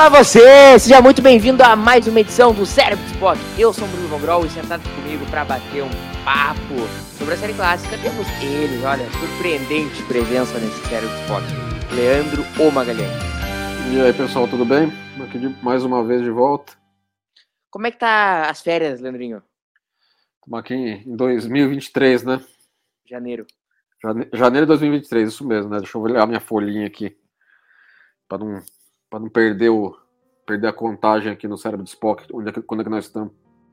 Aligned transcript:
Olá 0.00 0.08
você! 0.08 0.78
Seja 0.78 1.02
muito 1.02 1.20
bem-vindo 1.20 1.62
a 1.62 1.76
mais 1.76 2.06
uma 2.06 2.20
edição 2.20 2.54
do 2.54 2.64
Cérebro 2.64 3.04
de 3.04 3.12
Spock. 3.12 3.38
Eu 3.58 3.70
sou 3.70 3.84
o 3.86 3.90
Bruno 3.90 4.08
Von 4.08 4.18
Grol 4.18 4.46
e 4.46 4.48
sentado 4.48 4.82
comigo 4.94 5.26
para 5.26 5.44
bater 5.44 5.82
um 5.82 5.90
papo 6.24 6.74
sobre 7.18 7.34
a 7.34 7.36
série 7.36 7.52
clássica 7.52 7.98
temos 7.98 8.26
ele, 8.42 8.82
olha, 8.82 9.04
surpreendente 9.10 10.02
presença 10.04 10.58
nesse 10.58 10.88
Cérebro 10.88 11.14
de 11.14 11.20
Spock. 11.20 11.44
Leandro 11.94 12.42
O 12.58 12.72
Magalhães. 12.72 13.12
E 13.92 14.00
aí, 14.00 14.10
pessoal, 14.14 14.48
tudo 14.48 14.64
bem? 14.64 14.90
Aqui 15.22 15.38
mais 15.62 15.84
uma 15.84 16.02
vez 16.02 16.22
de 16.22 16.30
volta. 16.30 16.72
Como 17.70 17.86
é 17.86 17.90
que 17.90 17.98
tá 17.98 18.48
as 18.48 18.62
férias, 18.62 19.02
Leandrinho? 19.02 19.42
Estamos 20.36 20.60
aqui 20.60 20.74
em 20.74 21.14
2023, 21.14 22.24
né? 22.24 22.42
Janeiro. 23.04 23.46
Jane- 24.02 24.30
Janeiro 24.32 24.64
de 24.64 24.68
2023, 24.68 25.28
isso 25.28 25.46
mesmo, 25.46 25.70
né? 25.70 25.76
Deixa 25.76 25.98
eu 25.98 26.00
olhar 26.00 26.26
minha 26.26 26.40
folhinha 26.40 26.86
aqui. 26.86 27.14
Para 28.26 28.38
não, 28.38 28.62
pra 29.10 29.18
não 29.18 29.28
perder, 29.28 29.68
o, 29.70 29.96
perder 30.46 30.68
a 30.68 30.72
contagem 30.72 31.32
aqui 31.32 31.48
no 31.48 31.58
cérebro 31.58 31.82
de 31.84 31.90
Spock, 31.90 32.24
onde 32.32 32.48
é 32.48 32.52
quando 32.52 32.80
é 32.80 32.84
que 32.84 32.90
nós 32.90 33.04
estamos. 33.06 33.32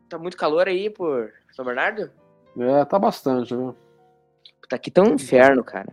Tá 0.09 0.17
muito 0.17 0.36
calor 0.36 0.67
aí 0.67 0.89
por 0.89 1.31
São 1.52 1.64
Bernardo? 1.64 2.09
É, 2.58 2.84
tá 2.86 2.98
bastante, 2.98 3.56
viu? 3.56 3.76
Tá 4.67 4.76
aqui 4.76 4.89
tão 4.89 5.06
inferno, 5.14 5.64
cara. 5.64 5.88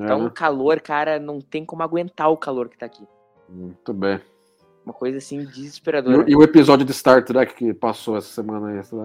É, 0.00 0.06
Tá 0.06 0.16
um 0.16 0.24
né? 0.24 0.30
calor, 0.34 0.80
cara, 0.80 1.18
não 1.18 1.40
tem 1.40 1.64
como 1.64 1.82
aguentar 1.82 2.30
o 2.30 2.36
calor 2.36 2.68
que 2.68 2.78
tá 2.78 2.86
aqui. 2.86 3.06
Muito 3.48 3.92
bem. 3.92 4.20
Uma 4.84 4.92
coisa 4.94 5.18
assim 5.18 5.40
E, 5.40 5.46
desesperadora. 5.46 6.18
o- 6.24 6.28
e 6.28 6.34
o 6.36 6.42
episódio 6.42 6.86
de 6.86 6.92
Star 6.92 7.24
Trek 7.24 7.54
que 7.54 7.74
passou 7.74 8.16
essa 8.16 8.28
semana 8.28 8.68
aí? 8.68 8.82
tá? 8.82 8.96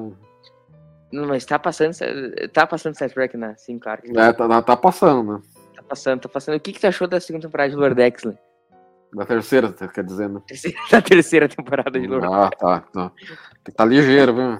Não, 1.12 1.28
mas 1.28 1.44
tá 1.46 1.60
passando, 1.60 1.94
tá 2.54 2.66
passando 2.66 2.96
Star 2.96 3.10
Trek, 3.12 3.36
né? 3.36 3.54
Sim, 3.58 3.78
claro. 3.80 4.02
que 4.02 4.18
É, 4.18 4.32
tá, 4.32 4.62
tá 4.62 4.78
passando, 4.78 5.34
né? 5.34 5.42
Tá 5.76 5.84
passando, 5.84 6.22
tá 6.22 6.30
passando. 6.30 6.56
O 6.56 6.60
que 6.60 6.72
que 6.74 6.80
tu 6.80 6.88
achou 6.88 7.08
da 7.08 7.20
segunda 7.20 7.48
temporada 7.48 7.70
de 7.70 7.76
Lord 7.76 8.00
Exley? 8.02 8.38
Da 9.14 9.26
terceira, 9.26 9.72
quer 9.74 10.04
dizer, 10.04 10.30
né? 10.30 10.42
Da 10.92 11.02
terceira 11.02 11.50
temporada 11.50 12.00
de 12.00 12.08
Lord 12.08 12.26
Ah, 12.28 12.50
tá, 12.50 12.80
tá. 12.80 13.12
Tá 13.76 13.86
ligeiro, 13.86 14.34
viu? 14.34 14.60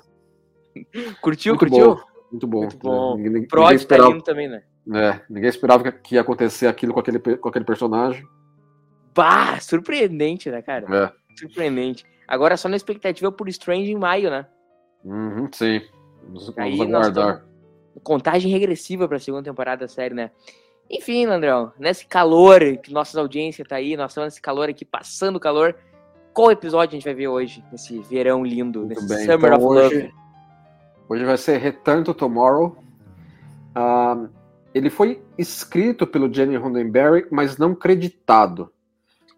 Curtiu, 1.22 1.54
Muito 1.54 1.60
curtiu? 1.60 1.96
bom, 1.96 2.02
Muito 2.32 2.48
bom. 2.48 2.60
Muito 2.62 2.78
bom. 2.78 3.16
Ninguém, 3.16 3.32
ninguém 3.34 3.48
Prod 3.48 3.68
tá 3.70 3.74
esperava, 3.76 4.10
lindo 4.10 4.24
também, 4.24 4.48
né? 4.50 4.64
é, 4.94 5.22
ninguém 5.30 5.50
esperava 5.50 5.92
que- 5.92 6.16
ia 6.16 6.22
acontecer 6.22 6.68
aquilo 6.68 6.94
com 6.94 7.00
aquele, 7.00 7.20
com 7.20 7.50
aquele 7.50 7.66
personagem. 7.66 8.26
Bah, 9.16 9.60
surpreendente, 9.60 10.50
né, 10.50 10.62
cara? 10.62 10.86
É. 10.96 11.12
Surpreendente. 11.38 12.06
Agora 12.28 12.56
só 12.58 12.70
na 12.70 12.78
expectativa 12.78 13.32
por 13.32 13.48
Strange 13.50 13.92
em 13.92 13.98
maio, 13.98 14.30
né? 14.30 14.46
Uhum, 15.04 15.50
sim. 15.52 15.82
Vamos, 16.24 16.54
Aí 16.58 16.78
vamos 16.78 16.94
aguardar. 16.96 17.46
Contagem 18.04 18.50
regressiva 18.52 19.08
pra 19.08 19.20
segunda 19.20 19.44
temporada 19.44 19.82
da 19.82 19.88
série, 19.90 20.14
né? 20.14 20.32
Enfim, 20.92 21.26
Landrão, 21.26 21.72
nesse 21.80 22.06
calor 22.06 22.60
que 22.78 22.92
nossa 22.92 23.20
audiência 23.20 23.64
tá 23.64 23.78
aí, 23.78 23.96
nós 23.96 24.12
estamos 24.12 24.28
nesse 24.28 24.42
calor 24.42 24.70
aqui, 24.70 24.84
passando 24.84 25.40
calor. 25.40 25.76
Qual 26.34 26.52
episódio 26.52 26.90
a 26.90 26.96
gente 27.00 27.04
vai 27.06 27.14
ver 27.14 27.28
hoje, 27.30 27.64
nesse 27.72 28.00
verão 28.00 28.44
lindo, 28.44 28.80
Muito 28.80 28.96
nesse 29.02 29.08
bem. 29.08 29.26
Summer 29.26 29.54
Então, 29.54 29.58
of 29.58 29.66
hoje, 29.66 29.96
Love? 30.02 30.14
hoje 31.10 31.26
vai 31.26 31.38
ser 31.38 31.58
Return 31.58 32.04
to 32.04 32.14
Tomorrow. 32.14 32.78
Ah, 33.74 34.28
ele 34.74 34.90
foi 34.90 35.22
escrito 35.38 36.06
pelo 36.06 36.34
Jenny 36.34 36.56
Roddenberry, 36.58 37.26
mas 37.32 37.58
não 37.58 37.74
creditado. 37.74 38.72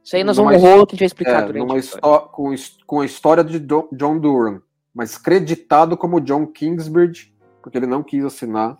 Isso 0.03 0.15
aí 0.15 0.23
nós 0.23 0.37
vamos 0.37 0.59
rolo 0.61 0.85
que 0.85 0.91
a 0.91 0.95
gente 0.95 0.99
vai 0.99 1.05
explicar 1.07 1.43
É, 1.43 1.45
durante 1.45 1.77
história. 1.77 1.79
histó- 1.79 2.19
com, 2.19 2.53
com 2.85 3.01
a 3.01 3.05
história 3.05 3.43
de 3.43 3.59
John 3.59 4.19
Duran, 4.19 4.59
mas 4.93 5.17
creditado 5.17 5.95
como 5.95 6.19
John 6.19 6.45
Kingsbridge, 6.47 7.33
porque 7.61 7.77
ele 7.77 7.87
não 7.87 8.03
quis 8.03 8.25
assinar. 8.25 8.77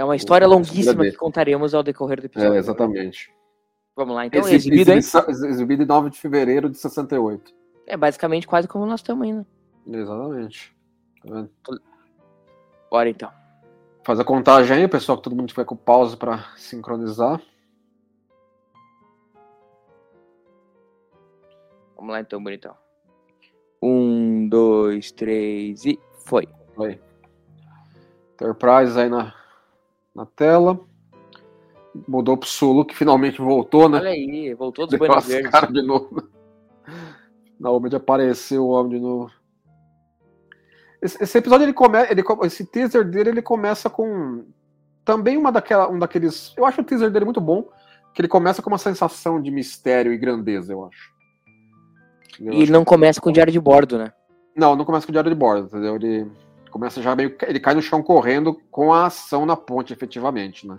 É 0.00 0.04
uma 0.04 0.16
história 0.16 0.46
longuíssima 0.46 1.04
que 1.04 1.12
contaremos 1.12 1.74
ao 1.74 1.82
decorrer 1.82 2.20
do 2.20 2.24
episódio. 2.24 2.54
É, 2.54 2.58
exatamente. 2.58 3.30
Vamos 3.94 4.14
lá, 4.14 4.24
então, 4.24 4.40
Exibi- 4.40 4.56
exibido, 4.56 4.90
hein? 4.92 4.96
exibição- 4.96 5.28
Exibido 5.50 5.82
em 5.82 5.86
9 5.86 6.08
de 6.08 6.18
fevereiro 6.18 6.70
de 6.70 6.78
68. 6.78 7.52
É 7.86 7.98
basicamente 7.98 8.46
quase 8.46 8.66
como 8.66 8.86
nós 8.86 9.00
estamos 9.00 9.26
ainda. 9.26 9.46
Exatamente. 9.86 10.74
Tá? 11.28 11.46
Bora 12.90 13.10
então. 13.10 13.30
Faz 14.02 14.18
a 14.18 14.24
contagem 14.24 14.74
aí, 14.74 14.88
pessoal, 14.88 15.18
que 15.18 15.24
todo 15.24 15.36
mundo 15.36 15.48
tiver 15.48 15.66
com 15.66 15.76
pausa 15.76 16.16
para 16.16 16.46
sincronizar. 16.56 17.38
Vamos 21.94 22.10
lá 22.12 22.20
então, 22.20 22.42
bonitão. 22.42 22.74
Um, 23.82 24.48
dois, 24.48 25.12
três 25.12 25.84
e 25.84 26.00
foi. 26.24 26.48
Aí. 26.78 26.98
Enterprise 28.32 28.98
aí 28.98 29.10
na, 29.10 29.34
na 30.14 30.26
tela. 30.26 30.78
Mudou 32.06 32.36
pro 32.36 32.48
Sulu, 32.48 32.84
que 32.84 32.96
finalmente 32.96 33.40
voltou, 33.40 33.88
né? 33.88 33.98
Olha 33.98 34.10
aí, 34.10 34.54
voltou 34.54 34.86
dos 34.86 34.90
Deu 34.90 34.98
Buenos 34.98 35.26
Verdes. 35.26 35.50
caras 35.50 35.72
de 35.72 35.82
novo. 35.82 36.22
De 37.90 37.96
aparecer 37.96 38.58
o 38.58 38.68
homem 38.68 38.92
de 38.92 39.00
novo. 39.00 39.30
Esse, 41.02 41.22
esse 41.22 41.36
episódio, 41.36 41.64
ele 41.64 41.74
começa. 41.74 42.10
Ele, 42.10 42.22
esse 42.44 42.64
teaser 42.64 43.04
dele, 43.04 43.30
ele 43.30 43.42
começa 43.42 43.90
com. 43.90 44.46
Também 45.04 45.36
uma 45.36 45.52
daquela, 45.52 45.86
um 45.90 45.98
daqueles. 45.98 46.54
Eu 46.56 46.64
acho 46.64 46.80
o 46.80 46.84
teaser 46.84 47.10
dele 47.10 47.26
muito 47.26 47.40
bom. 47.40 47.68
Que 48.14 48.22
ele 48.22 48.28
começa 48.28 48.62
com 48.62 48.70
uma 48.70 48.78
sensação 48.78 49.42
de 49.42 49.50
mistério 49.50 50.10
e 50.10 50.16
grandeza, 50.16 50.72
eu 50.72 50.86
acho. 50.86 51.12
Eu 52.40 52.52
E 52.52 52.56
ele 52.56 52.62
acho 52.62 52.72
não 52.72 52.84
começa 52.84 53.20
com 53.20 53.30
diário 53.30 53.52
de 53.52 53.60
bordo, 53.60 53.98
né? 53.98 54.12
Não, 54.56 54.74
não 54.74 54.84
começa 54.84 55.06
com 55.06 55.10
o 55.10 55.12
diário 55.12 55.30
de 55.30 55.36
bordo, 55.36 55.66
entendeu? 55.66 55.96
Ele 55.96 56.30
começa 56.70 57.02
já 57.02 57.14
meio. 57.14 57.36
Ele 57.42 57.60
cai 57.60 57.74
no 57.74 57.82
chão 57.82 58.02
correndo 58.02 58.60
com 58.70 58.92
a 58.92 59.06
ação 59.06 59.44
na 59.44 59.56
ponte, 59.56 59.92
efetivamente, 59.92 60.66
né? 60.66 60.78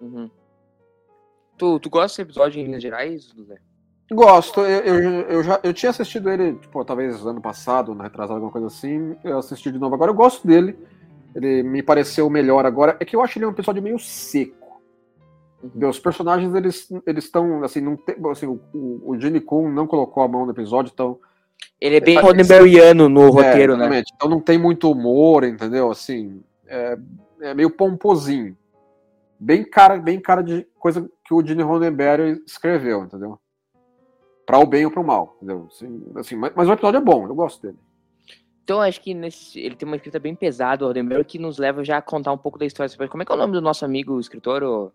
Uhum. 0.00 0.30
Tu, 1.58 1.78
tu 1.80 1.90
gosta 1.90 2.08
desse 2.08 2.22
episódio 2.22 2.60
em 2.60 2.64
linhas 2.64 2.82
gerais, 2.82 3.34
Zé? 3.46 3.58
Gosto, 4.12 4.60
eu, 4.62 4.98
eu, 4.98 5.20
eu 5.22 5.42
já 5.42 5.60
eu 5.62 5.72
tinha 5.72 5.90
assistido 5.90 6.30
ele, 6.30 6.54
tipo, 6.54 6.84
talvez 6.84 7.24
ano 7.24 7.40
passado, 7.40 7.94
na 7.94 8.04
retrasado, 8.04 8.34
alguma 8.34 8.50
coisa 8.50 8.66
assim. 8.66 9.16
Eu 9.22 9.38
assisti 9.38 9.70
de 9.70 9.78
novo 9.78 9.94
agora, 9.94 10.10
eu 10.10 10.16
gosto 10.16 10.46
dele. 10.46 10.76
Ele 11.34 11.62
me 11.62 11.80
pareceu 11.80 12.28
melhor 12.28 12.66
agora. 12.66 12.96
É 12.98 13.04
que 13.04 13.14
eu 13.14 13.22
acho 13.22 13.38
ele 13.38 13.46
um 13.46 13.50
episódio 13.50 13.82
meio 13.82 13.98
seco. 14.00 14.80
Entendeu? 15.62 15.90
Os 15.90 16.00
personagens, 16.00 16.52
eles 16.54 16.88
eles 17.06 17.24
estão, 17.24 17.62
assim, 17.62 17.80
não 17.80 17.96
tem, 17.96 18.16
assim, 18.30 18.46
o, 18.46 18.60
o, 18.74 19.10
o 19.10 19.20
Gene 19.20 19.40
Coon 19.40 19.70
não 19.70 19.86
colocou 19.86 20.22
a 20.24 20.28
mão 20.28 20.44
no 20.44 20.52
episódio, 20.52 20.90
então 20.92 21.20
Ele 21.80 21.96
é 21.96 22.00
bem 22.00 22.18
É, 22.18 22.20
Roddenberryano 22.20 23.08
no 23.08 23.30
roteiro, 23.30 23.72
É, 23.72 23.76
né? 23.76 23.84
exatamente. 23.84 24.12
Então 24.14 24.28
não 24.28 24.40
tem 24.40 24.58
muito 24.58 24.90
humor, 24.90 25.44
entendeu? 25.44 25.90
Assim, 25.90 26.42
é, 26.66 26.98
é 27.40 27.54
meio 27.54 27.70
pomposinho. 27.70 28.56
Bem 29.38 29.64
cara, 29.64 29.96
bem 29.96 30.20
cara 30.20 30.42
de 30.42 30.66
coisa 30.78 31.10
que 31.24 31.32
o 31.32 31.44
Gene 31.44 31.62
Roddenberry 31.62 32.42
escreveu, 32.46 33.04
entendeu? 33.04 33.38
Pra 34.44 34.58
o 34.58 34.66
bem 34.66 34.84
ou 34.84 34.90
pro 34.90 35.02
mal, 35.02 35.36
entendeu? 35.36 35.68
Assim, 35.70 36.02
assim, 36.16 36.36
mas, 36.36 36.52
mas 36.54 36.68
o 36.68 36.72
episódio 36.72 36.98
é 36.98 37.00
bom, 37.00 37.26
eu 37.26 37.34
gosto 37.34 37.62
dele. 37.62 37.78
Então 38.62 38.76
eu 38.76 38.82
acho 38.82 39.00
que 39.00 39.14
nesse, 39.14 39.58
ele 39.58 39.74
tem 39.74 39.86
uma 39.86 39.96
escrita 39.96 40.18
bem 40.18 40.34
pesada, 40.34 40.84
o 40.84 40.88
Roddenberry, 40.88 41.24
que 41.24 41.38
nos 41.38 41.56
leva 41.56 41.82
já 41.82 41.96
a 41.96 42.02
contar 42.02 42.32
um 42.32 42.38
pouco 42.38 42.58
da 42.58 42.66
história. 42.66 42.94
Como 43.08 43.22
é 43.22 43.26
que 43.26 43.32
é 43.32 43.34
o 43.34 43.38
nome 43.38 43.54
do 43.54 43.62
nosso 43.62 43.84
amigo 43.84 44.20
escritor? 44.20 44.62
ô? 44.62 44.92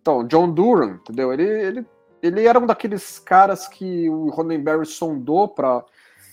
Então, 0.00 0.26
John 0.26 0.52
Duran, 0.52 0.98
entendeu? 1.00 1.32
Ele, 1.32 1.42
ele, 1.42 1.86
ele 2.22 2.44
era 2.46 2.58
um 2.58 2.66
daqueles 2.66 3.18
caras 3.18 3.66
que 3.66 4.08
o 4.10 4.28
Roddenberry 4.28 4.86
sondou 4.86 5.48
pra 5.48 5.84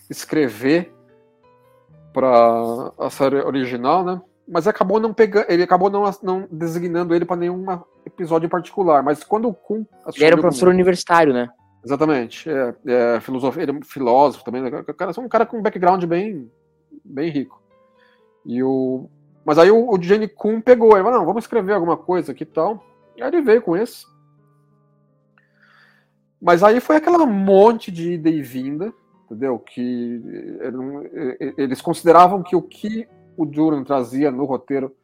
escrever 0.09 0.93
pra 2.13 2.91
a 2.97 3.09
série 3.09 3.37
original, 3.37 4.03
né? 4.03 4.21
Mas 4.47 4.67
acabou 4.67 4.99
não 4.99 5.13
pegando, 5.13 5.45
ele 5.49 5.63
acabou 5.63 5.89
não, 5.89 6.03
não 6.21 6.47
designando 6.51 7.15
ele 7.15 7.25
para 7.25 7.35
nenhum 7.35 7.65
episódio 8.05 8.45
em 8.45 8.49
particular. 8.49 9.01
Mas 9.03 9.23
quando 9.23 9.47
o 9.47 9.53
Kuhn 9.53 9.83
Ele 10.15 10.25
era 10.25 10.35
um 10.35 10.39
professor 10.39 10.69
universitário, 10.69 11.33
né? 11.33 11.49
Exatamente. 11.83 12.49
É, 12.49 12.75
é, 12.85 13.19
filosofia, 13.19 13.63
ele 13.63 13.71
é 13.71 13.75
um 13.75 13.83
filósofo 13.83 14.43
também. 14.43 14.61
Né? 14.61 14.69
O 14.87 14.93
cara, 14.93 15.11
um 15.19 15.27
cara 15.27 15.45
com 15.45 15.57
um 15.57 15.61
background 15.61 16.03
bem, 16.05 16.49
bem 17.03 17.29
rico. 17.29 17.61
E 18.45 18.61
o, 18.63 19.09
mas 19.45 19.59
aí 19.59 19.69
o, 19.69 19.89
o 19.89 20.01
Jenny 20.01 20.27
Kuhn 20.27 20.59
pegou. 20.59 20.93
Ele 20.93 21.03
falou, 21.03 21.19
não, 21.19 21.25
vamos 21.25 21.43
escrever 21.43 21.73
alguma 21.73 21.95
coisa 21.95 22.31
aqui 22.31 22.43
e 22.43 22.47
tal. 22.47 22.83
Aí 23.15 23.27
ele 23.27 23.41
veio 23.41 23.61
com 23.61 23.77
esse. 23.77 24.05
Mas 26.41 26.63
aí 26.63 26.79
foi 26.79 26.97
aquela 26.97 27.25
monte 27.25 27.91
de 27.91 28.13
ida 28.13 28.29
e 28.29 28.41
vinda, 28.41 28.93
entendeu? 29.25 29.59
Que 29.59 30.57
eh, 30.61 30.71
não- 30.71 31.01
eh, 31.03 31.53
eles 31.57 31.81
consideravam 31.81 32.41
que 32.43 32.55
o 32.55 32.61
que 32.61 33.07
o 33.37 33.45
Duran 33.45 33.83
trazia 33.83 34.31
no 34.31 34.45
roteiro 34.45 34.95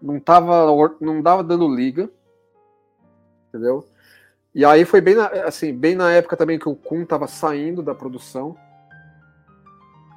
não 0.00 0.20
tava, 0.20 0.66
não 1.00 1.22
dava 1.22 1.42
dando 1.42 1.72
liga, 1.74 2.10
entendeu? 3.48 3.84
E 4.54 4.64
aí 4.64 4.84
foi 4.84 5.00
bem 5.00 5.14
na, 5.14 5.26
assim, 5.44 5.72
bem 5.72 5.94
na 5.94 6.12
época 6.12 6.36
também 6.36 6.58
que 6.58 6.68
o 6.68 6.74
Kun 6.74 7.04
tava 7.04 7.26
saindo 7.26 7.82
da 7.82 7.94
produção. 7.94 8.56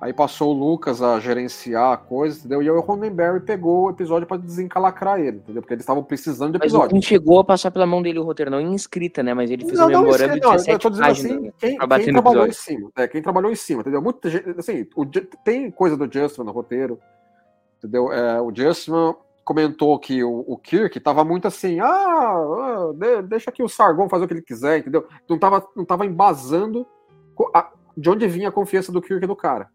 Aí 0.02 0.12
passou 0.12 0.50
o 0.50 0.60
Lucas 0.60 1.00
a 1.00 1.20
gerenciar 1.20 1.94
a 1.94 1.98
coisa, 1.98 2.40
entendeu? 2.40 2.64
E 2.64 2.66
aí 2.68 2.76
o 2.76 2.80
Ronenberry 2.82 3.40
pegou 3.40 3.86
o 3.86 3.90
episódio 3.92 4.28
para 4.28 4.38
desencalacrar 4.38 5.20
ele, 5.20 5.38
entendeu? 5.38 5.62
Porque 5.62 5.76
eles 5.76 5.84
estavam 5.84 6.04
precisando 6.04 6.54
de 6.54 6.58
Mas 6.58 6.70
episódio. 6.72 6.90
Kun 6.96 7.02
chegou 7.04 7.40
a 7.40 7.44
passar 7.44 7.70
pela 7.70 7.86
mão 7.86 8.02
dele 8.02 8.18
o 8.18 8.24
roteiro, 8.24 8.50
não 8.50 8.60
em 8.60 8.74
escrita, 8.74 9.22
né? 9.22 9.36
Mas 9.36 9.52
ele 9.52 9.64
fez 9.64 9.80
um 9.80 9.84
Não, 9.84 9.90
não, 9.92 10.10
isso 10.10 10.20
memorando 10.20 10.34
de 10.34 10.40
não, 10.42 10.54
eu 10.54 10.58
17 10.58 10.82
tô 10.82 10.90
dizendo 10.90 11.06
páginas 11.06 11.32
assim, 11.32 11.52
quem, 11.60 11.78
quem 11.78 12.14
trabalhou 12.14 12.48
em 12.48 12.52
cima, 12.52 12.90
é, 12.96 13.08
quem 13.08 13.22
trabalhou 13.22 13.52
em 13.52 13.56
cima, 13.56 13.82
entendeu? 13.82 14.02
Muita 14.02 14.28
gente, 14.28 14.50
assim, 14.58 14.88
o 14.96 15.06
tem 15.46 15.70
coisa 15.70 15.96
do 15.96 16.12
Justman 16.12 16.46
no 16.46 16.52
roteiro, 16.52 17.00
entendeu? 17.78 18.12
É, 18.12 18.42
o 18.42 18.52
Justman 18.52 19.14
comentou 19.46 20.00
que 20.00 20.24
o, 20.24 20.44
o 20.48 20.58
Kirk 20.58 21.00
tava 21.00 21.24
muito 21.24 21.48
assim, 21.48 21.80
ah, 21.80 21.86
ah, 21.86 22.92
de- 22.96 23.22
deixa 23.22 23.52
aqui 23.52 23.62
o 23.62 23.70
Sargon 23.70 24.10
fazer 24.10 24.26
o 24.26 24.28
que 24.28 24.34
ele 24.34 24.42
quiser, 24.42 24.80
entendeu? 24.80 25.06
Não 25.30 25.38
tava, 25.38 25.64
não 25.76 25.86
tava 25.86 26.08
embasando 26.08 26.88
a- 27.54 27.70
de 27.96 28.10
onde 28.10 28.28
vinha 28.28 28.50
a 28.50 28.52
confiança 28.52 28.92
do 28.92 29.00
Kirk 29.00 29.28
no 29.28 29.36
cara. 29.36 29.70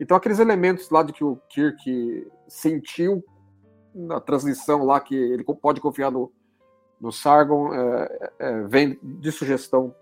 Então 0.00 0.16
aqueles 0.16 0.38
elementos 0.38 0.90
lá 0.90 1.02
de 1.02 1.12
que 1.12 1.24
o 1.24 1.36
Kirk 1.48 2.26
sentiu 2.48 3.24
na 3.94 4.20
transmissão 4.20 4.84
lá 4.84 5.00
que 5.00 5.14
ele 5.14 5.44
pode 5.44 5.80
confiar 5.80 6.10
no, 6.10 6.32
no 7.00 7.12
Sargon 7.12 7.72
é, 7.72 8.30
é, 8.38 8.62
vem 8.62 8.98
de 9.02 9.30
sugestão 9.30 9.94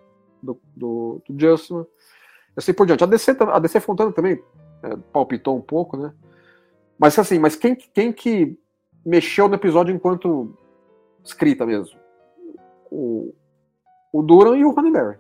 do, 0.43 0.59
do, 0.75 1.23
do 1.29 1.39
Justman. 1.39 1.87
Assim 2.57 2.73
por 2.73 2.87
diante. 2.87 3.05
A 3.05 3.07
DC, 3.07 3.37
a 3.41 3.59
DC 3.59 3.81
Fontana 3.81 4.13
também 4.13 4.43
é, 4.83 4.97
palpitou 5.13 5.57
um 5.57 5.61
pouco, 5.61 5.97
né? 5.97 6.13
Mas 6.99 7.19
assim, 7.19 7.39
mas 7.39 7.57
quem, 7.57 7.75
quem 7.75 8.13
que 8.13 8.59
mexeu 9.05 9.49
no 9.49 9.55
episódio 9.55 9.95
enquanto 9.95 10.57
escrita 11.25 11.67
mesmo? 11.67 11.99
O, 12.91 13.35
o 14.13 14.23
Duran 14.23 14.57
e 14.57 14.65
o 14.65 14.71
Roddenberry. 14.71 15.19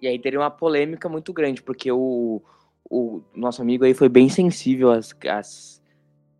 E 0.00 0.06
aí 0.06 0.18
teria 0.18 0.40
uma 0.40 0.50
polêmica 0.50 1.08
muito 1.08 1.32
grande, 1.32 1.62
porque 1.62 1.92
o, 1.92 2.40
o 2.90 3.22
nosso 3.34 3.62
amigo 3.62 3.84
aí 3.84 3.94
foi 3.94 4.08
bem 4.08 4.28
sensível 4.28 4.90
às, 4.90 5.14
às, 5.28 5.80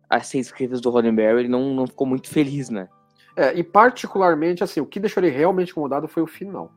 às 0.09 0.33
escritas 0.35 0.81
do 0.81 0.89
Roddenberry, 0.89 1.39
ele 1.39 1.47
não, 1.47 1.73
não 1.73 1.87
ficou 1.87 2.05
muito 2.05 2.27
feliz, 2.27 2.69
né? 2.69 2.89
É, 3.35 3.57
e 3.57 3.63
particularmente, 3.63 4.61
assim, 4.61 4.81
o 4.81 4.85
que 4.85 4.99
deixou 4.99 5.23
ele 5.23 5.33
realmente 5.33 5.71
incomodado 5.71 6.07
foi 6.07 6.21
o 6.21 6.27
final. 6.27 6.71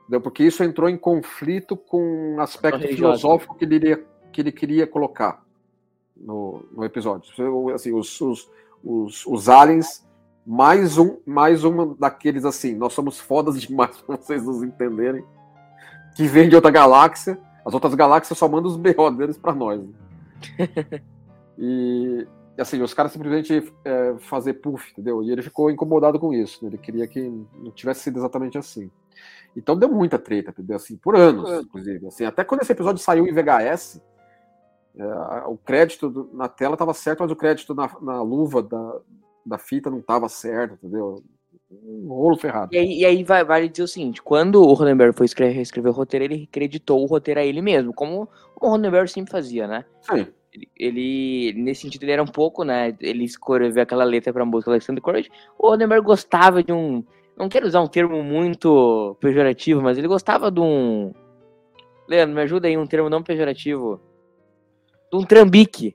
Entendeu? 0.00 0.20
Porque 0.22 0.42
isso 0.42 0.64
entrou 0.64 0.88
em 0.88 0.96
conflito 0.96 1.76
com 1.76 2.34
um 2.36 2.40
aspecto 2.40 2.80
filosófico 2.88 3.54
que 3.56 3.64
ele, 3.64 3.74
iria, 3.74 4.04
que 4.32 4.40
ele 4.40 4.50
queria 4.50 4.86
colocar 4.86 5.44
no, 6.16 6.64
no 6.72 6.84
episódio. 6.84 7.30
Assim, 7.74 7.92
os, 7.92 8.20
os, 8.20 8.50
os, 8.82 9.26
os 9.26 9.48
aliens, 9.48 10.06
mais 10.44 10.96
um, 10.96 11.18
mais 11.26 11.64
uma 11.64 11.94
daqueles 11.94 12.44
assim, 12.44 12.74
nós 12.74 12.94
somos 12.94 13.20
fodas 13.20 13.60
demais 13.62 14.00
pra 14.00 14.16
vocês 14.16 14.44
nos 14.44 14.62
entenderem, 14.62 15.24
que 16.16 16.26
vem 16.26 16.48
de 16.48 16.56
outra 16.56 16.70
galáxia. 16.70 17.38
As 17.64 17.74
outras 17.74 17.94
galáxias 17.94 18.38
só 18.38 18.48
mandam 18.48 18.70
os 18.70 18.76
BO 18.76 19.10
deles 19.10 19.36
pra 19.38 19.54
nós. 19.54 19.80
né? 19.82 19.92
e 21.58 22.26
assim, 22.58 22.80
os 22.82 22.92
caras 22.92 23.12
simplesmente 23.12 23.72
é, 23.84 24.14
fazer 24.18 24.54
puff, 24.54 24.90
entendeu? 24.92 25.22
E 25.22 25.30
ele 25.30 25.42
ficou 25.42 25.70
incomodado 25.70 26.18
com 26.18 26.32
isso, 26.32 26.62
né? 26.62 26.70
Ele 26.70 26.78
queria 26.78 27.06
que 27.06 27.20
não 27.20 27.70
tivesse 27.70 28.00
sido 28.00 28.18
exatamente 28.18 28.58
assim. 28.58 28.90
Então 29.56 29.76
deu 29.76 29.88
muita 29.90 30.18
treta, 30.18 30.50
entendeu? 30.50 30.76
Assim, 30.76 30.96
por 30.96 31.16
anos, 31.16 31.48
inclusive. 31.62 32.06
Assim, 32.06 32.24
até 32.24 32.44
quando 32.44 32.62
esse 32.62 32.72
episódio 32.72 33.02
saiu 33.02 33.26
em 33.26 33.32
VHS, 33.32 34.00
é, 34.96 35.04
o 35.46 35.56
crédito 35.56 36.08
do- 36.10 36.30
na 36.32 36.48
tela 36.48 36.74
estava 36.74 36.92
certo, 36.94 37.20
mas 37.20 37.30
o 37.30 37.36
crédito 37.36 37.74
na, 37.74 37.90
na 38.00 38.22
luva 38.22 38.62
da, 38.62 38.96
da 39.44 39.58
fita 39.58 39.90
não 39.90 39.98
estava 39.98 40.28
certo, 40.28 40.74
entendeu? 40.74 41.22
Um 41.70 42.08
rolo 42.08 42.36
ferrado. 42.36 42.74
E 42.74 42.78
aí, 42.78 42.98
e 43.00 43.04
aí 43.06 43.22
vai, 43.22 43.44
vale 43.44 43.68
dizer 43.68 43.84
o 43.84 43.88
seguinte: 43.88 44.20
quando 44.20 44.60
o 44.60 44.72
Roddenberry 44.72 45.12
foi 45.12 45.26
escrever, 45.26 45.52
reescrever 45.54 45.92
o 45.92 45.94
roteiro, 45.94 46.24
ele 46.24 46.46
creditou 46.50 47.00
o 47.02 47.06
roteiro 47.06 47.38
a 47.40 47.44
ele 47.44 47.62
mesmo, 47.62 47.92
como, 47.94 48.28
como 48.54 48.72
o 48.72 48.74
Roddenberry 48.76 49.08
sempre 49.08 49.30
fazia, 49.30 49.66
né? 49.68 49.84
Sim. 50.02 50.26
Ele, 50.52 50.68
ele, 50.76 51.52
nesse 51.62 51.82
sentido, 51.82 52.02
ele 52.02 52.10
era 52.12 52.22
um 52.22 52.26
pouco, 52.26 52.64
né? 52.64 52.96
Ele 53.00 53.22
escreveu 53.24 53.82
aquela 53.84 54.02
letra 54.02 54.32
pra 54.32 54.44
música 54.44 54.70
Alexander 54.72 55.00
Courage. 55.00 55.30
O 55.56 55.68
Roddenberry 55.68 56.02
gostava 56.02 56.60
de 56.62 56.72
um. 56.72 57.04
Não 57.36 57.48
quero 57.48 57.66
usar 57.68 57.80
um 57.80 57.86
termo 57.86 58.20
muito 58.22 59.16
pejorativo, 59.20 59.80
mas 59.80 59.96
ele 59.96 60.08
gostava 60.08 60.50
de 60.50 60.58
um. 60.60 61.12
Leandro, 62.08 62.34
me 62.34 62.42
ajuda 62.42 62.66
aí, 62.66 62.76
um 62.76 62.86
termo 62.86 63.08
não 63.08 63.22
pejorativo. 63.22 64.00
De 65.12 65.18
um 65.18 65.22
trambique. 65.24 65.94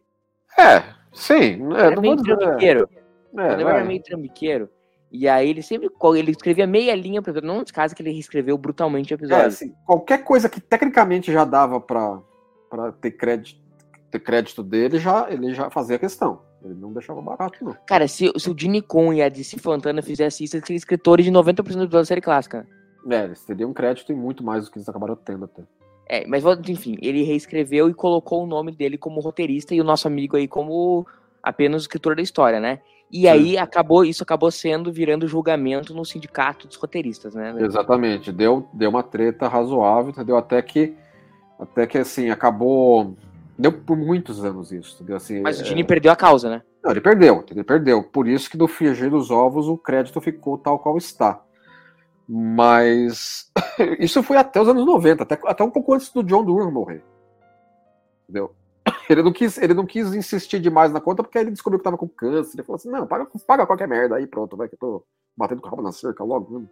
É, 0.58 0.84
sim. 1.12 1.62
É, 1.76 1.82
Era 1.88 1.96
não 1.96 2.02
meio 2.02 2.16
vou 2.16 2.24
dizer- 2.24 2.38
trambiqueiro. 2.38 2.90
O 3.34 3.40
é, 3.42 3.44
Roddenberry 3.50 3.64
vai. 3.66 3.76
era 3.76 3.86
meio 3.86 4.02
trambiqueiro. 4.04 4.70
E 5.16 5.28
aí 5.28 5.50
ele 5.50 5.62
sempre. 5.62 5.90
Ele 6.18 6.32
escrevia 6.32 6.68
meia 6.68 6.96
linha 6.96 7.22
pro 7.22 7.32
episódio. 7.32 7.48
Não 7.48 7.62
nos 7.62 7.72
casos 7.72 7.96
que 7.96 8.02
ele 8.02 8.12
reescreveu 8.12 8.58
brutalmente 8.58 9.14
o 9.14 9.16
É, 9.16 9.18
episódio. 9.18 9.48
assim, 9.48 9.74
qualquer 9.86 10.24
coisa 10.24 10.50
que 10.50 10.60
tecnicamente 10.60 11.32
já 11.32 11.46
dava 11.46 11.80
para 11.80 12.22
ter 13.02 13.12
crédito, 13.12 13.60
ter 14.12 14.20
crédito 14.20 14.62
dele, 14.64 15.00
já, 15.00 15.28
ele 15.30 15.54
já 15.54 15.70
fazia 15.70 15.98
questão. 15.98 16.42
Ele 16.64 16.74
não 16.74 16.92
deixava 16.92 17.22
barato, 17.22 17.64
não. 17.64 17.76
Cara, 17.86 18.08
se, 18.08 18.32
se 18.38 18.50
o 18.50 18.56
Gene 18.58 18.82
Con 18.82 19.14
e 19.14 19.22
a 19.22 19.30
DC 19.30 19.60
Fontana 19.60 20.02
fizessem 20.02 20.46
isso, 20.46 20.56
eles 20.58 20.66
seriam 20.66 20.78
escritores 20.78 21.24
de 21.26 21.32
90% 21.32 21.54
do 21.54 21.62
episódio 21.62 21.90
da 21.90 22.06
série 22.06 22.22
clássica. 22.22 22.68
É, 23.08 23.24
eles 23.24 23.44
teriam 23.46 23.72
crédito 23.72 24.12
e 24.12 24.16
muito 24.16 24.44
mais 24.44 24.66
do 24.66 24.72
que 24.72 24.80
eles 24.80 24.90
acabaram 24.90 25.16
tendo 25.16 25.46
até. 25.46 25.62
É, 26.08 26.26
mas 26.28 26.44
enfim, 26.68 26.98
ele 27.02 27.24
reescreveu 27.24 27.88
e 27.90 27.94
colocou 27.94 28.44
o 28.44 28.48
nome 28.48 28.72
dele 28.72 28.98
como 28.98 29.22
roteirista 29.22 29.74
e 29.76 29.82
o 29.82 29.84
nosso 29.84 30.08
amigo 30.08 30.36
aí 30.38 30.48
como 30.48 31.06
apenas 31.42 31.84
escritor 31.84 32.16
da 32.16 32.22
história, 32.24 32.60
né? 32.60 32.80
E 33.18 33.30
aí 33.30 33.58
acabou, 33.58 34.04
isso 34.04 34.24
acabou 34.24 34.52
sendo 34.52 34.92
virando 34.92 35.26
julgamento 35.26 35.94
no 35.94 36.04
sindicato 36.04 36.68
dos 36.68 36.76
roteiristas, 36.76 37.34
né? 37.34 37.56
Exatamente. 37.60 38.30
Deu, 38.30 38.68
deu 38.74 38.90
uma 38.90 39.02
treta 39.02 39.48
razoável, 39.48 40.12
entendeu? 40.12 40.36
Até 40.36 40.62
que, 40.62 40.94
até 41.58 41.88
que 41.88 41.98
assim, 41.98 42.30
acabou. 42.30 43.16
Deu 43.58 43.72
por 43.72 43.96
muitos 43.96 44.44
anos 44.44 44.70
isso, 44.74 44.96
entendeu? 44.96 45.16
Assim, 45.16 45.40
Mas 45.40 45.60
o 45.60 45.62
é- 45.62 45.66
Gene 45.66 45.82
perdeu 45.86 46.12
a 46.12 46.16
causa, 46.18 46.50
né? 46.50 46.62
Não, 46.84 46.92
ele 46.92 47.00
perdeu, 47.00 47.42
ele 47.50 47.64
perdeu. 47.64 48.04
Por 48.04 48.28
isso 48.28 48.50
que 48.50 48.58
do 48.58 48.68
frigir 48.68 49.10
dos 49.10 49.32
ovos 49.32 49.70
o 49.70 49.78
crédito 49.78 50.20
ficou 50.20 50.58
tal 50.58 50.78
qual 50.78 50.98
está. 50.98 51.42
Mas 52.28 53.50
isso 53.98 54.22
foi 54.24 54.36
até 54.36 54.60
os 54.60 54.68
anos 54.68 54.86
90, 54.86 55.24
até, 55.24 55.40
até 55.46 55.64
um 55.64 55.72
pouco 55.72 55.94
antes 55.94 56.12
do 56.12 56.22
John 56.22 56.44
Durham 56.44 56.70
morrer. 56.70 57.02
Entendeu? 58.24 58.54
Ele 59.10 59.22
não, 59.22 59.32
quis, 59.32 59.58
ele 59.58 59.74
não 59.74 59.86
quis 59.86 60.14
insistir 60.14 60.60
demais 60.60 60.92
na 60.92 61.00
conta, 61.00 61.22
porque 61.24 61.38
aí 61.38 61.44
ele 61.44 61.52
descobriu 61.52 61.80
que 61.80 61.84
tava 61.84 61.98
com 61.98 62.08
câncer. 62.08 62.56
Ele 62.58 62.64
falou 62.64 62.78
assim: 62.78 62.90
não, 62.90 63.06
paga, 63.06 63.28
paga 63.46 63.66
qualquer 63.68 63.88
merda 63.88 64.16
aí, 64.16 64.26
pronto, 64.26 64.58
vai 64.58 64.68
que 64.68 64.76
eu 64.76 64.80
tô 64.80 65.04
batendo 65.38 65.62
com 65.62 65.68
o 65.68 65.70
rabo 65.70 65.82
na 65.84 65.92
cerca 65.92 66.24
logo. 66.24 66.60
Né? 66.60 66.66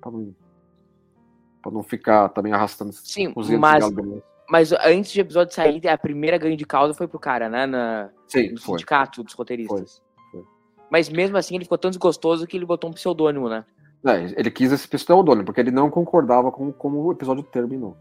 Pra, 0.00 0.10
não, 0.10 0.34
pra 1.62 1.72
não 1.72 1.82
ficar 1.82 2.28
também 2.30 2.52
arrastando 2.52 2.92
Sim, 2.92 3.32
mas- 3.58 3.88
de. 3.88 4.22
Mas 4.48 4.72
antes 4.72 5.14
do 5.14 5.20
episódio 5.20 5.54
sair, 5.54 5.86
a 5.86 5.96
primeira 5.96 6.36
grande 6.36 6.64
causa 6.64 6.92
foi 6.92 7.06
pro 7.06 7.20
cara, 7.20 7.48
né? 7.48 7.66
Na, 7.66 8.10
Sim, 8.26 8.50
no 8.50 8.60
foi. 8.60 8.72
sindicato 8.74 9.22
dos 9.22 9.32
roteiristas. 9.32 10.02
Foi, 10.32 10.40
foi. 10.40 10.48
Mas 10.90 11.08
mesmo 11.08 11.36
assim 11.36 11.54
ele 11.54 11.64
ficou 11.64 11.78
tão 11.78 11.88
desgostoso 11.88 12.44
que 12.48 12.56
ele 12.56 12.66
botou 12.66 12.90
um 12.90 12.92
pseudônimo, 12.92 13.48
né? 13.48 13.64
É, 14.04 14.24
ele 14.36 14.50
quis 14.50 14.72
esse 14.72 14.88
pseudônimo, 14.88 15.44
porque 15.44 15.60
ele 15.60 15.70
não 15.70 15.88
concordava 15.88 16.50
com 16.50 16.72
como 16.72 17.04
o 17.04 17.12
episódio 17.12 17.44
terminou. 17.44 17.96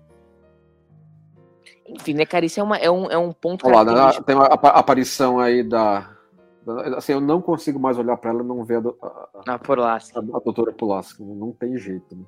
Enfim, 1.89 2.13
né, 2.13 2.25
cara, 2.25 2.45
isso 2.45 2.59
é, 2.59 2.63
uma, 2.63 2.77
é, 2.77 2.89
um, 2.89 3.05
é 3.09 3.17
um 3.17 3.31
ponto 3.31 3.65
Olha 3.67 3.81
lá, 3.91 4.11
né, 4.13 4.21
tem 4.25 4.35
uma 4.35 4.45
apa- 4.45 4.69
aparição 4.69 5.39
aí 5.39 5.63
da, 5.63 6.09
Assim, 6.95 7.13
eu 7.13 7.21
não 7.21 7.41
consigo 7.41 7.79
mais 7.79 7.97
olhar 7.97 8.15
pra 8.17 8.29
ela 8.29 8.43
e 8.43 8.45
não 8.45 8.63
ver 8.63 8.81
a, 9.01 9.53
a, 9.53 9.59
Porlasca. 9.59 10.19
a, 10.19 10.37
a 10.37 10.39
doutora 10.39 10.71
Pulaski. 10.71 11.23
Não 11.23 11.51
tem 11.51 11.77
jeito. 11.77 12.15
Né? 12.15 12.23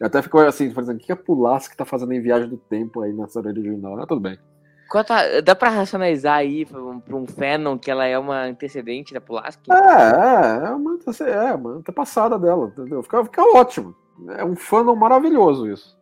Eu 0.00 0.06
até 0.06 0.22
fico 0.22 0.38
assim, 0.38 0.70
falando, 0.70 0.96
o 0.96 0.98
que 0.98 1.12
a 1.12 1.16
Pulaski 1.16 1.76
tá 1.76 1.84
fazendo 1.84 2.12
em 2.12 2.20
Viagem 2.20 2.48
do 2.48 2.56
Tempo 2.56 3.02
aí 3.02 3.12
na 3.12 3.28
série 3.28 3.48
original? 3.48 4.00
Ah, 4.00 4.06
tudo 4.06 4.20
bem. 4.20 4.38
A- 4.94 5.40
dá 5.42 5.54
pra 5.54 5.70
racionalizar 5.70 6.36
aí 6.36 6.64
pra 6.66 6.82
um, 6.82 7.00
pra 7.00 7.16
um 7.16 7.26
fanon 7.26 7.78
que 7.78 7.90
ela 7.90 8.06
é 8.06 8.18
uma 8.18 8.44
antecedente 8.44 9.12
da 9.12 9.20
Pulaski? 9.20 9.70
É, 9.72 9.74
é, 9.74 10.66
é 10.66 10.70
uma, 10.70 10.98
é 11.26 11.54
uma 11.54 11.70
antepassada 11.76 12.38
dela, 12.38 12.66
entendeu? 12.66 13.02
Fica, 13.02 13.24
fica 13.24 13.42
ótimo. 13.42 13.94
É 14.36 14.44
um 14.44 14.54
fandom 14.54 14.94
maravilhoso 14.94 15.68
isso. 15.68 15.98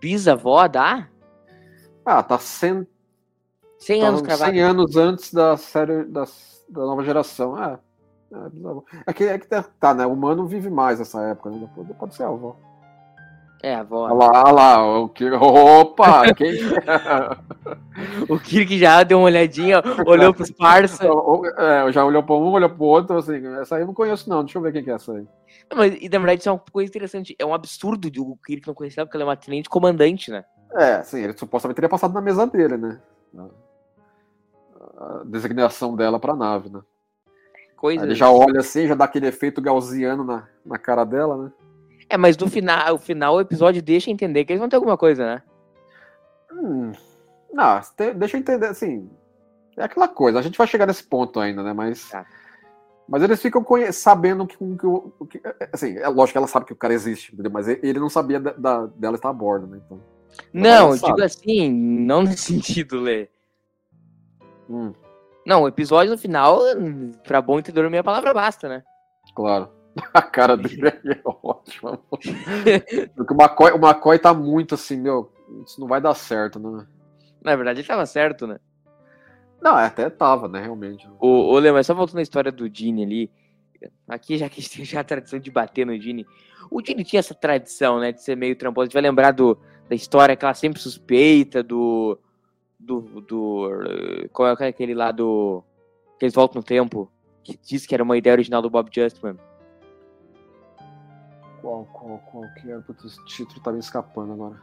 Bisavó 0.00 0.66
dá? 0.66 1.08
Ah, 2.04 2.22
tá 2.22 2.38
100, 2.38 2.86
100 3.78 4.02
anos 4.02 4.20
tá 4.22 4.26
cravado. 4.26 4.52
100 4.52 4.60
anos 4.60 4.96
antes 4.96 5.32
da 5.32 5.56
série 5.56 6.04
da, 6.04 6.24
da 6.68 6.80
nova 6.80 7.04
geração. 7.04 7.62
É, 7.62 7.78
é, 8.32 9.02
é 9.06 9.12
que, 9.12 9.24
é 9.24 9.38
que 9.38 9.46
tá, 9.46 9.62
tá, 9.62 9.94
né? 9.94 10.06
O 10.06 10.12
humano 10.12 10.46
vive 10.46 10.70
mais 10.70 10.98
nessa 10.98 11.22
época, 11.22 11.50
né? 11.50 11.68
Pode, 11.74 11.94
pode 11.94 12.14
ser 12.14 12.24
a 12.24 12.28
avó. 12.28 12.56
É, 13.62 13.74
a 13.74 13.80
avó. 13.80 14.04
Olha 14.04 14.14
lá, 14.14 14.42
olha 14.44 14.52
lá, 14.52 14.98
o 15.00 15.08
que. 15.08 15.30
Opa! 15.30 16.34
Quem... 16.34 16.52
O 18.30 18.38
Kirk 18.38 18.78
já 18.78 19.02
deu 19.02 19.18
uma 19.18 19.26
olhadinha, 19.26 19.82
olhou 20.06 20.32
pros 20.32 20.50
parça. 20.50 21.04
é, 21.58 21.92
já 21.92 22.02
olhou 22.02 22.22
para 22.22 22.34
um, 22.34 22.52
olhou 22.52 22.70
para 22.70 22.82
o 22.82 22.86
outro, 22.86 23.18
assim, 23.18 23.46
essa 23.60 23.76
aí 23.76 23.82
eu 23.82 23.86
não 23.86 23.92
conheço, 23.92 24.30
não. 24.30 24.42
Deixa 24.42 24.56
eu 24.56 24.62
ver 24.62 24.72
quem 24.72 24.82
que 24.82 24.90
é 24.90 24.94
essa 24.94 25.12
aí. 25.12 25.26
Mas, 25.74 25.94
e 26.00 26.08
na 26.08 26.18
verdade, 26.18 26.40
isso 26.40 26.48
é 26.48 26.52
uma 26.52 26.62
coisa 26.72 26.88
interessante. 26.88 27.36
É 27.38 27.44
um 27.44 27.52
absurdo 27.52 28.10
de 28.10 28.18
o 28.18 28.38
Kirk 28.44 28.66
não 28.66 28.74
conhecer 28.74 29.04
porque 29.04 29.16
ela 29.16 29.24
é 29.24 29.28
uma 29.28 29.36
tenente 29.36 29.68
comandante, 29.68 30.30
né? 30.30 30.44
É, 30.74 31.02
sim, 31.02 31.20
ele 31.20 31.36
supostamente 31.36 31.76
teria 31.76 31.88
passado 31.88 32.14
na 32.14 32.20
mesa 32.20 32.46
dele, 32.46 32.76
né? 32.76 33.00
A- 34.98 35.22
designação 35.24 35.96
dela 35.96 36.18
para 36.18 36.32
a 36.32 36.36
nave, 36.36 36.68
né? 36.68 36.80
coisas. 37.76 38.04
Ele 38.04 38.14
já 38.14 38.30
olha 38.30 38.60
assim, 38.60 38.86
já 38.86 38.94
dá 38.94 39.06
aquele 39.06 39.26
efeito 39.26 39.60
gaussiano 39.60 40.22
na, 40.22 40.46
na 40.64 40.78
cara 40.78 41.02
dela, 41.04 41.44
né? 41.44 41.52
É, 42.10 42.16
mas 42.16 42.36
no 42.36 42.46
final, 42.48 42.94
o 42.94 42.98
final 42.98 43.36
o 43.36 43.40
episódio 43.40 43.80
deixa 43.82 44.10
entender 44.10 44.44
que 44.44 44.52
eles 44.52 44.60
vão 44.60 44.68
ter 44.68 44.76
alguma 44.76 44.98
coisa, 44.98 45.24
né? 45.24 45.42
Hum, 46.52 46.92
não, 47.52 47.80
deixa 48.16 48.36
eu 48.36 48.40
entender, 48.40 48.66
assim, 48.66 49.08
é 49.76 49.84
aquela 49.84 50.08
coisa, 50.08 50.38
a 50.38 50.42
gente 50.42 50.58
vai 50.58 50.66
chegar 50.66 50.86
nesse 50.86 51.04
ponto 51.04 51.40
ainda, 51.40 51.62
né, 51.62 51.72
mas... 51.72 52.10
Tá. 52.10 52.26
Mas 53.08 53.22
eles 53.22 53.40
ficam 53.42 53.64
sabendo 53.92 54.46
que, 54.46 54.56
que, 54.56 55.38
que- 55.40 55.42
assim, 55.72 55.96
é 55.96 56.06
lógico 56.08 56.32
que 56.32 56.38
ela 56.38 56.46
sabe 56.46 56.66
que 56.66 56.72
o 56.72 56.76
cara 56.76 56.92
existe, 56.94 57.32
entendeu? 57.32 57.50
Mas 57.50 57.66
ele 57.66 57.98
não 57.98 58.08
sabia 58.10 58.38
da, 58.38 58.52
da- 58.52 58.86
dela 58.86 59.16
estar 59.16 59.30
a 59.30 59.32
bordo, 59.32 59.66
né, 59.66 59.80
então... 59.84 60.00
Não, 60.52 60.90
eu 60.90 60.96
digo 60.96 61.22
assim, 61.22 61.70
não 61.70 62.22
nesse 62.22 62.52
sentido, 62.52 63.00
Lê. 63.00 63.28
Hum, 64.68 64.92
Não, 65.46 65.62
o 65.62 65.68
episódio 65.68 66.12
no 66.12 66.18
final, 66.18 66.60
pra 67.24 67.42
bom 67.42 67.58
entendedor, 67.58 67.90
minha 67.90 68.04
palavra 68.04 68.32
basta, 68.32 68.68
né? 68.68 68.82
claro. 69.34 69.70
A 70.14 70.22
cara 70.22 70.56
dele 70.56 70.86
é 70.88 71.20
ótima. 71.24 71.98
Porque 72.08 73.32
o 73.32 73.36
McCoy, 73.36 73.72
o 73.72 73.76
McCoy 73.76 74.18
tá 74.18 74.32
muito 74.32 74.74
assim, 74.74 75.00
meu, 75.00 75.32
isso 75.66 75.80
não 75.80 75.88
vai 75.88 76.00
dar 76.00 76.14
certo, 76.14 76.58
né? 76.58 76.86
Na 77.42 77.56
verdade, 77.56 77.80
ele 77.80 77.88
tava 77.88 78.06
certo, 78.06 78.46
né? 78.46 78.58
Não, 79.60 79.78
é, 79.78 79.86
até 79.86 80.08
tava, 80.08 80.48
né, 80.48 80.62
realmente. 80.62 81.08
Ô, 81.18 81.52
ô 81.52 81.58
Lê, 81.58 81.72
mas 81.72 81.86
só 81.86 81.94
voltando 81.94 82.18
à 82.18 82.22
história 82.22 82.52
do 82.52 82.72
Gini 82.72 83.02
ali. 83.02 83.30
Aqui, 84.08 84.38
já 84.38 84.48
que 84.48 84.60
a 84.60 84.62
gente 84.62 84.76
tem 84.76 84.84
já 84.84 85.00
a 85.00 85.04
tradição 85.04 85.38
de 85.38 85.50
bater 85.50 85.86
no 85.86 85.98
Gini. 85.98 86.26
O 86.70 86.80
Gini 86.84 87.02
tinha 87.04 87.20
essa 87.20 87.34
tradição, 87.34 87.98
né? 87.98 88.12
De 88.12 88.22
ser 88.22 88.36
meio 88.36 88.56
tramposo. 88.56 88.84
A 88.84 88.86
gente 88.86 88.94
vai 88.94 89.02
lembrar 89.02 89.32
do, 89.32 89.58
da 89.90 89.96
história 89.96 90.36
que 90.36 90.44
ela 90.44 90.54
sempre 90.54 90.80
suspeita 90.80 91.64
do. 91.64 92.16
Do. 92.78 93.20
do 93.20 94.28
qual 94.32 94.48
é 94.48 94.68
aquele 94.68 94.94
lá 94.94 95.10
do. 95.10 95.64
Que 96.16 96.26
eles 96.26 96.34
voltam 96.34 96.60
no 96.60 96.64
tempo. 96.64 97.10
Que 97.42 97.58
diz 97.60 97.84
que 97.84 97.94
era 97.94 98.04
uma 98.04 98.16
ideia 98.16 98.34
original 98.34 98.62
do 98.62 98.70
Bob 98.70 98.88
Justman. 98.94 99.36
Qual, 101.60 101.84
qual, 101.86 102.18
qual 102.30 102.44
que 102.54 102.70
era? 102.70 102.80
Putz, 102.82 103.04
esse 103.04 103.24
título 103.24 103.60
tá 103.60 103.72
me 103.72 103.80
escapando 103.80 104.32
agora. 104.32 104.60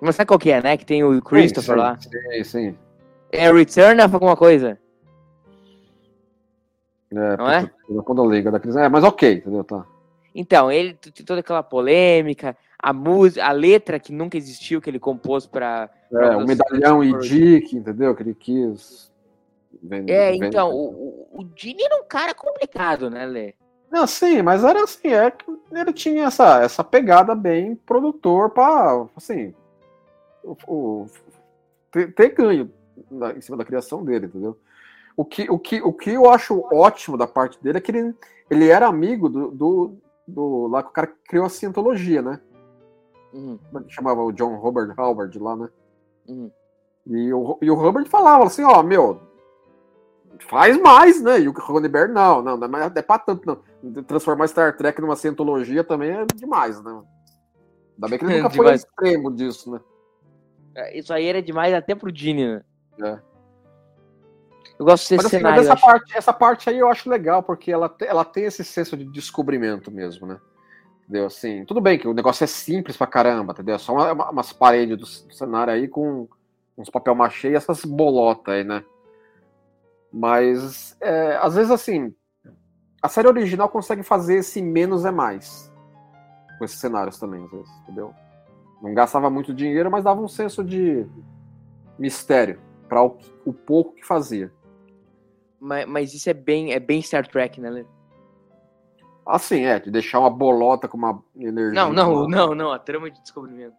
Mas 0.00 0.14
sabe 0.14 0.28
qual 0.28 0.38
que 0.38 0.52
é, 0.52 0.62
né? 0.62 0.76
Que 0.76 0.86
tem 0.86 1.02
o 1.02 1.20
Christopher 1.20 1.74
sim, 1.74 1.80
lá. 1.80 1.98
Sim, 1.98 2.44
sim. 2.44 2.78
É 3.32 3.52
Return 3.52 4.00
of 4.00 4.14
alguma 4.14 4.36
coisa. 4.36 4.78
É, 7.10 7.36
Não 7.36 7.50
é? 7.50 7.68
Quando 8.04 8.22
eu 8.22 8.30
ligo 8.30 8.52
daqueles. 8.52 8.76
É, 8.76 8.88
mas 8.88 9.02
ok, 9.02 9.34
entendeu? 9.38 9.64
Tá. 9.64 9.84
Então, 10.34 10.70
ele 10.70 10.94
tem 10.94 11.24
toda 11.24 11.40
aquela 11.40 11.62
polêmica, 11.64 12.56
a 12.78 12.92
música, 12.92 13.44
a 13.44 13.52
letra 13.52 13.98
que 13.98 14.12
nunca 14.12 14.36
existiu, 14.36 14.80
que 14.80 14.88
ele 14.88 14.98
compôs 15.00 15.46
pra. 15.46 15.90
É, 16.12 16.36
o 16.36 16.46
medalhão 16.46 17.02
e 17.04 17.12
Dick, 17.18 17.76
entendeu? 17.76 18.14
Que 18.14 18.22
ele 18.22 18.34
quis. 18.34 19.10
vender- 19.82 20.12
É, 20.12 20.30
vender- 20.32 20.46
então, 20.46 20.70
o, 20.72 21.28
o, 21.32 21.42
o 21.42 21.48
Gini 21.56 21.82
era 21.82 21.96
um 21.96 22.04
cara 22.06 22.34
complicado, 22.34 23.10
né, 23.10 23.26
Lê? 23.26 23.54
Não, 23.90 24.06
sim, 24.06 24.42
mas 24.42 24.64
era 24.64 24.82
assim, 24.84 25.08
é 25.08 25.30
que 25.30 25.44
ele 25.72 25.92
tinha 25.92 26.24
essa, 26.26 26.62
essa 26.62 26.84
pegada 26.84 27.34
bem 27.34 27.74
produtor 27.74 28.50
pra, 28.50 29.06
assim, 29.16 29.54
o, 30.44 30.56
o- 30.66 31.06
ter, 31.90 32.12
ter 32.14 32.28
ganho 32.34 32.70
na- 33.10 33.32
em 33.32 33.40
cima 33.40 33.56
da 33.56 33.64
criação 33.64 34.04
dele, 34.04 34.26
entendeu? 34.26 34.58
O 35.16 35.24
que, 35.24 35.50
o, 35.50 35.58
que, 35.58 35.80
o 35.82 35.92
que 35.92 36.10
eu 36.10 36.28
acho 36.30 36.60
ótimo 36.72 37.16
da 37.16 37.26
parte 37.26 37.62
dele 37.62 37.78
é 37.78 37.80
que 37.80 37.90
ele, 37.90 38.14
ele 38.50 38.68
era 38.68 38.86
amigo 38.86 39.28
do, 39.28 39.50
do, 39.50 39.96
do- 40.26 40.66
lá 40.68 40.82
que 40.82 40.90
o 40.90 40.92
cara 40.92 41.06
que 41.06 41.16
criou 41.28 41.46
a 41.46 41.50
cientologia, 41.50 42.20
né? 42.22 42.40
Uhum, 43.32 43.58
Como 43.58 43.78
é 43.78 43.86
que 43.86 43.92
chamava 43.92 44.22
o 44.22 44.32
John 44.32 44.56
Robert 44.56 44.94
Howard 44.98 45.38
lá, 45.38 45.56
né? 45.56 45.68
uhum. 46.28 46.50
E 47.06 47.32
o, 47.32 47.58
e 47.62 47.70
o 47.70 47.74
Robert 47.74 48.06
falava 48.06 48.44
assim, 48.44 48.62
ó, 48.62 48.82
meu, 48.82 49.18
faz 50.40 50.78
mais, 50.78 51.22
né? 51.22 51.40
E 51.40 51.48
o 51.48 51.52
Ronenberg, 51.52 52.12
não, 52.12 52.42
não, 52.42 52.56
não 52.56 52.78
é, 52.78 52.92
é 52.94 53.02
pra 53.02 53.18
tanto, 53.18 53.46
não. 53.46 54.02
Transformar 54.02 54.46
Star 54.48 54.76
Trek 54.76 55.00
numa 55.00 55.16
cientologia 55.16 55.82
também 55.82 56.10
é 56.10 56.26
demais, 56.34 56.82
né? 56.82 57.02
Ainda 57.94 58.08
bem 58.08 58.18
que 58.18 58.24
ele 58.26 58.36
nunca 58.42 58.50
foi 58.50 58.66
ao 58.68 58.74
extremo 58.74 59.34
disso, 59.34 59.72
né? 59.72 59.80
É, 60.74 60.98
Isso 60.98 61.12
aí 61.12 61.26
era 61.26 61.42
demais 61.42 61.72
até 61.74 61.94
pro 61.94 62.14
Gini, 62.14 62.46
né? 62.46 62.62
É. 63.02 63.18
Eu 64.78 64.84
gosto 64.84 65.08
desse 65.08 65.16
Mas, 65.16 65.26
assim, 65.26 65.42
mas 65.42 65.54
cenário. 65.54 65.62
eu 65.64 65.72
essa, 65.72 65.76
parte, 65.86 66.16
essa 66.16 66.32
parte 66.32 66.70
aí 66.70 66.78
eu 66.78 66.88
acho 66.88 67.10
legal, 67.10 67.42
porque 67.42 67.72
ela, 67.72 67.92
ela 68.02 68.24
tem 68.24 68.44
esse 68.44 68.62
senso 68.62 68.96
de 68.96 69.04
descobrimento 69.06 69.90
mesmo, 69.90 70.26
né? 70.26 70.38
Entendeu? 71.08 71.26
Assim, 71.26 71.64
tudo 71.64 71.80
bem 71.80 71.98
que 71.98 72.06
o 72.06 72.12
negócio 72.12 72.44
é 72.44 72.46
simples 72.46 72.94
pra 72.94 73.06
caramba, 73.06 73.52
entendeu? 73.54 73.76
É 73.76 73.78
Só 73.78 73.94
uma- 73.94 74.12
uma- 74.12 74.30
umas 74.30 74.52
paredes 74.52 74.98
do, 75.22 75.28
do 75.28 75.34
cenário 75.34 75.72
aí 75.72 75.88
com 75.88 76.28
uns 76.76 76.90
papel 76.90 77.14
machê 77.14 77.50
e 77.50 77.54
essas 77.54 77.82
bolotas 77.82 78.54
aí, 78.54 78.62
né? 78.62 78.84
Mas, 80.12 80.96
é, 81.00 81.36
às 81.40 81.54
vezes, 81.54 81.70
assim, 81.70 82.14
a 83.02 83.08
série 83.08 83.26
original 83.28 83.68
consegue 83.70 84.02
fazer 84.02 84.36
esse 84.36 84.60
menos 84.60 85.06
é 85.06 85.10
mais. 85.10 85.72
Com 86.58 86.64
esses 86.64 86.78
cenários 86.78 87.18
também, 87.18 87.42
às 87.44 87.50
vezes, 87.50 87.70
entendeu? 87.82 88.12
Não 88.82 88.92
gastava 88.92 89.30
muito 89.30 89.54
dinheiro, 89.54 89.90
mas 89.90 90.04
dava 90.04 90.20
um 90.20 90.28
senso 90.28 90.62
de 90.62 91.06
mistério 91.98 92.60
para 92.86 93.02
o, 93.02 93.16
o 93.46 93.52
pouco 93.52 93.94
que 93.94 94.04
fazia. 94.06 94.52
Mas, 95.58 95.86
mas 95.86 96.14
isso 96.14 96.28
é 96.28 96.34
bem, 96.34 96.72
é 96.72 96.78
bem 96.78 97.00
Star 97.00 97.26
Trek, 97.26 97.60
né, 97.60 97.70
Lê? 97.70 97.86
Assim, 99.28 99.64
é, 99.64 99.78
de 99.78 99.90
deixar 99.90 100.20
uma 100.20 100.30
bolota 100.30 100.88
com 100.88 100.96
uma 100.96 101.22
energia. 101.36 101.74
Não, 101.74 101.92
não, 101.92 102.26
não, 102.26 102.54
não, 102.54 102.72
a 102.72 102.78
trama 102.78 103.10
de 103.10 103.20
descobrimento. 103.20 103.76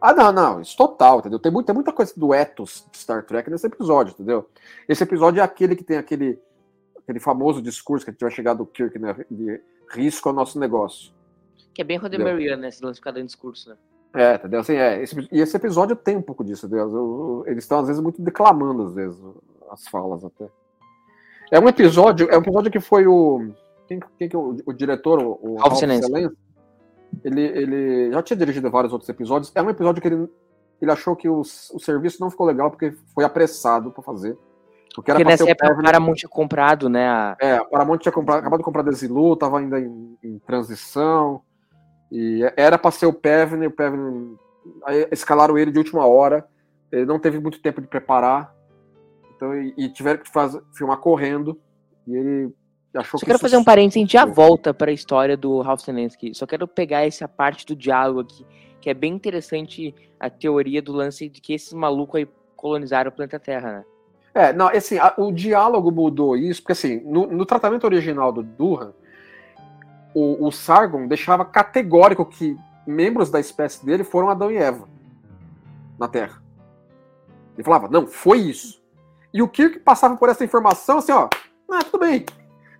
Ah, 0.00 0.12
não, 0.12 0.32
não, 0.32 0.60
isso 0.60 0.76
total, 0.76 1.20
entendeu? 1.20 1.38
Tem, 1.38 1.52
muito, 1.52 1.66
tem 1.66 1.74
muita 1.74 1.92
coisa 1.92 2.12
do 2.16 2.34
ethos 2.34 2.84
de 2.90 2.98
Star 2.98 3.24
Trek 3.24 3.48
nesse 3.48 3.64
episódio, 3.68 4.12
entendeu? 4.12 4.48
Esse 4.88 5.04
episódio 5.04 5.40
é 5.40 5.44
aquele 5.44 5.76
que 5.76 5.84
tem 5.84 5.96
aquele, 5.96 6.40
aquele 6.98 7.20
famoso 7.20 7.62
discurso 7.62 8.04
que 8.04 8.10
a 8.10 8.12
gente 8.12 8.20
vai 8.22 8.30
chegar 8.32 8.54
do 8.54 8.66
Kirk, 8.66 8.98
né? 8.98 9.14
De 9.30 9.60
risco 9.90 10.28
ao 10.28 10.34
nosso 10.34 10.58
negócio. 10.58 11.12
Que 11.72 11.82
é 11.82 11.84
bem 11.84 11.96
Rodemeriano, 11.98 12.62
né? 12.62 12.68
Esse 12.68 12.84
lance 12.84 12.96
de 12.98 13.04
cada 13.04 13.22
discurso, 13.22 13.68
né? 13.70 13.76
É, 14.14 14.34
entendeu? 14.34 14.58
Assim, 14.60 14.74
é, 14.74 15.00
esse- 15.00 15.28
e 15.30 15.40
esse 15.40 15.56
episódio 15.56 15.94
tem 15.94 16.16
um 16.16 16.22
pouco 16.22 16.42
disso, 16.42 16.66
entendeu? 16.66 16.88
O- 16.88 17.40
o- 17.42 17.44
Eles 17.46 17.62
estão, 17.62 17.78
às 17.78 17.86
vezes, 17.86 18.02
muito 18.02 18.20
declamando, 18.20 18.82
às 18.82 18.94
vezes, 18.94 19.18
as 19.70 19.86
falas 19.86 20.24
até. 20.24 20.48
É 21.52 21.60
um 21.60 21.68
episódio, 21.68 22.28
é 22.28 22.36
um 22.36 22.40
episódio 22.40 22.72
que 22.72 22.80
foi 22.80 23.06
o. 23.06 23.52
Quem, 23.86 24.00
quem 24.18 24.28
que 24.28 24.36
é 24.36 24.38
o, 24.38 24.56
o 24.66 24.72
diretor, 24.72 25.20
o, 25.22 25.38
o 25.42 25.56
Ralph 25.56 25.72
ele, 27.24 27.42
ele 27.42 28.12
já 28.12 28.22
tinha 28.22 28.36
dirigido 28.36 28.70
vários 28.70 28.92
outros 28.92 29.08
episódios. 29.08 29.52
É 29.54 29.62
um 29.62 29.68
episódio 29.70 30.00
que 30.00 30.08
ele, 30.08 30.28
ele 30.80 30.90
achou 30.90 31.14
que 31.14 31.28
os- 31.28 31.70
o 31.70 31.78
serviço 31.78 32.18
não 32.20 32.30
ficou 32.30 32.46
legal 32.46 32.70
porque 32.70 32.92
foi 33.14 33.24
apressado 33.24 33.90
pra 33.90 34.02
fazer. 34.02 34.36
Porque 34.94 35.10
era 35.10 35.18
Porque 35.18 35.30
nessa 35.30 35.44
o 35.44 35.48
época 35.48 35.64
o 35.66 35.68
Paramount- 35.68 35.84
Paramount 35.84 36.14
tinha 36.14 36.28
comprado, 36.28 36.88
né? 36.88 37.06
A... 37.08 37.36
é, 37.40 37.56
a 37.56 37.64
Paramount 37.64 37.98
tinha 37.98 38.12
comprado, 38.12 38.38
acabado 38.40 38.60
de 38.60 38.64
comprar 38.64 38.82
Desilu, 38.82 39.36
tava 39.36 39.58
ainda 39.58 39.78
em, 39.80 40.16
em 40.22 40.38
transição. 40.38 41.42
E 42.10 42.42
era 42.56 42.76
para 42.78 42.90
ser 42.90 43.06
o 43.06 43.12
Pevne, 43.12 43.66
o 43.66 43.70
Pevne. 43.70 44.36
Aí 44.84 45.08
escalaram 45.10 45.56
ele 45.56 45.70
de 45.70 45.78
última 45.78 46.06
hora. 46.06 46.46
Ele 46.90 47.06
não 47.06 47.18
teve 47.18 47.38
muito 47.38 47.60
tempo 47.62 47.80
de 47.80 47.86
preparar. 47.86 48.54
Então, 49.34 49.54
e, 49.54 49.72
e 49.78 49.88
tiveram 49.88 50.20
que 50.22 50.30
faz, 50.30 50.58
filmar 50.76 50.98
correndo. 50.98 51.58
E 52.06 52.14
ele 52.14 52.54
achou 52.94 53.18
Só 53.18 53.24
que. 53.24 53.26
quero 53.26 53.38
fazer 53.38 53.56
um 53.56 53.64
parênteses, 53.64 53.96
a 53.96 54.00
gente 54.00 54.12
já 54.12 54.24
volta 54.24 54.72
para 54.74 54.90
a 54.90 54.94
história 54.94 55.36
do 55.36 55.60
Ralph 55.60 55.80
Senensky. 55.80 56.34
Só 56.34 56.46
quero 56.46 56.66
pegar 56.68 57.06
essa 57.06 57.26
parte 57.28 57.64
do 57.66 57.74
diálogo 57.76 58.20
aqui, 58.20 58.46
que 58.80 58.90
é 58.90 58.94
bem 58.94 59.12
interessante 59.14 59.94
a 60.18 60.28
teoria 60.30 60.80
do 60.82 60.92
lance 60.92 61.28
de 61.28 61.40
que 61.40 61.52
esses 61.52 61.72
malucos 61.72 62.16
aí 62.20 62.28
colonizaram 62.56 63.08
o 63.10 63.12
planeta 63.12 63.38
Terra, 63.40 63.72
né? 63.72 63.84
É, 64.34 64.52
não, 64.52 64.68
assim, 64.68 64.98
a- 64.98 65.14
o 65.18 65.30
diálogo 65.32 65.90
mudou 65.90 66.36
isso, 66.36 66.62
porque 66.62 66.72
assim, 66.72 67.00
no, 67.04 67.26
no 67.26 67.44
tratamento 67.44 67.84
original 67.84 68.32
do 68.32 68.42
Durham, 68.42 68.94
o, 70.14 70.46
o 70.46 70.50
Sargon 70.52 71.06
deixava 71.06 71.44
categórico 71.44 72.24
que 72.24 72.56
membros 72.86 73.30
da 73.30 73.40
espécie 73.40 73.84
dele 73.84 74.04
foram 74.04 74.30
Adão 74.30 74.50
e 74.50 74.56
Eva 74.56 74.88
na 75.98 76.08
Terra. 76.08 76.42
Ele 77.54 77.64
falava, 77.64 77.88
não, 77.88 78.06
foi 78.06 78.38
isso. 78.38 78.82
E 79.32 79.42
o 79.42 79.48
Kirk 79.48 79.80
passava 79.80 80.16
por 80.16 80.28
essa 80.28 80.44
informação 80.44 80.98
assim, 80.98 81.12
ó, 81.12 81.28
ah, 81.70 81.84
tudo 81.84 82.00
bem. 82.00 82.24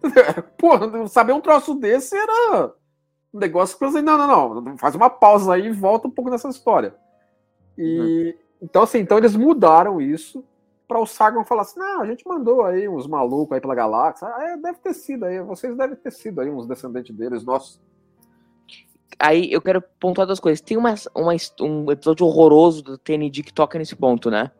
Pô, 0.59 1.09
saber 1.09 1.33
um 1.33 1.41
troço 1.41 1.75
desse 1.75 2.17
era 2.17 2.73
um 3.33 3.39
negócio 3.39 3.77
que 3.77 3.85
eu 3.85 3.89
falei, 3.89 4.05
não, 4.05 4.19
não, 4.19 4.61
não, 4.61 4.79
faz 4.79 4.95
uma 4.95 5.09
pausa 5.09 5.55
aí 5.55 5.67
e 5.67 5.73
volta 5.73 6.09
um 6.09 6.11
pouco 6.11 6.31
nessa 6.31 6.49
história. 6.49 6.95
E 7.77 8.37
então 8.61 8.83
assim, 8.83 8.99
então 8.99 9.19
eles 9.19 9.35
mudaram 9.35 10.01
isso 10.01 10.45
para 10.93 11.01
o 11.01 11.07
Sargon 11.07 11.45
falar 11.45 11.63
assim: 11.63 11.81
não, 11.81 12.03
a 12.03 12.07
gente 12.07 12.27
mandou 12.27 12.65
aí 12.65 12.87
uns 12.89 13.07
malucos 13.07 13.55
aí 13.55 13.61
pela 13.61 13.75
galáxia. 13.75 14.29
Ah, 14.29 14.51
é, 14.51 14.57
deve 14.57 14.79
ter 14.79 14.93
sido 14.93 15.25
aí, 15.25 15.41
vocês 15.41 15.75
devem 15.75 15.97
ter 15.97 16.13
sido 16.13 16.41
aí 16.41 16.51
uns 16.51 16.67
descendentes 16.67 17.17
deles, 17.17 17.45
nossos. 17.45 17.81
Aí 19.19 19.53
eu 19.53 19.63
quero 19.63 19.83
pontuar 20.01 20.27
duas 20.27 20.41
coisas. 20.41 20.61
Tem 20.61 20.77
uma, 20.77 20.95
uma, 21.15 21.33
um 21.61 21.91
episódio 21.91 22.27
horroroso 22.27 22.83
do 22.83 22.99
TND 22.99 23.43
que 23.43 23.53
toca 23.53 23.79
nesse 23.79 23.95
ponto, 23.95 24.31
né? 24.31 24.51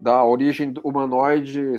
Da 0.00 0.24
origem 0.24 0.74
humanoide 0.82 1.74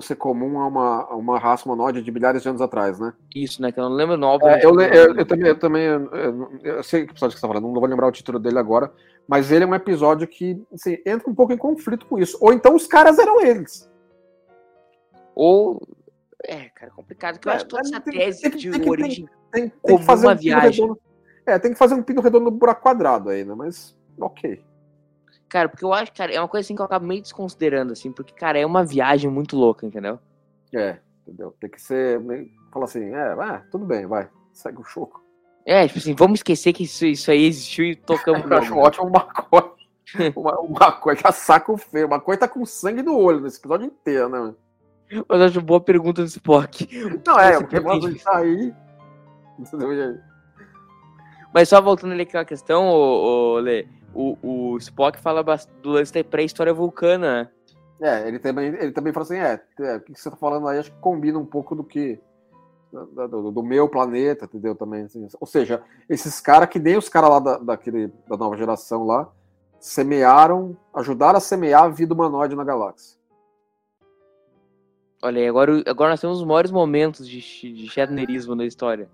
ser 0.00 0.16
comum 0.16 0.58
a 0.60 0.66
uma, 0.66 1.02
a 1.02 1.14
uma 1.16 1.38
raça 1.38 1.64
humanoide 1.66 2.02
de 2.02 2.10
milhares 2.10 2.42
de 2.42 2.48
anos 2.48 2.60
atrás, 2.62 2.98
né? 2.98 3.12
Isso, 3.34 3.60
né? 3.60 3.70
Que 3.70 3.78
eu 3.80 3.84
não 3.88 3.92
lembro 3.96 4.14
o 4.14 4.18
nome. 4.18 4.44
É, 4.46 4.64
eu, 4.64 4.70
le- 4.74 4.86
eu- 4.86 5.14
eu 5.16 5.26
também, 5.26 5.48
eu 5.48 5.58
também 5.58 5.82
eu, 5.84 6.50
eu 6.62 6.82
sei 6.82 7.04
que 7.04 7.10
episódio 7.12 7.34
que 7.34 7.40
você 7.40 7.46
tá 7.46 7.52
falando, 7.52 7.64
não 7.70 7.74
vou 7.80 7.86
lembrar 7.86 8.06
o 8.06 8.12
título 8.12 8.38
dele 8.38 8.58
agora, 8.58 8.92
mas 9.28 9.50
ele 9.52 9.64
é 9.64 9.66
um 9.66 9.74
episódio 9.74 10.26
que 10.26 10.62
assim, 10.72 10.98
entra 11.04 11.30
um 11.30 11.34
pouco 11.34 11.52
em 11.52 11.56
conflito 11.58 12.06
com 12.06 12.18
isso. 12.18 12.38
Ou 12.40 12.52
então 12.52 12.74
os 12.74 12.86
caras 12.86 13.18
eram 13.18 13.40
eles. 13.40 13.90
Ou 15.34 15.80
É, 16.44 16.68
cara, 16.70 16.90
complicado. 16.90 17.38
Que 17.38 17.46
eu 17.48 17.52
É, 17.52 17.54
acho 17.56 17.64
que 17.64 17.70
toda 17.70 17.82
essa 17.82 18.00
tem- 18.00 18.18
tese 18.18 18.42
tem 18.42 18.50
que- 18.50 18.58
de 18.58 18.70
tem 18.70 18.88
origem. 18.90 19.28
Tem, 19.52 19.68
tem 19.68 19.72
Como 19.82 19.98
que 19.98 20.04
fazer 20.04 20.26
uma 20.26 20.32
um 20.34 20.36
viagem. 20.38 20.80
redondo. 20.82 21.00
É, 21.46 21.58
tem 21.58 21.72
que 21.72 21.78
fazer 21.78 21.94
um 21.94 22.02
pino 22.02 22.20
redondo 22.20 22.44
no 22.46 22.50
buraco 22.50 22.82
quadrado 22.82 23.28
aí, 23.30 23.44
né? 23.44 23.54
Mas, 23.54 23.96
ok. 24.20 24.62
Cara, 25.52 25.68
porque 25.68 25.84
eu 25.84 25.92
acho, 25.92 26.10
cara, 26.14 26.32
é 26.32 26.40
uma 26.40 26.48
coisa 26.48 26.64
assim 26.66 26.74
que 26.74 26.80
eu 26.80 26.86
acabo 26.86 27.04
meio 27.04 27.20
desconsiderando, 27.20 27.92
assim, 27.92 28.10
porque, 28.10 28.32
cara, 28.32 28.58
é 28.58 28.64
uma 28.64 28.82
viagem 28.82 29.30
muito 29.30 29.54
louca, 29.54 29.84
entendeu? 29.84 30.18
É, 30.74 30.96
entendeu? 31.28 31.54
Tem 31.60 31.68
que 31.68 31.78
ser. 31.78 32.18
meio- 32.20 32.48
Fala 32.72 32.86
assim, 32.86 33.04
é, 33.14 33.32
ah, 33.38 33.62
tudo 33.70 33.84
bem, 33.84 34.06
vai. 34.06 34.30
Segue 34.50 34.80
o 34.80 34.84
show. 34.84 35.12
É, 35.66 35.86
tipo 35.86 35.98
assim, 35.98 36.14
vamos 36.14 36.38
esquecer 36.38 36.72
que 36.72 36.84
isso, 36.84 37.04
isso 37.04 37.30
aí 37.30 37.44
existiu 37.44 37.84
e 37.84 37.94
tocamos. 37.94 38.40
Eu 38.50 38.56
acho 38.56 38.74
ótimo 38.78 39.08
o 39.08 39.10
McCoy. 39.10 39.62
Uma- 40.34 40.58
O 40.60 40.68
McCoy 40.70 41.16
tá 41.16 41.30
saco 41.32 41.76
feio. 41.76 42.06
O 42.08 42.10
McCoy 42.14 42.38
tá 42.38 42.48
com 42.48 42.64
sangue 42.64 43.02
no 43.02 43.18
olho 43.18 43.40
nesse 43.40 43.58
episódio 43.58 43.84
inteiro, 43.88 44.30
né? 44.30 44.38
mano? 44.38 44.56
Mas 45.28 45.38
eu 45.40 45.46
acho 45.46 45.60
boa 45.60 45.82
pergunta 45.82 46.22
do 46.22 46.28
Spock. 46.28 46.88
Não, 47.26 47.38
é, 47.38 47.58
porque 47.58 47.78
pretende- 47.78 48.06
mano, 48.06 48.18
tá 48.24 48.38
aí. 48.38 48.72
Entendeu? 49.58 49.92
E 49.92 50.02
aí? 50.02 50.18
Mas 51.52 51.68
só 51.68 51.78
voltando 51.82 52.12
ali 52.12 52.22
aquela 52.22 52.46
questão, 52.46 52.88
ô, 52.88 53.56
ô, 53.56 53.58
Lê, 53.58 53.86
o, 54.14 54.36
o 54.42 54.76
Spock 54.78 55.18
fala 55.20 55.42
do 55.82 55.90
lance 55.90 56.12
da 56.12 56.22
pré-história 56.24 56.72
vulcana? 56.72 57.50
É, 58.00 58.26
ele 58.26 58.38
também, 58.38 58.66
ele 58.66 58.92
também 58.92 59.12
fala 59.12 59.24
assim, 59.24 59.38
é, 59.38 59.62
é, 59.80 59.96
o 59.96 60.00
que 60.00 60.14
você 60.14 60.28
tá 60.28 60.36
falando 60.36 60.66
aí, 60.66 60.78
acho 60.78 60.90
que 60.90 60.98
combina 60.98 61.38
um 61.38 61.46
pouco 61.46 61.74
do 61.74 61.84
que. 61.84 62.20
Do, 62.92 63.50
do 63.50 63.62
meu 63.62 63.88
planeta, 63.88 64.44
entendeu? 64.44 64.74
Também. 64.74 65.04
assim. 65.04 65.26
Ou 65.40 65.46
seja, 65.46 65.82
esses 66.10 66.40
caras 66.40 66.68
que 66.68 66.78
nem 66.78 66.96
os 66.96 67.08
caras 67.08 67.30
lá 67.30 67.38
da, 67.38 67.58
daquele, 67.58 68.08
da 68.28 68.36
nova 68.36 68.56
geração 68.56 69.06
lá, 69.06 69.30
semearam, 69.80 70.76
ajudaram 70.92 71.38
a 71.38 71.40
semear 71.40 71.84
a 71.84 71.88
vida 71.88 72.12
humanoide 72.12 72.54
na 72.54 72.64
galáxia. 72.64 73.16
Olha 75.22 75.40
aí, 75.40 75.48
agora, 75.48 75.82
agora 75.86 76.10
nós 76.10 76.20
temos 76.20 76.40
os 76.40 76.44
maiores 76.44 76.70
momentos 76.70 77.26
de, 77.26 77.40
de 77.40 77.88
Shatnerismo 77.88 78.54
na 78.56 78.66
história. 78.66 79.08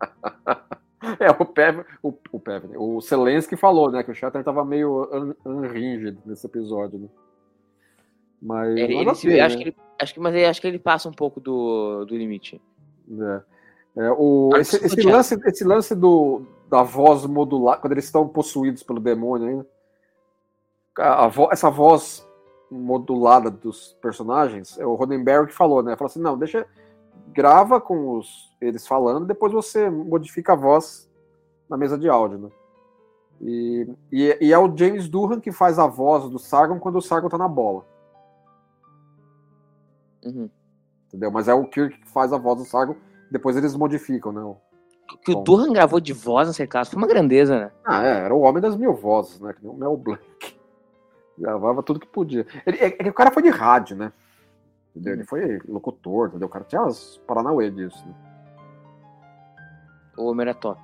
É, 1.18 1.30
o 1.30 1.44
Pev, 1.44 1.84
o, 2.02 2.12
o, 2.32 2.40
Pev, 2.40 2.64
o 2.76 3.00
Zelensky 3.00 3.56
falou, 3.56 3.90
né, 3.90 4.02
que 4.02 4.10
o 4.10 4.14
Shatter 4.14 4.42
tava 4.44 4.64
meio 4.64 5.08
un- 5.12 5.34
unhinged 5.44 6.18
nesse 6.24 6.46
episódio, 6.46 6.98
né? 6.98 7.08
Mas, 8.40 8.74
mas 8.74 9.24
ele 9.24 9.40
acho, 9.40 9.56
né? 9.56 9.62
que 9.62 9.68
ele, 9.70 9.76
acho 10.00 10.14
que, 10.14 10.20
mas 10.20 10.34
ele, 10.34 10.46
acho 10.46 10.60
que 10.60 10.66
ele 10.66 10.78
passa 10.78 11.08
um 11.08 11.12
pouco 11.12 11.40
do, 11.40 12.04
do 12.04 12.16
limite. 12.16 12.60
É. 13.10 13.40
É, 13.94 14.10
o, 14.10 14.50
esse, 14.56 14.84
esse 14.84 15.02
lance, 15.02 15.38
esse 15.44 15.64
lance 15.64 15.94
do, 15.94 16.42
da 16.68 16.82
voz 16.82 17.26
modular, 17.26 17.78
quando 17.80 17.92
eles 17.92 18.06
estão 18.06 18.26
possuídos 18.26 18.82
pelo 18.82 18.98
demônio 18.98 19.48
ainda, 19.48 19.66
a, 20.98 21.24
a 21.26 21.28
vo- 21.28 21.50
essa 21.52 21.70
voz 21.70 22.26
modulada 22.70 23.50
dos 23.50 23.96
personagens, 24.00 24.78
é 24.78 24.86
o 24.86 24.94
Roddenberry 24.94 25.46
que 25.46 25.52
falou, 25.52 25.82
né? 25.82 25.94
Falou 25.94 26.06
assim, 26.10 26.20
não, 26.20 26.38
deixa, 26.38 26.66
grava 27.28 27.80
com 27.80 28.16
os, 28.18 28.54
eles 28.60 28.86
falando, 28.86 29.26
depois 29.26 29.52
você 29.52 29.88
modifica 29.90 30.52
a 30.52 30.56
voz 30.56 31.10
na 31.68 31.76
mesa 31.76 31.98
de 31.98 32.08
áudio, 32.08 32.38
né? 32.38 32.48
E, 33.40 33.88
e, 34.12 34.38
e 34.40 34.52
é 34.52 34.58
o 34.58 34.76
James 34.76 35.08
Durham 35.08 35.40
que 35.40 35.50
faz 35.50 35.78
a 35.78 35.86
voz 35.86 36.28
do 36.28 36.38
Sargon 36.38 36.78
quando 36.78 36.96
o 36.96 37.02
Sargon 37.02 37.28
tá 37.28 37.38
na 37.38 37.48
bola, 37.48 37.84
Uhum. 40.24 40.48
entendeu? 41.08 41.30
Mas 41.30 41.48
é 41.48 41.54
o 41.54 41.66
Kirk 41.66 41.98
que 41.98 42.08
faz 42.08 42.32
a 42.32 42.38
voz 42.38 42.58
do 42.58 42.64
Sargon, 42.64 42.94
depois 43.30 43.56
eles 43.56 43.74
modificam, 43.74 44.32
né? 44.32 44.54
Que 45.24 45.32
o 45.32 45.36
Bom. 45.36 45.42
Durham 45.42 45.72
gravou 45.72 46.00
de 46.00 46.12
voz 46.12 46.48
nessa 46.48 46.66
classe 46.66 46.90
foi 46.90 46.98
uma 46.98 47.08
grandeza, 47.08 47.58
né? 47.58 47.72
Ah, 47.84 48.04
é, 48.06 48.24
era 48.24 48.34
o 48.34 48.40
homem 48.40 48.62
das 48.62 48.76
mil 48.76 48.94
vozes, 48.94 49.40
né? 49.40 49.52
Que 49.52 49.62
nem 49.62 49.72
o 49.72 49.76
Mel 49.76 49.96
Blanc. 49.96 50.22
Gravava 51.36 51.82
tudo 51.82 52.00
que 52.00 52.06
podia. 52.06 52.46
Ele, 52.64 52.76
é, 52.78 52.86
é 52.86 52.90
que 52.90 53.08
o 53.08 53.14
cara 53.14 53.30
foi 53.32 53.42
de 53.42 53.50
rádio, 53.50 53.96
né? 53.96 54.12
Entendeu? 54.94 55.14
Ele 55.14 55.24
foi 55.24 55.58
locutor, 55.66 56.28
entendeu? 56.28 56.46
O 56.46 56.50
cara 56.50 56.64
tinha 56.64 56.82
as 56.82 57.18
paranauê 57.26 57.70
disso. 57.70 58.04
Né? 58.06 58.14
O 60.16 60.24
Homer 60.30 60.48
é 60.48 60.54
top. 60.54 60.80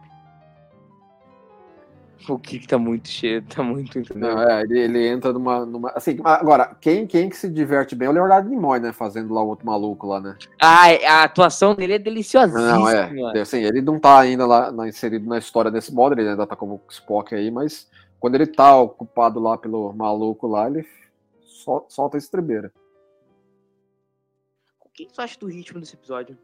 O 2.29 2.39
Kirk 2.39 2.67
tá 2.67 2.77
muito 2.77 3.09
cheio, 3.09 3.43
tá 3.43 3.63
muito? 3.63 4.03
Não, 4.17 4.43
é, 4.43 4.63
ele, 4.63 4.79
ele 4.81 5.07
entra 5.07 5.33
numa, 5.33 5.65
numa. 5.65 5.91
Assim, 5.91 6.19
agora, 6.25 6.77
quem, 6.81 7.07
quem 7.07 7.29
que 7.29 7.37
se 7.37 7.49
diverte 7.49 7.95
bem 7.95 8.07
é 8.07 8.11
o 8.11 8.15
Leonardo 8.15 8.49
Nimoy, 8.51 8.81
né? 8.81 8.93
Fazendo 8.93 9.33
lá 9.33 9.43
o 9.43 9.47
outro 9.49 9.65
maluco 9.65 10.07
lá, 10.07 10.21
né? 10.21 10.37
Ah, 10.61 10.87
a 11.07 11.23
atuação 11.25 11.75
dele 11.75 11.95
é 11.95 11.99
deliciosíssima. 11.99 12.61
Não, 12.73 12.89
é. 12.89 13.41
Assim, 13.41 13.59
ele 13.63 13.81
não 13.81 14.01
tá 14.01 14.19
ainda 14.19 14.47
lá 14.47 14.73
na- 14.73 14.89
inserido 14.89 15.29
na 15.29 15.39
história 15.39 15.71
desse 15.71 15.95
modo, 15.95 16.19
ele 16.19 16.29
ainda 16.29 16.47
tá 16.47 16.57
como 16.57 16.81
Spock 16.91 17.35
aí, 17.35 17.51
mas 17.51 17.89
quando 18.19 18.35
ele 18.35 18.47
tá 18.47 18.77
ocupado 18.77 19.39
lá 19.39 19.57
pelo 19.57 19.93
maluco 19.93 20.49
lá, 20.49 20.67
ele 20.67 20.85
sol- 21.41 21.87
solta 21.89 22.17
a 22.17 22.19
estrebeira. 22.19 22.73
O 25.05 25.07
que 25.07 25.15
tu 25.15 25.21
acha 25.23 25.39
do 25.39 25.47
ritmo 25.47 25.79
desse 25.79 25.95
episódio? 25.95 26.37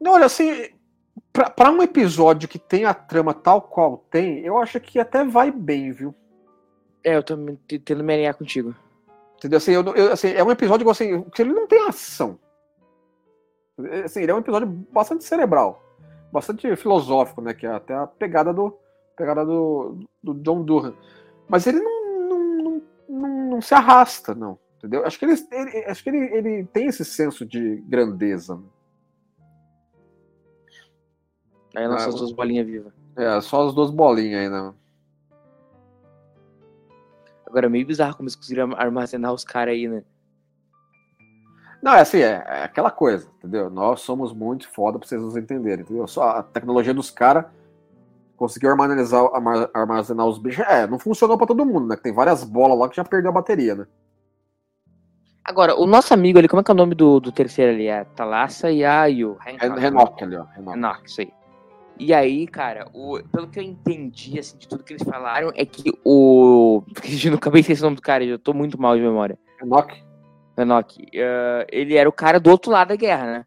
Não, 0.00 0.12
olha, 0.12 0.26
assim, 0.26 0.70
pra, 1.32 1.48
pra 1.48 1.70
um 1.70 1.82
episódio 1.82 2.48
que 2.48 2.58
tem 2.58 2.84
a 2.84 2.92
trama 2.92 3.32
tal 3.32 3.62
qual 3.62 3.98
tem, 4.10 4.40
eu 4.40 4.58
acho 4.58 4.80
que 4.80 4.98
até 4.98 5.24
vai 5.24 5.50
bem, 5.52 5.92
viu? 5.92 6.14
É, 7.04 7.16
eu 7.16 7.22
tô 7.22 7.36
me- 7.36 7.56
t- 7.56 7.78
tentando 7.78 8.04
me 8.04 8.12
alinhar 8.12 8.36
contigo. 8.36 8.74
Entendeu? 9.36 9.58
Assim, 9.58 9.72
eu- 9.72 9.84
eu- 9.94 10.12
assim, 10.12 10.28
é 10.28 10.42
um 10.42 10.50
episódio 10.50 10.88
assim, 10.90 11.22
que 11.30 11.42
ele 11.42 11.52
não 11.52 11.66
tem 11.66 11.86
ação. 11.86 12.38
É, 13.84 14.02
Assim, 14.02 14.22
ele 14.22 14.32
é 14.32 14.34
um 14.34 14.38
episódio 14.38 14.66
bastante 14.66 15.22
cerebral, 15.24 15.82
bastante 16.32 16.74
filosófico, 16.76 17.40
né? 17.40 17.54
Que 17.54 17.66
é 17.66 17.70
até 17.72 17.94
a 17.94 18.06
pegada 18.06 18.52
do 18.52 18.76
pegada 19.16 19.44
do, 19.44 20.00
do 20.22 20.34
John 20.34 20.64
Durham. 20.64 20.96
Mas 21.48 21.66
ele 21.68 21.78
não, 21.80 22.28
não, 22.28 22.38
não, 22.56 22.82
não- 23.08 23.50
não 23.50 23.60
se 23.62 23.74
arrasta, 23.74 24.34
não. 24.34 24.58
Entendeu? 24.84 25.06
Acho 25.06 25.18
que 25.18 25.24
ele, 25.24 25.34
ele- 25.50 25.84
acho 25.86 26.04
que 26.04 26.10
ele, 26.10 26.18
ele 26.36 26.64
tem 26.66 26.86
esse 26.88 27.06
senso 27.06 27.46
de 27.46 27.76
grandeza. 27.88 28.56
né? 28.56 28.62
Aí 31.74 31.88
nossas 31.88 32.14
Ah, 32.14 32.18
duas 32.18 32.32
bolinhas 32.32 32.66
vivas. 32.66 32.92
É, 33.16 33.40
só 33.40 33.66
as 33.66 33.74
duas 33.74 33.90
bolinhas 33.90 34.42
aí, 34.42 34.48
né? 34.50 34.74
Agora, 37.46 37.64
é 37.66 37.68
meio 37.70 37.86
bizarro 37.86 38.14
como 38.14 38.26
eles 38.26 38.36
conseguiram 38.36 38.74
armazenar 38.76 39.32
os 39.32 39.42
caras 39.42 39.72
aí, 39.72 39.88
né? 39.88 40.04
Não, 41.82 41.94
é 41.94 42.00
assim, 42.00 42.18
é, 42.18 42.44
é 42.46 42.62
aquela 42.64 42.90
coisa, 42.90 43.26
entendeu? 43.38 43.70
Nós 43.70 44.00
somos 44.02 44.32
muito 44.34 44.68
foda 44.70 44.98
pra 44.98 45.08
vocês 45.08 45.20
nos 45.20 45.34
entenderem, 45.36 45.82
entendeu? 45.82 46.06
Só 46.06 46.28
a 46.30 46.42
tecnologia 46.42 46.92
dos 46.92 47.10
caras 47.10 47.46
conseguiu 48.36 48.70
armazenar, 48.70 49.34
arma- 49.34 49.70
armazenar 49.72 50.26
os 50.26 50.38
bichos. 50.38 50.64
É, 50.66 50.86
não 50.86 50.98
funcionou 50.98 51.38
pra 51.38 51.46
todo 51.46 51.64
mundo, 51.64 51.86
né? 51.86 51.96
Tem 51.96 52.12
várias 52.12 52.44
bolas 52.44 52.78
lá 52.78 52.88
que 52.88 52.96
já 52.96 53.04
perdeu 53.04 53.30
a 53.30 53.34
bateria, 53.34 53.74
né? 53.74 53.86
Agora, 55.44 55.78
o 55.78 55.86
nosso 55.86 56.14
amigo 56.14 56.38
ali, 56.38 56.48
como 56.48 56.60
é 56.60 56.64
que 56.64 56.70
é 56.70 56.74
o 56.74 56.76
nome 56.76 56.94
do, 56.94 57.20
do 57.20 57.30
terceiro 57.30 57.72
ali? 57.72 57.86
É 57.86 58.04
Talassa 58.04 58.70
e 58.70 58.84
a 58.84 59.04
Yu. 59.06 59.36
Ren- 59.40 59.58
Renok 59.58 60.24
ali, 60.24 60.36
ó. 60.36 60.44
Renok. 60.44 61.00
Isso 61.06 61.20
aí. 61.20 61.32
E 61.98 62.12
aí, 62.12 62.46
cara, 62.46 62.88
o, 62.92 63.20
pelo 63.30 63.46
que 63.48 63.58
eu 63.58 63.62
entendi, 63.62 64.38
assim, 64.38 64.56
de 64.56 64.66
tudo 64.66 64.82
que 64.82 64.94
eles 64.94 65.02
falaram, 65.06 65.52
é 65.54 65.64
que 65.64 65.92
o. 66.04 66.82
Eu 67.24 67.30
não 67.30 67.38
acabei 67.38 67.60
de 67.60 67.66
esquecer 67.66 67.82
o 67.82 67.86
nome 67.86 67.96
do 67.96 68.02
cara, 68.02 68.24
eu 68.24 68.38
tô 68.38 68.52
muito 68.52 68.80
mal 68.80 68.96
de 68.96 69.02
memória. 69.02 69.38
Renok. 69.60 70.02
Enoch. 70.56 71.04
eh, 71.12 71.66
ele 71.70 71.96
era 71.96 72.08
o 72.08 72.12
cara 72.12 72.38
do 72.40 72.48
outro 72.50 72.70
lado 72.70 72.88
da 72.88 72.96
guerra, 72.96 73.24
né? 73.26 73.46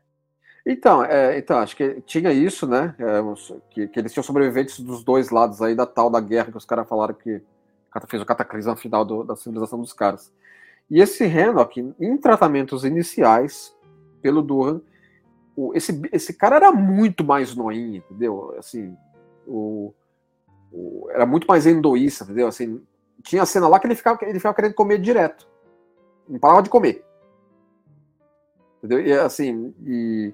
Então, 0.66 1.04
é, 1.04 1.38
então, 1.38 1.58
acho 1.60 1.76
que 1.76 2.02
tinha 2.02 2.32
isso, 2.34 2.68
né? 2.68 2.94
é, 3.00 3.22
que, 3.70 3.88
que 3.88 3.98
eles 4.00 4.12
tinham 4.12 4.24
sobreviventes 4.24 4.80
dos 4.82 5.04
dois 5.06 5.30
lados 5.30 5.62
aí 5.62 5.74
da 5.74 5.86
tal 5.86 6.10
da 6.10 6.20
guerra 6.20 6.52
que 6.52 6.58
os 6.58 6.66
caras 6.66 6.88
falaram 6.88 7.14
que 7.14 7.42
fez 8.10 8.22
o 8.22 8.26
cataclismo 8.26 8.76
final 8.76 9.06
do- 9.06 9.24
da 9.24 9.36
civilização 9.38 9.80
dos 9.80 9.94
caras. 9.94 10.32
E 10.90 11.02
esse 11.02 11.26
Renok, 11.26 11.94
em 12.00 12.18
tratamentos 12.18 12.84
iniciais, 12.86 13.76
pelo 14.22 14.42
Durham, 14.42 14.82
o- 15.56 15.74
esse, 15.76 16.00
esse 16.12 16.34
cara 16.34 16.56
era 16.58 16.72
muito 16.72 17.24
mais 17.24 17.56
noinho, 17.56 17.98
entendeu? 17.98 18.56
Assim, 18.58 18.96
o, 19.46 19.94
o- 20.72 21.08
era 21.12 21.26
muito 21.26 21.46
mais 21.48 21.66
endoísta, 21.66 22.24
entendeu? 22.24 22.48
Assim, 22.48 22.82
tinha 23.24 23.46
cena 23.46 23.68
lá 23.68 23.80
que 23.80 23.88
ele 23.88 23.96
ficava, 23.96 24.18
ele 24.22 24.40
ficava 24.40 24.56
querendo 24.56 24.76
comer 24.76 25.00
direto. 25.00 25.48
Não 26.28 26.40
parava 26.40 26.62
de 26.62 26.70
comer. 26.70 27.04
Entendeu? 28.78 29.02
E 29.06 29.12
assim, 29.14 29.74
e, 29.86 30.34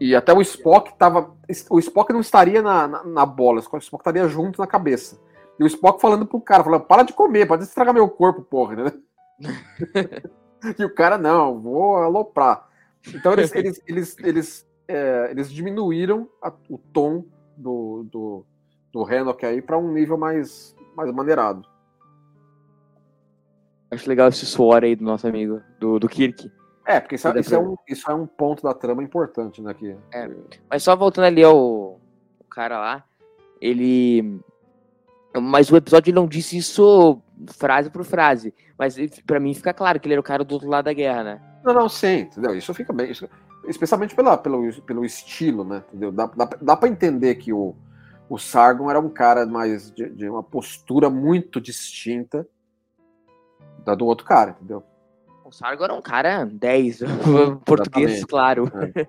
e 0.00 0.14
até 0.14 0.32
o 0.32 0.40
Spock 0.40 0.96
tava. 0.96 1.34
O 1.68 1.78
Spock 1.78 2.12
não 2.12 2.20
estaria 2.20 2.62
na, 2.62 2.86
na, 2.86 3.04
na 3.04 3.26
bola, 3.26 3.58
o 3.58 3.78
Spock 3.78 4.00
estaria 4.02 4.26
junto 4.28 4.60
na 4.60 4.66
cabeça. 4.66 5.18
E 5.58 5.64
o 5.64 5.66
Spock 5.66 6.00
falando 6.00 6.26
pro 6.26 6.40
cara, 6.40 6.62
falando, 6.64 6.84
para 6.84 7.02
de 7.02 7.12
comer, 7.12 7.46
pode 7.46 7.62
estragar 7.64 7.94
meu 7.94 8.08
corpo, 8.08 8.42
porra, 8.42 8.76
né? 8.76 8.92
e 10.78 10.84
o 10.84 10.94
cara, 10.94 11.16
não, 11.18 11.58
vou 11.60 11.96
aloprar. 11.96 12.68
Então 13.14 13.32
eles, 13.32 13.52
eles, 13.56 13.82
eles, 13.86 14.16
eles, 14.18 14.68
é, 14.88 15.28
eles 15.30 15.50
diminuíram 15.50 16.28
a- 16.42 16.52
o 16.68 16.76
tom 16.78 17.24
do, 17.56 18.06
do, 18.10 18.46
do 18.92 19.02
Renok 19.02 19.44
aí 19.46 19.62
para 19.62 19.78
um 19.78 19.92
nível 19.92 20.18
mais, 20.18 20.76
mais 20.94 21.10
maneirado. 21.12 21.66
Acho 23.90 24.08
legal 24.08 24.28
esse 24.28 24.44
suor 24.44 24.82
aí 24.84 24.96
do 24.96 25.04
nosso 25.04 25.26
amigo, 25.26 25.60
do, 25.78 25.98
do 25.98 26.08
Kirk. 26.08 26.50
É, 26.84 27.00
porque 27.00 27.14
isso 27.14 27.28
é, 27.28 27.40
isso, 27.40 27.54
é 27.54 27.58
pra 27.58 27.66
um, 27.68 27.76
isso 27.88 28.10
é 28.10 28.14
um 28.14 28.26
ponto 28.26 28.62
da 28.62 28.74
trama 28.74 29.02
importante, 29.02 29.62
né? 29.62 29.72
Que, 29.74 29.96
É. 30.12 30.28
Mas 30.68 30.82
só 30.82 30.94
voltando 30.94 31.24
ali 31.24 31.42
ao 31.42 31.56
o 31.58 32.00
cara 32.50 32.78
lá, 32.78 33.04
ele. 33.60 34.40
Mas 35.40 35.70
o 35.70 35.76
episódio 35.76 36.14
não 36.14 36.26
disse 36.26 36.56
isso 36.56 37.20
frase 37.52 37.90
por 37.90 38.04
frase. 38.04 38.54
Mas 38.78 38.96
para 39.26 39.40
mim 39.40 39.54
fica 39.54 39.72
claro 39.72 39.98
que 40.00 40.06
ele 40.06 40.14
era 40.14 40.20
o 40.20 40.24
cara 40.24 40.44
do 40.44 40.52
outro 40.52 40.68
lado 40.68 40.86
da 40.86 40.92
guerra, 40.92 41.24
né? 41.24 41.40
Não, 41.64 41.74
não, 41.74 41.88
sim, 41.88 42.20
entendeu? 42.20 42.54
Isso 42.54 42.72
fica 42.74 42.92
bem. 42.92 43.10
Isso, 43.10 43.28
especialmente 43.66 44.14
pela, 44.14 44.36
pelo, 44.36 44.72
pelo 44.82 45.04
estilo, 45.04 45.64
né? 45.64 45.82
Entendeu? 45.88 46.12
Dá, 46.12 46.26
dá, 46.26 46.48
dá 46.60 46.76
para 46.76 46.88
entender 46.88 47.34
que 47.36 47.52
o, 47.52 47.74
o 48.28 48.38
Sargon 48.38 48.90
era 48.90 49.00
um 49.00 49.08
cara 49.08 49.46
mais 49.46 49.90
de, 49.90 50.08
de, 50.10 50.28
uma 50.28 50.42
postura 50.42 51.10
muito 51.10 51.60
distinta 51.60 52.46
da 53.84 53.94
do 53.94 54.06
outro 54.06 54.26
cara, 54.26 54.50
entendeu? 54.50 54.82
O 55.44 55.52
Sargon 55.52 55.84
era 55.84 55.94
um 55.94 56.02
cara 56.02 56.44
10, 56.44 57.00
português, 57.64 58.24
claro. 58.24 58.70
É. 58.96 59.06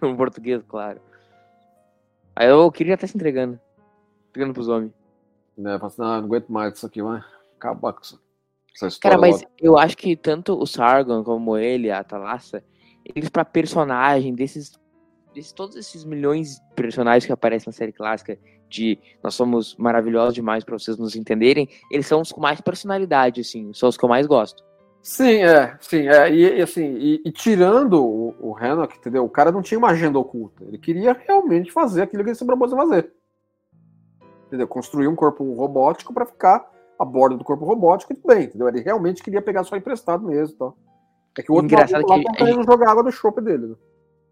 um 0.02 0.16
português, 0.16 0.62
claro. 0.66 1.00
Aí 2.34 2.48
eu 2.48 2.70
queria 2.70 2.94
estar 2.94 3.06
se 3.06 3.16
entregando. 3.16 3.58
Entregando 4.30 4.54
pros 4.54 4.68
homens. 4.68 4.92
Né, 5.56 5.78
assim, 5.80 6.00
não, 6.00 6.08
não 6.08 6.14
aguento 6.14 6.48
mais 6.48 6.74
isso 6.74 6.86
aqui, 6.86 7.02
vai 7.02 7.22
acabar 7.56 7.92
com 7.92 8.02
isso. 8.02 8.20
Cara, 9.00 9.16
mas 9.16 9.40
logo. 9.40 9.52
eu 9.58 9.78
acho 9.78 9.96
que 9.96 10.14
tanto 10.14 10.52
o 10.52 10.66
Sargon 10.66 11.24
como 11.24 11.56
ele, 11.56 11.90
a 11.90 12.04
Thalassa, 12.04 12.62
eles 13.04 13.30
para 13.30 13.44
personagem 13.44 14.34
desses, 14.34 14.72
desses 15.34 15.52
todos 15.52 15.76
esses 15.76 16.04
milhões 16.04 16.56
de 16.56 16.74
personagens 16.74 17.24
que 17.24 17.32
aparecem 17.32 17.68
na 17.68 17.72
série 17.72 17.92
clássica 17.92 18.38
de 18.68 18.98
nós 19.22 19.34
somos 19.34 19.76
maravilhosos 19.76 20.34
demais 20.34 20.64
para 20.64 20.78
vocês 20.78 20.98
nos 20.98 21.16
entenderem, 21.16 21.68
eles 21.90 22.06
são 22.06 22.20
os 22.20 22.32
com 22.32 22.40
mais 22.40 22.60
personalidade, 22.60 23.40
assim, 23.40 23.72
são 23.72 23.88
os 23.88 23.96
que 23.96 24.04
eu 24.04 24.08
mais 24.08 24.26
gosto. 24.26 24.62
Sim, 25.02 25.44
é, 25.44 25.76
sim, 25.80 26.08
é, 26.08 26.30
e, 26.32 26.58
e 26.58 26.62
assim, 26.62 26.96
e, 26.96 27.22
e, 27.24 27.30
tirando 27.30 28.04
o, 28.04 28.34
o 28.40 28.56
entendeu? 28.84 29.24
O 29.24 29.30
cara 29.30 29.52
não 29.52 29.62
tinha 29.62 29.78
uma 29.78 29.90
agenda 29.90 30.18
oculta, 30.18 30.64
ele 30.64 30.78
queria 30.78 31.12
realmente 31.12 31.70
fazer 31.70 32.02
aquilo 32.02 32.24
que 32.24 32.30
ele 32.30 32.36
se 32.36 32.44
propôs 32.44 32.72
a 32.72 32.76
fazer. 32.76 33.12
Entendeu? 34.46 34.68
Construir 34.68 35.08
um 35.08 35.16
corpo 35.16 35.44
robótico 35.54 36.14
para 36.14 36.26
ficar 36.26 36.70
a 36.98 37.04
bordo 37.04 37.36
do 37.36 37.44
corpo 37.44 37.64
robótico 37.64 38.12
e 38.12 38.16
tudo 38.16 38.34
bem, 38.34 38.44
entendeu? 38.44 38.68
Ele 38.68 38.80
realmente 38.80 39.22
queria 39.22 39.42
pegar 39.42 39.64
só 39.64 39.76
emprestado 39.76 40.26
mesmo, 40.26 40.56
tá? 40.56 40.72
É 41.38 41.42
que 41.42 41.52
o 41.52 41.54
outro 41.54 41.66
Engraçado 41.66 42.06
lá, 42.06 42.18
que 42.18 42.24
tá 42.24 42.32
querendo 42.32 42.56
gente... 42.56 42.66
jogar 42.66 42.90
água 42.90 43.02
do 43.02 43.12
chope 43.12 43.42
dele. 43.42 43.66
Né? 43.66 43.74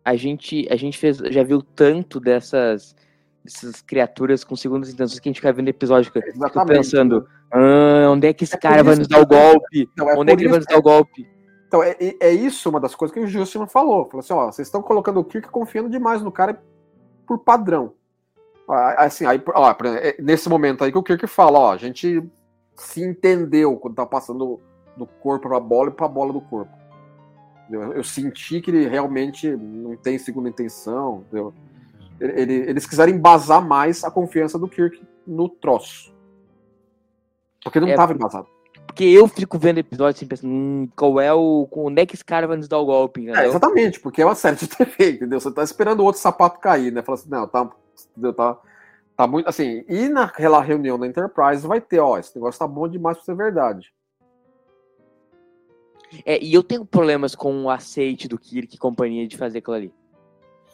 A 0.04 0.16
gente, 0.16 0.66
a 0.70 0.76
gente 0.76 0.98
fez, 0.98 1.18
já 1.18 1.42
viu 1.42 1.62
tanto 1.62 2.18
dessas, 2.18 2.96
dessas 3.44 3.82
criaturas 3.82 4.42
com 4.42 4.56
segundas 4.56 4.88
intenções 4.88 5.20
que 5.20 5.28
a 5.28 5.30
gente 5.30 5.40
fica 5.40 5.52
vendo 5.52 5.68
episódio 5.68 6.10
fica 6.10 6.64
pensando, 6.66 7.26
ah, 7.50 8.10
onde 8.10 8.28
é 8.28 8.32
que 8.32 8.44
esse 8.44 8.56
é 8.56 8.58
cara 8.58 8.82
vai 8.82 8.96
nos 8.96 9.08
dar 9.08 9.20
o 9.20 9.26
golpe? 9.26 9.88
Não, 9.96 10.08
é 10.08 10.18
onde 10.18 10.32
é 10.32 10.36
que 10.36 10.42
ele 10.42 10.50
vai 10.50 10.58
nos 10.58 10.66
dar 10.66 10.78
o 10.78 10.82
golpe? 10.82 11.28
Então, 11.66 11.82
é, 11.82 11.96
é 12.20 12.30
isso 12.30 12.70
uma 12.70 12.80
das 12.80 12.94
coisas 12.94 13.12
que 13.12 13.20
o 13.20 13.26
Justin 13.26 13.66
falou. 13.66 14.06
Falou 14.06 14.20
assim, 14.20 14.32
ó, 14.32 14.50
vocês 14.50 14.68
estão 14.68 14.80
colocando 14.80 15.18
o 15.18 15.24
Kirk 15.24 15.48
confiando 15.50 15.90
demais 15.90 16.22
no 16.22 16.30
cara 16.30 16.62
por 17.26 17.38
padrão. 17.38 17.94
Assim, 18.68 19.26
aí, 19.26 19.42
ó, 19.54 19.74
é, 20.00 20.16
nesse 20.18 20.48
momento 20.48 20.84
aí 20.84 20.90
que 20.90 20.98
o 20.98 21.02
Kirk 21.02 21.26
fala, 21.26 21.58
ó, 21.58 21.72
a 21.72 21.76
gente 21.76 22.22
se 22.76 23.02
entendeu 23.02 23.76
quando 23.76 23.94
tá 23.94 24.06
passando 24.06 24.60
do 24.96 25.06
corpo 25.06 25.48
para 25.48 25.56
a 25.58 25.60
bola 25.60 25.90
e 25.90 25.92
para 25.92 26.06
a 26.06 26.08
bola 26.08 26.32
do 26.32 26.40
corpo. 26.40 26.72
Eu, 27.70 27.92
eu, 27.92 28.04
senti 28.04 28.60
que 28.60 28.70
ele 28.70 28.88
realmente 28.88 29.50
não 29.50 29.96
tem 29.96 30.18
segunda 30.18 30.48
intenção. 30.48 31.24
Ele, 32.20 32.54
eles 32.54 32.86
quiseram 32.86 33.12
embasar 33.12 33.66
mais 33.66 34.04
a 34.04 34.10
confiança 34.10 34.58
do 34.58 34.68
Kirk 34.68 35.02
no 35.26 35.48
troço. 35.48 36.14
Porque 37.62 37.80
não 37.80 37.88
estava 37.88 38.12
é, 38.12 38.14
embasado. 38.14 38.46
Porque 38.86 39.04
eu 39.04 39.26
fico 39.26 39.58
vendo 39.58 39.78
episódios 39.78 40.18
assim, 40.18 40.26
pensando, 40.26 40.52
hum, 40.52 40.88
qual 40.94 41.18
é 41.20 41.32
o. 41.32 41.66
Onde 41.72 42.02
é 42.02 42.06
que 42.06 42.14
esse 42.14 42.24
cara 42.24 42.46
vai 42.46 42.56
nos 42.56 42.68
dar 42.68 42.78
o 42.78 42.84
golpe? 42.84 43.28
É, 43.30 43.46
exatamente, 43.46 43.98
porque 43.98 44.22
é 44.22 44.24
uma 44.24 44.34
série 44.34 44.56
de 44.56 44.68
TV, 44.68 45.12
entendeu? 45.12 45.40
Você 45.40 45.50
tá 45.50 45.64
esperando 45.64 46.00
o 46.00 46.04
outro 46.04 46.20
sapato 46.20 46.60
cair, 46.60 46.92
né? 46.92 47.02
Fala 47.02 47.18
assim, 47.18 47.30
não, 47.30 47.48
tá. 47.48 47.68
Tá, 48.36 48.58
tá 49.16 49.26
muito. 49.26 49.48
Assim, 49.48 49.84
e 49.88 50.08
naquela 50.08 50.60
reunião 50.60 50.98
da 50.98 51.06
Enterprise 51.06 51.66
vai 51.66 51.80
ter, 51.80 52.00
ó, 52.00 52.18
esse 52.18 52.34
negócio 52.34 52.58
tá 52.58 52.66
bom 52.66 52.88
demais 52.88 53.16
pra 53.16 53.24
ser 53.24 53.34
verdade. 53.34 53.92
É, 56.24 56.42
e 56.42 56.54
eu 56.54 56.62
tenho 56.62 56.84
problemas 56.84 57.34
com 57.34 57.64
o 57.64 57.70
aceite 57.70 58.28
do 58.28 58.38
Kirk 58.38 58.74
e 58.74 58.78
companhia 58.78 59.26
de 59.26 59.36
fazer 59.36 59.58
aquilo 59.58 59.76
ali. 59.76 59.94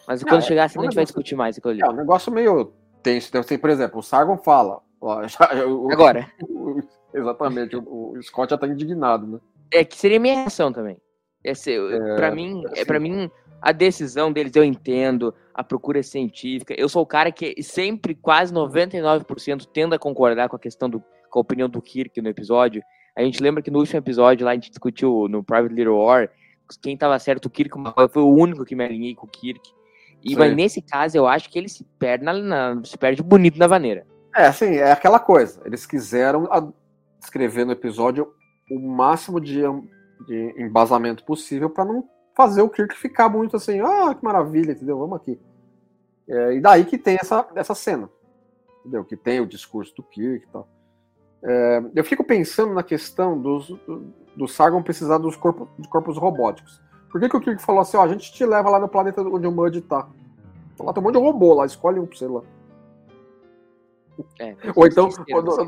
Mas 0.06 0.22
quando 0.22 0.42
é, 0.42 0.42
chegar 0.42 0.64
assim, 0.64 0.78
é 0.78 0.80
um 0.80 0.82
a 0.82 0.84
gente 0.86 0.94
vai 0.94 1.04
discutir 1.04 1.36
mais 1.36 1.56
aquilo 1.56 1.72
ali. 1.72 1.82
É 1.82 1.88
um 1.88 1.94
negócio 1.96 2.32
meio 2.32 2.72
tenso. 3.02 3.28
Então, 3.28 3.40
assim, 3.40 3.56
por 3.56 3.70
exemplo, 3.70 4.00
o 4.00 4.02
Sargon 4.02 4.36
fala. 4.36 4.80
Ó, 5.00 5.22
já, 5.28 5.48
Agora. 5.90 6.30
O, 6.42 6.80
exatamente, 7.14 7.76
o, 7.76 8.12
o, 8.12 8.22
Scott 8.22 8.50
já 8.50 8.58
tá 8.58 8.66
indignado, 8.66 9.26
né? 9.26 9.38
É 9.72 9.84
que 9.84 9.96
seria 9.96 10.18
minha 10.18 10.34
reação 10.34 10.72
também. 10.72 10.98
Esse, 11.42 11.74
é, 11.74 12.16
pra 12.16 12.30
mim, 12.30 12.62
assim, 12.66 12.80
é 12.80 12.84
para 12.84 13.00
mim 13.00 13.30
a 13.60 13.72
decisão 13.72 14.32
deles 14.32 14.54
eu 14.54 14.64
entendo, 14.64 15.34
a 15.54 15.62
procura 15.62 16.00
é 16.00 16.02
científica. 16.02 16.74
Eu 16.76 16.88
sou 16.88 17.02
o 17.02 17.06
cara 17.06 17.30
que 17.30 17.62
sempre, 17.62 18.14
quase 18.14 18.52
99%, 18.52 19.68
tendo 19.72 19.94
a 19.94 19.98
concordar 19.98 20.48
com 20.48 20.56
a 20.56 20.58
questão 20.58 20.88
do, 20.88 21.02
com 21.30 21.38
a 21.38 21.42
opinião 21.42 21.68
do 21.68 21.80
Kirk 21.82 22.20
no 22.20 22.28
episódio. 22.28 22.82
A 23.16 23.22
gente 23.22 23.42
lembra 23.42 23.62
que 23.62 23.70
no 23.70 23.78
último 23.78 23.98
episódio 23.98 24.44
lá 24.44 24.52
a 24.52 24.54
gente 24.54 24.70
discutiu 24.70 25.26
no 25.28 25.42
Private 25.42 25.74
Little 25.74 25.98
War 25.98 26.30
quem 26.78 26.96
tava 26.96 27.18
certo, 27.18 27.46
o 27.46 27.50
Kirk, 27.50 27.74
foi 28.12 28.22
o 28.22 28.32
único 28.32 28.64
que 28.64 28.76
me 28.76 28.84
alinhei 28.84 29.14
com 29.14 29.26
o 29.26 29.30
Kirk. 29.30 29.60
E 30.22 30.36
mas 30.36 30.54
nesse 30.54 30.82
caso 30.82 31.16
eu 31.16 31.26
acho 31.26 31.48
que 31.48 31.58
ele 31.58 31.68
se 31.68 31.84
perde, 31.98 32.24
na, 32.24 32.32
na, 32.32 32.84
se 32.84 32.96
perde 32.96 33.22
bonito 33.22 33.58
na 33.58 33.66
vaneira. 33.66 34.06
É, 34.36 34.46
assim, 34.46 34.76
é 34.76 34.92
aquela 34.92 35.18
coisa. 35.18 35.60
Eles 35.64 35.86
quiseram 35.86 36.48
escrever 37.20 37.64
no 37.64 37.72
episódio 37.72 38.28
o 38.70 38.78
máximo 38.78 39.40
de, 39.40 39.62
de 40.26 40.54
embasamento 40.58 41.24
possível 41.24 41.70
para 41.70 41.86
não 41.86 42.04
fazer 42.34 42.62
o 42.62 42.68
Kirk 42.68 42.96
ficar 42.96 43.28
muito 43.28 43.56
assim, 43.56 43.80
ah, 43.80 44.14
que 44.14 44.24
maravilha, 44.24 44.72
entendeu? 44.72 44.98
Vamos 44.98 45.16
aqui. 45.16 45.38
É, 46.28 46.54
e 46.54 46.60
daí 46.60 46.84
que 46.84 46.96
tem 46.96 47.18
essa, 47.20 47.46
essa 47.54 47.74
cena, 47.74 48.08
entendeu? 48.80 49.04
Que 49.04 49.16
tem 49.16 49.40
o 49.40 49.46
discurso 49.46 49.94
do 49.96 50.02
Kirk 50.02 50.46
e 50.46 50.48
tal. 50.50 50.68
É, 51.42 51.82
eu 51.94 52.04
fico 52.04 52.22
pensando 52.22 52.72
na 52.72 52.82
questão 52.82 53.40
dos, 53.40 53.68
do, 53.68 54.12
do 54.36 54.46
Sargon 54.46 54.82
precisar 54.82 55.18
dos 55.18 55.36
corpos, 55.36 55.68
de 55.78 55.88
corpos 55.88 56.16
robóticos. 56.16 56.80
Por 57.10 57.20
que, 57.20 57.28
que 57.28 57.36
o 57.36 57.40
Kirk 57.40 57.60
falou 57.62 57.80
assim, 57.80 57.96
ó, 57.96 58.02
a 58.02 58.08
gente 58.08 58.32
te 58.32 58.44
leva 58.46 58.70
lá 58.70 58.78
no 58.78 58.88
planeta 58.88 59.22
onde 59.22 59.46
o 59.46 59.52
Mud 59.52 59.80
tá? 59.82 60.08
Lá 60.78 60.92
tem 60.92 61.02
um 61.02 61.06
monte 61.06 61.16
de 61.16 61.20
robô 61.20 61.54
lá, 61.54 61.66
escolhe 61.66 61.98
um 61.98 62.06
pra 62.06 62.16
você 62.16 62.26
lá. 62.26 62.42
É, 64.38 64.54
Ou 64.76 64.86
então, 64.86 65.08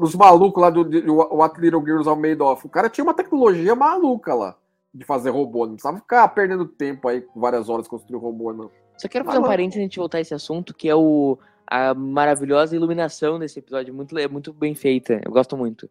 os 0.01 0.15
malucos 0.15 0.63
lá 0.63 0.69
do, 0.71 0.85
do 0.85 1.15
What 1.15 1.59
Little 1.61 1.83
Girls 1.85 2.09
Are 2.09 2.21
Made 2.21 2.43
Of. 2.43 2.67
O 2.67 2.71
cara 2.71 2.89
tinha 2.89 3.03
uma 3.03 3.15
tecnologia 3.15 3.75
maluca 3.75 4.35
lá 4.35 4.57
de 4.95 5.05
fazer 5.05 5.31
robô. 5.31 5.67
Não 5.67 5.75
precisava 5.75 5.99
ficar 5.99 6.29
perdendo 6.29 6.67
tempo 6.67 7.09
aí 7.09 7.27
várias 7.35 7.69
horas 7.69 7.89
construir 7.89 8.19
robô, 8.19 8.53
não. 8.53 8.71
Só 8.97 9.09
quero 9.09 9.25
fazer 9.25 9.39
um 9.39 9.43
parênteses 9.43 9.85
antes 9.85 9.95
de 9.95 9.99
voltar 9.99 10.19
a 10.19 10.21
esse 10.21 10.35
assunto, 10.35 10.75
que 10.75 10.89
é 10.89 10.95
o, 10.95 11.39
a 11.67 11.95
maravilhosa 11.95 12.77
iluminação 12.77 13.39
desse 13.39 13.59
episódio. 13.59 13.93
Muito, 13.95 14.17
é 14.19 14.29
muito 14.29 14.53
bem 14.53 14.75
feita. 14.75 15.21
Eu 15.25 15.33
gosto 15.33 15.57
muito. 15.57 15.89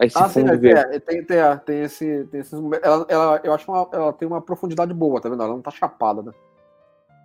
Esse 0.00 0.18
ah, 0.18 0.28
sim, 0.28 0.44
é, 0.46 1.00
tem, 1.00 1.24
tem, 1.24 1.58
tem, 1.64 1.80
esse, 1.80 2.24
tem 2.26 2.40
esses 2.40 2.52
ela, 2.82 3.06
ela, 3.08 3.40
Eu 3.42 3.54
acho 3.54 3.64
que 3.64 3.96
ela 3.96 4.12
tem 4.12 4.28
uma 4.28 4.42
profundidade 4.42 4.92
boa, 4.92 5.20
tá 5.20 5.28
vendo? 5.28 5.42
Ela 5.42 5.54
não 5.54 5.62
tá 5.62 5.70
chapada, 5.70 6.22
né? 6.22 6.32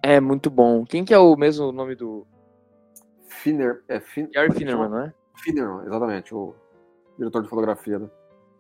É 0.02 0.20
muito 0.22 0.50
bom. 0.50 0.86
Quem 0.86 1.04
que 1.04 1.14
é 1.14 1.20
o 1.20 1.36
mesmo 1.36 1.72
nome 1.72 1.96
do. 1.96 2.26
Finner. 3.28 3.84
É 3.90 4.00
fin... 4.00 4.30
Gary 4.32 4.54
Finnerman, 4.54 4.90
não 4.90 5.00
é? 5.00 5.14
Finnerman, 5.36 5.86
exatamente, 5.86 6.34
o 6.34 6.56
diretor 7.18 7.44
de 7.44 7.50
fotografia, 7.50 8.00
né? 8.00 8.10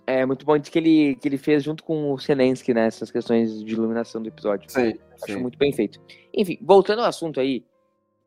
É 0.05 0.25
muito 0.25 0.45
bom. 0.45 0.59
Que 0.59 0.79
ele, 0.79 1.15
que 1.15 1.27
ele 1.27 1.37
fez 1.37 1.63
junto 1.63 1.83
com 1.83 2.11
o 2.11 2.17
Zelensky, 2.17 2.73
né? 2.73 2.87
Essas 2.87 3.11
questões 3.11 3.63
de 3.63 3.73
iluminação 3.73 4.21
do 4.21 4.27
episódio. 4.27 4.69
Sim. 4.69 4.93
Acho 5.13 5.33
sim. 5.33 5.39
muito 5.39 5.57
bem 5.57 5.71
feito. 5.71 5.99
Enfim, 6.33 6.57
voltando 6.61 6.99
ao 6.99 7.07
assunto 7.07 7.39
aí, 7.39 7.65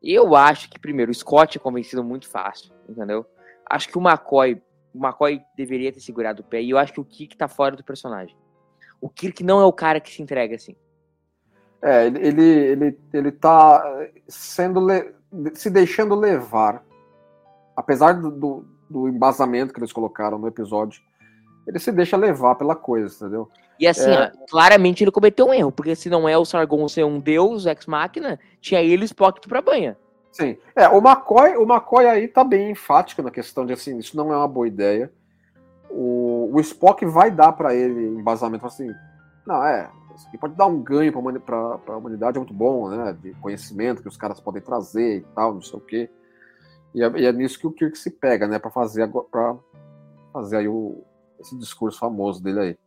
eu 0.01 0.35
acho 0.35 0.69
que, 0.69 0.79
primeiro, 0.79 1.11
o 1.11 1.15
Scott 1.15 1.57
é 1.57 1.61
convencido 1.61 2.03
muito 2.03 2.27
fácil, 2.29 2.71
entendeu? 2.87 3.25
Acho 3.67 3.89
que 3.89 3.97
o 3.97 4.01
McCoy, 4.01 4.61
o 4.93 5.03
McCoy 5.03 5.41
deveria 5.57 5.91
ter 5.91 5.99
segurado 5.99 6.41
o 6.41 6.45
pé, 6.45 6.61
e 6.61 6.69
eu 6.69 6.77
acho 6.77 6.93
que 6.93 6.99
o 6.99 7.05
Kirk 7.05 7.35
tá 7.35 7.47
fora 7.47 7.75
do 7.75 7.83
personagem. 7.83 8.35
O 9.01 9.09
Kirk 9.09 9.43
não 9.43 9.59
é 9.59 9.65
o 9.65 9.73
cara 9.73 9.99
que 9.99 10.11
se 10.11 10.21
entrega 10.21 10.55
assim. 10.55 10.75
É, 11.81 12.07
ele, 12.07 12.19
ele, 12.19 12.43
ele, 12.43 12.99
ele 13.13 13.31
tá 13.31 13.83
sendo 14.27 14.79
le... 14.79 15.13
se 15.53 15.69
deixando 15.69 16.15
levar. 16.15 16.83
Apesar 17.75 18.13
do, 18.13 18.31
do, 18.31 18.65
do, 18.89 19.07
embasamento 19.07 19.73
que 19.73 19.79
eles 19.79 19.91
colocaram 19.91 20.39
no 20.39 20.47
episódio, 20.47 21.01
ele 21.67 21.79
se 21.79 21.91
deixa 21.91 22.15
levar 22.15 22.55
pela 22.55 22.75
coisa, 22.75 23.13
entendeu? 23.15 23.49
E 23.79 23.87
assim, 23.87 24.09
é... 24.09 24.31
ó, 24.33 24.45
claramente 24.49 25.03
ele 25.03 25.11
cometeu 25.11 25.47
um 25.47 25.53
erro, 25.53 25.71
porque 25.71 25.95
se 25.95 26.09
não 26.09 26.27
é 26.27 26.37
o 26.37 26.45
Sargon 26.45 26.87
ser 26.87 27.03
um 27.03 27.19
deus, 27.19 27.65
ex-máquina, 27.65 28.39
tinha 28.61 28.81
ele 28.81 29.03
o 29.03 29.05
Spock 29.05 29.47
pra 29.47 29.61
banha. 29.61 29.97
Sim. 30.31 30.57
É, 30.75 30.87
o 30.89 30.97
McCoy, 30.97 31.55
o 31.57 31.63
McCoy 31.63 32.05
aí 32.05 32.27
tá 32.27 32.43
bem 32.43 32.71
enfático 32.71 33.21
na 33.21 33.31
questão 33.31 33.65
de 33.65 33.73
assim, 33.73 33.97
isso 33.97 34.17
não 34.17 34.33
é 34.33 34.37
uma 34.37 34.47
boa 34.47 34.67
ideia. 34.67 35.11
O, 35.89 36.49
o 36.53 36.59
Spock 36.59 37.05
vai 37.05 37.31
dar 37.31 37.53
para 37.53 37.73
ele 37.73 38.07
embasamento 38.07 38.65
assim, 38.65 38.89
não, 39.45 39.63
é, 39.63 39.89
isso 40.15 40.27
aqui 40.27 40.37
pode 40.37 40.55
dar 40.55 40.65
um 40.65 40.81
ganho 40.81 41.11
para 41.39 41.79
a 41.87 41.97
humanidade, 41.97 42.37
é 42.37 42.39
muito 42.39 42.53
bom, 42.53 42.89
né? 42.89 43.15
De 43.21 43.33
conhecimento 43.35 44.01
que 44.01 44.07
os 44.07 44.17
caras 44.17 44.39
podem 44.39 44.61
trazer 44.61 45.19
e 45.19 45.21
tal, 45.35 45.53
não 45.53 45.61
sei 45.61 45.79
o 45.79 45.81
quê. 45.81 46.09
E 46.93 47.03
é, 47.03 47.11
e 47.17 47.25
é 47.25 47.31
nisso 47.31 47.59
que 47.59 47.67
o 47.67 47.71
Kirk 47.71 47.97
se 47.97 48.09
pega, 48.09 48.47
né? 48.47 48.57
Para 48.57 48.71
fazer, 48.71 49.09
pra 49.29 49.55
fazer 50.33 50.57
aí 50.57 50.67
o, 50.67 51.03
esse 51.39 51.57
discurso 51.57 51.99
famoso 51.99 52.41
dele 52.41 52.59
aí. 52.59 52.77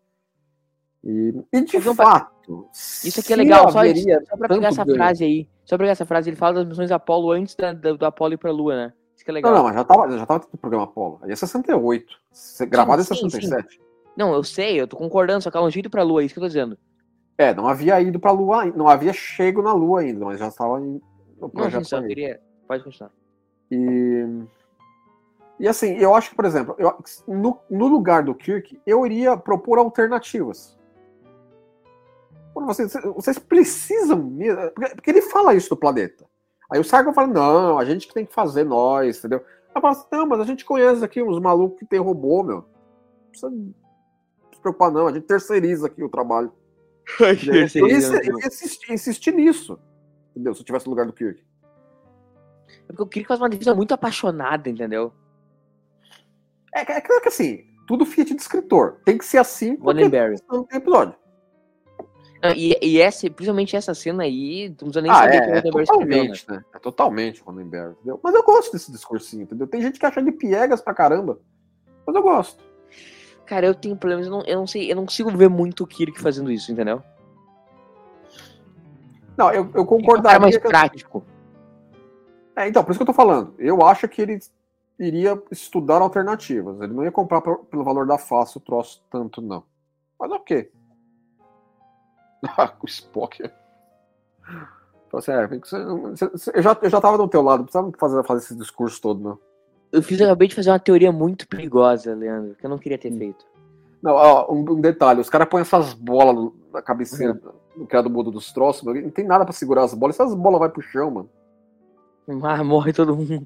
E, 1.05 1.35
e 1.53 1.61
de 1.63 1.81
fato. 1.95 2.69
Isso 2.73 3.21
aqui 3.21 3.33
é 3.33 3.37
legal, 3.37 3.71
só, 3.71 3.81
só 3.81 4.37
para 4.37 4.49
pegar 4.49 4.69
essa 4.69 4.85
frase 4.85 5.25
aí. 5.25 5.49
Só 5.65 5.77
pra 5.77 5.85
pegar 5.85 5.93
essa 5.93 6.07
frase, 6.07 6.31
ele 6.31 6.37
fala 6.37 6.55
das 6.55 6.67
missões 6.69 6.91
Apolo 6.91 7.31
antes 7.31 7.55
da, 7.55 7.73
da, 7.73 7.93
do 7.93 8.07
Apolo 8.07 8.35
ir 8.35 8.39
pra 8.39 8.51
Lua, 8.51 8.75
né? 8.75 8.93
que 9.29 9.31
é 9.31 9.35
legal. 9.35 9.53
Não, 9.53 9.59
não, 9.59 9.65
mas 9.67 9.75
já 9.75 9.85
tava, 9.85 10.11
já 10.19 10.25
tava 10.25 10.47
no 10.51 10.59
programa 10.59 10.85
Apollo. 10.85 11.19
Aí 11.23 11.31
é 11.31 11.37
68. 11.37 12.17
Se- 12.33 12.65
Gravado 12.65 13.03
em 13.03 13.05
sim, 13.05 13.15
sim. 13.15 13.29
67. 13.31 13.79
Não, 14.17 14.33
eu 14.33 14.43
sei, 14.43 14.81
eu 14.81 14.89
tô 14.89 14.97
concordando, 14.97 15.43
só 15.43 15.51
que 15.51 15.57
ela 15.57 15.69
não 15.69 15.79
ido 15.79 15.91
pra 15.91 16.03
lua, 16.03 16.23
é 16.23 16.25
isso 16.25 16.35
que 16.35 16.39
eu 16.41 16.45
tô 16.45 16.49
dizendo. 16.49 16.79
É, 17.37 17.55
não 17.55 17.69
havia 17.69 18.01
ido 18.01 18.19
pra 18.19 18.33
Lua 18.33 18.63
ainda. 18.63 18.77
Não 18.77 18.89
havia 18.89 19.13
chego 19.13 19.63
na 19.63 19.73
Lua 19.73 20.01
ainda, 20.01 20.25
mas 20.25 20.41
já 20.41 20.49
estava 20.49 20.81
em, 20.81 20.95
no 20.95 21.03
Não, 21.43 21.51
projeto. 21.51 21.85
sim, 21.85 21.89
só 21.91 22.03
queria. 22.03 22.41
Pode 22.67 22.83
continuar. 22.83 23.13
E, 23.71 24.27
e 25.59 25.67
assim, 25.69 25.97
eu 25.97 26.15
acho 26.15 26.31
que, 26.31 26.37
por 26.37 26.45
exemplo, 26.45 26.75
eu- 26.79 26.97
no, 27.27 27.59
no 27.71 27.87
lugar 27.89 28.23
do 28.23 28.35
Kirk, 28.35 28.81
eu 28.87 29.05
iria 29.05 29.37
propor 29.37 29.79
alternativas. 29.79 30.79
Quando 32.55 32.67
vocês, 32.67 32.93
vocês 33.15 33.39
precisam. 33.39 34.19
mesmo- 34.23 34.71
Porque, 34.73 34.95
porque 34.95 35.11
ele 35.11 35.23
fala 35.23 35.55
isso 35.55 35.69
do 35.71 35.77
planeta. 35.77 36.27
Aí 36.71 36.81
o 36.81 36.85
Sargon 36.85 37.13
fala: 37.13 37.29
não, 37.29 37.79
a 37.79 37.85
gente 37.85 38.07
que 38.09 38.15
tem 38.15 38.27
que 38.27 38.33
fazer 38.35 38.65
nós, 38.65 39.19
entendeu? 39.19 39.45
Aí 39.75 39.81
fala 39.81 39.93
assim, 39.93 40.07
não, 40.11 40.27
mas 40.27 40.41
a 40.41 40.45
gente 40.45 40.65
conhece 40.65 41.05
aqui 41.05 41.23
uns 41.23 41.39
malucos 41.41 41.79
que 41.79 41.87
tem 41.87 41.99
robô, 42.01 42.43
meu. 42.43 42.57
Não 42.57 43.31
precisa 43.31 43.51
se 44.53 44.61
preocupar, 44.61 44.91
não. 44.91 45.07
A 45.07 45.13
gente 45.13 45.27
terceiriza 45.27 45.87
aqui 45.87 46.03
o 46.03 46.09
trabalho. 46.09 46.53
Eu 47.79 47.87
ia, 47.89 47.95
eu 48.29 48.39
ia 48.39 48.47
insistir, 48.49 48.93
insistir 48.93 49.33
nisso. 49.33 49.79
Entendeu? 50.33 50.55
Se 50.55 50.61
eu 50.61 50.65
tivesse 50.67 50.87
no 50.87 50.91
lugar 50.91 51.07
do 51.07 51.13
Kirk. 51.13 51.43
É 52.69 52.87
porque 52.89 53.03
o 53.03 53.07
Kirk 53.07 53.29
faz 53.29 53.41
uma 53.41 53.49
defesa 53.49 53.75
muito 53.75 53.95
apaixonada, 53.95 54.69
entendeu? 54.69 55.13
É, 56.75 56.81
é 56.81 57.01
claro 57.01 57.23
que 57.23 57.29
assim, 57.29 57.65
tudo 57.87 58.05
Fiat 58.07 58.35
de 58.35 58.41
escritor. 58.41 59.01
Tem 59.05 59.17
que 59.19 59.25
ser 59.25 59.39
assim 59.39 59.77
Roddenberry. 59.77 60.37
não 60.51 60.65
tem 60.65 60.79
episódio. 60.79 61.15
Não, 62.43 62.51
E, 62.53 62.79
e 62.83 63.01
essa, 63.01 63.29
principalmente 63.31 63.75
essa 63.75 63.95
cena 63.95 64.23
aí, 64.23 64.69
não 64.69 64.77
precisa 64.91 65.01
nem 65.01 65.11
Ah, 65.11 65.15
saber 65.15 65.37
é, 65.37 65.41
que 65.41 65.47
o 65.47 65.51
é 65.51 65.55
Roddenberry 65.55 65.83
escreveu, 65.83 66.07
né? 66.07 66.27
totalmente, 66.29 66.51
né? 66.51 66.65
É 66.75 66.79
totalmente 66.79 67.43
Roddenberry, 67.43 67.91
entendeu? 67.93 68.21
Mas 68.23 68.35
eu 68.35 68.43
gosto 68.45 68.73
desse 68.73 68.93
discursinho, 68.93 69.43
entendeu? 69.43 69.67
Tem 69.67 69.83
gente 69.83 69.99
que 69.99 70.07
acha 70.07 70.21
ele 70.21 70.33
piegas 70.33 70.81
pra 70.81 70.95
caramba. 70.95 71.41
Mas 72.07 72.15
eu 72.15 72.23
gosto. 72.23 72.63
Cara, 73.45 73.67
eu 73.67 73.75
tenho 73.75 73.97
problemas, 73.97 74.27
eu 74.27 74.33
não, 74.33 74.43
eu 74.45 74.59
não 74.59 74.67
sei, 74.67 74.93
eu 74.93 74.97
não 74.97 75.07
consigo 75.07 75.31
ver 75.31 75.49
muito 75.49 75.83
o 75.83 75.87
Kirk 75.87 76.21
fazendo 76.21 76.53
isso, 76.53 76.71
entendeu? 76.71 77.03
Não, 79.37 79.51
eu, 79.53 79.71
eu 79.75 79.83
é 79.83 79.87
concordaria. 79.87 80.23
cara 80.39 80.41
mais 80.41 80.59
prático. 80.59 81.25
É, 82.57 82.69
então, 82.69 82.83
por 82.85 82.91
isso 82.91 82.99
que 82.99 83.03
eu 83.03 83.07
tô 83.07 83.13
falando. 83.13 83.55
Eu 83.59 83.83
acho 83.87 84.07
que 84.09 84.21
ele 84.21 84.39
iria 84.99 85.41
estudar 85.51 86.03
alternativas. 86.03 86.81
Ele 86.81 86.93
não 86.93 87.05
ia 87.05 87.13
comprar 87.13 87.41
pelo 87.41 87.85
valor 87.85 88.07
da 88.07 88.19
face 88.19 88.57
o 88.57 88.61
troço 88.61 89.03
tanto, 89.11 89.41
não. 89.41 89.63
Mas 90.19 90.31
ok. 90.33 90.71
Ah, 92.57 92.73
o 92.81 92.87
Spock. 92.87 93.43
Então, 95.09 95.19
assim, 95.19 95.33
é, 95.33 95.49
eu, 96.55 96.63
já, 96.63 96.79
eu 96.83 96.89
já 96.91 97.01
tava 97.01 97.19
do 97.19 97.27
teu 97.27 97.43
lado, 97.43 97.59
não 97.61 97.65
precisava 97.65 97.93
fazer, 97.99 98.25
fazer 98.25 98.45
esse 98.45 98.55
discurso 98.57 99.01
todo, 99.01 99.21
não. 99.21 99.39
Eu 99.91 100.01
fiz, 100.03 100.21
eu 100.21 100.27
acabei 100.27 100.47
de 100.47 100.55
fazer 100.55 100.71
uma 100.71 100.79
teoria 100.79 101.11
muito 101.11 101.49
perigosa, 101.49 102.15
Leandro, 102.15 102.55
que 102.55 102.65
eu 102.65 102.71
não 102.71 102.79
queria 102.79 102.97
ter 102.99 103.11
Hum. 103.13 103.19
feito. 103.19 103.45
Não, 104.01 104.13
ó, 104.13 104.53
um, 104.53 104.59
um 104.71 104.81
detalhe, 104.81 105.21
os 105.21 105.29
caras 105.29 105.49
põem 105.49 105.63
essas 105.63 105.95
bolas 105.95 106.35
no- 106.37 106.55
na 106.73 106.81
cabecinha 106.81 107.35
do 107.77 107.87
criado 107.87 108.09
mudo 108.09 108.31
dos 108.31 108.53
troços, 108.53 108.85
não 108.85 109.11
tem 109.11 109.27
nada 109.27 109.45
pra 109.45 109.53
segurar 109.53 109.83
as 109.83 109.95
bolas, 109.95 110.15
essas 110.21 110.33
bolas 110.35 110.61
vai 110.61 110.69
pro 110.69 110.81
chão, 110.83 111.11
mano. 111.11 111.31
Ah, 112.45 112.63
morre 112.63 112.93
todo 112.93 113.17
mundo. 113.17 113.45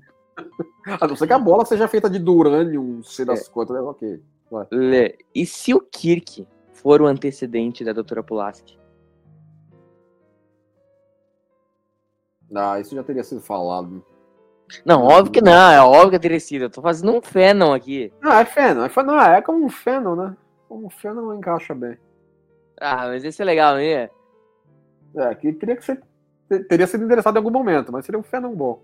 A 1.01 1.07
não 1.07 1.15
ser 1.17 1.27
que 1.27 1.33
a 1.33 1.39
bola 1.39 1.65
seja 1.65 1.87
feita 1.89 2.09
de 2.11 2.19
durânio, 2.19 3.01
sei 3.05 3.25
das 3.25 3.47
É. 3.49 3.51
quantas, 3.51 3.77
né? 3.77 3.83
ok. 3.83 4.23
Lê, 4.71 5.17
e 5.35 5.47
se 5.47 5.73
o 5.73 5.81
Kirk 5.81 6.47
for 6.73 7.01
o 7.01 7.07
antecedente 7.07 7.85
da 7.85 7.93
Doutora 7.93 8.23
Pulaski? 8.23 8.79
Ah, 12.55 12.79
isso 12.79 12.95
já 12.95 13.03
teria 13.03 13.25
sido 13.25 13.41
falado. 13.41 14.05
Não, 14.85 15.03
óbvio 15.05 15.33
que 15.33 15.41
não, 15.43 15.71
é 15.71 15.81
óbvio 15.81 16.11
que 16.13 16.19
teria 16.19 16.41
sido. 16.41 16.63
Eu 16.63 16.71
tô 16.71 16.83
fazendo 16.83 17.13
um 17.13 17.23
Fenon 17.23 17.73
aqui. 17.73 18.13
Ah, 18.23 18.41
é 18.41 18.45
Fennel, 18.45 18.85
é 18.85 18.91
ah, 19.19 19.37
é 19.37 19.43
como 19.43 19.65
um 19.65 19.69
Fennel, 19.71 20.17
né? 20.17 20.37
Como 20.69 20.87
um 20.87 20.91
Fennel 20.91 21.35
encaixa 21.35 21.75
bem. 21.75 21.97
Ah, 22.81 23.07
mas 23.09 23.25
esse 23.25 23.41
é 23.41 23.45
legal, 23.45 23.75
não 23.75 23.81
é? 23.81 24.11
Que 25.37 25.53
teria 25.53 25.77
que 25.77 25.85
ser, 25.85 26.03
te- 26.49 26.65
teria 26.65 26.87
sido 26.87 27.05
interessado 27.05 27.37
em 27.37 27.39
algum 27.39 27.51
momento, 27.51 27.93
mas 27.93 28.05
seria 28.05 28.19
um 28.19 28.23
Fennel 28.23 28.55
bom. 28.55 28.83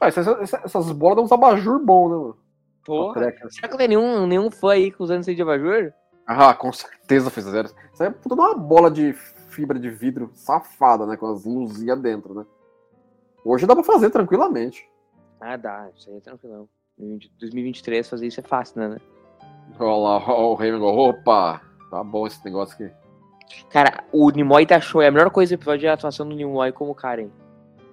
Ah, 0.00 0.06
essas, 0.08 0.26
essas- 0.26 0.64
essas 0.64 0.92
bolas 0.92 1.16
dão 1.16 1.24
uns 1.24 1.32
abajur 1.32 1.78
bom, 1.84 2.08
né, 2.08 2.16
mano? 2.16 2.36
Porra. 2.84 3.20
Será 3.50 3.68
que 3.68 3.68
não 3.70 3.76
tem 3.78 3.88
nenhum, 3.88 4.26
nenhum 4.26 4.50
fã 4.50 4.72
aí 4.72 4.94
usando 4.98 5.20
isso 5.20 5.30
aí 5.30 5.36
de 5.36 5.42
abajur? 5.42 5.92
Ah, 6.26 6.54
com 6.54 6.72
certeza 6.72 7.30
fizeram. 7.30 7.70
Isso 7.92 8.02
aí 8.02 8.08
é 8.08 8.12
tudo 8.12 8.34
uma 8.34 8.54
bola 8.54 8.90
de 8.90 9.12
fibra 9.48 9.78
de 9.78 9.90
vidro 9.90 10.30
safada, 10.34 11.04
né? 11.06 11.16
Com 11.16 11.26
as 11.32 11.44
luzinhas 11.44 12.00
dentro, 12.00 12.34
né? 12.34 12.44
Hoje 13.44 13.66
dá 13.66 13.74
pra 13.74 13.84
fazer 13.84 14.10
tranquilamente. 14.10 14.88
Ah, 15.40 15.56
dá, 15.56 15.88
isso 15.96 16.10
aí 16.10 16.16
é 16.16 16.20
tranquilão. 16.20 16.68
Em 16.98 17.18
2023 17.38 18.08
fazer 18.08 18.26
isso 18.26 18.40
é 18.40 18.42
fácil, 18.42 18.80
né? 18.80 18.88
né? 18.88 18.96
Olha 19.78 19.96
lá, 19.96 20.16
ó, 20.32 20.52
o 20.52 20.54
Raymond, 20.54 20.84
opa, 20.84 21.60
tá 21.90 22.02
bom 22.02 22.26
esse 22.26 22.44
negócio 22.44 22.74
aqui. 22.74 22.92
Cara, 23.70 24.04
o 24.12 24.30
Nimoy 24.30 24.66
tá 24.66 24.80
show. 24.80 25.00
É 25.00 25.08
a 25.08 25.10
melhor 25.10 25.30
coisa 25.30 25.54
do 25.54 25.58
episódio 25.60 25.86
é 25.86 25.90
a 25.90 25.94
atuação 25.94 26.28
do 26.28 26.34
Nimoy 26.34 26.72
como 26.72 26.94
Karen. 26.94 27.30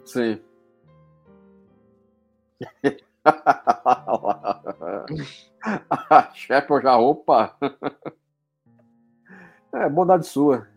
Sim. 0.04 0.40
Chefe 6.34 6.82
já, 6.82 6.98
opa. 6.98 7.56
É, 9.74 9.90
bondade 9.90 10.28
sua. 10.28 10.68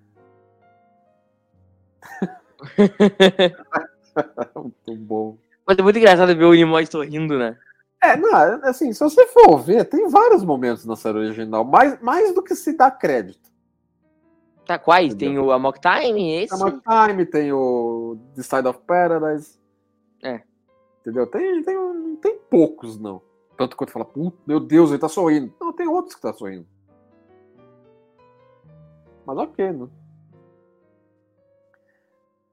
Muito 4.57 4.97
bom. 4.97 5.39
Mas 5.67 5.79
é 5.79 5.83
muito 5.83 5.99
engraçado 5.99 6.35
ver 6.35 6.45
o 6.45 6.55
Nimoy 6.55 6.87
sorrindo, 6.87 7.39
né? 7.39 7.57
É, 8.03 8.17
não, 8.17 8.31
assim, 8.65 8.93
se 8.93 9.01
você 9.01 9.27
for 9.27 9.59
ver, 9.59 9.85
tem 9.85 10.09
vários 10.09 10.45
momentos 10.45 10.85
na 10.85 10.97
série 10.97 11.19
original, 11.19 11.65
mais, 11.65 12.01
mais 12.01 12.35
do 12.35 12.43
que 12.43 12.55
se 12.55 12.77
dá 12.77 12.91
crédito. 12.91 13.49
Tá, 14.65 14.79
quais? 14.79 15.15
Tem 15.15 15.39
o 15.39 15.51
Amok 15.51 15.81
Time, 15.81 16.43
esse? 16.43 16.57
Tem 16.57 16.81
a 16.87 17.07
Time, 17.07 17.27
tem 17.27 17.53
o 17.53 18.19
The 18.37 18.43
Side 18.43 18.69
of 18.69 18.81
Paradise. 18.87 19.59
É. 20.23 20.43
Entendeu? 21.09 21.27
Tem, 21.27 21.63
tem, 21.63 21.75
não 21.75 22.17
tem 22.17 22.39
poucos, 22.51 22.99
não. 22.99 23.23
Tanto 23.57 23.75
quanto 23.79 23.91
fala, 23.93 24.05
"Puta, 24.05 24.37
meu 24.47 24.61
Deus, 24.61 24.91
ele 24.91 24.99
tá 24.99 25.09
sorrindo. 25.09 25.51
Não, 25.59 25.73
tem 25.73 25.89
outros 25.89 26.15
que 26.15 26.21
tá 26.21 26.35
sorrindo. 26.35 26.67
Mas 29.25 29.39
ok, 29.39 29.73
né? 29.73 29.89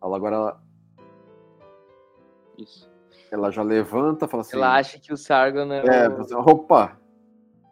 Ela 0.02 0.15
agora 0.15 0.36
ela, 0.36 0.63
Isso. 2.58 2.89
ela 3.30 3.52
já 3.52 3.62
levanta, 3.62 4.26
fala 4.26 4.41
assim. 4.41 4.56
Ela 4.56 4.76
acha 4.78 5.00
que 5.00 5.12
o 5.12 5.18
Sargon 5.18 5.72
é. 5.74 6.04
É, 6.04 6.08
o- 6.08 6.15
você- 6.15 6.36
opa! 6.36 6.98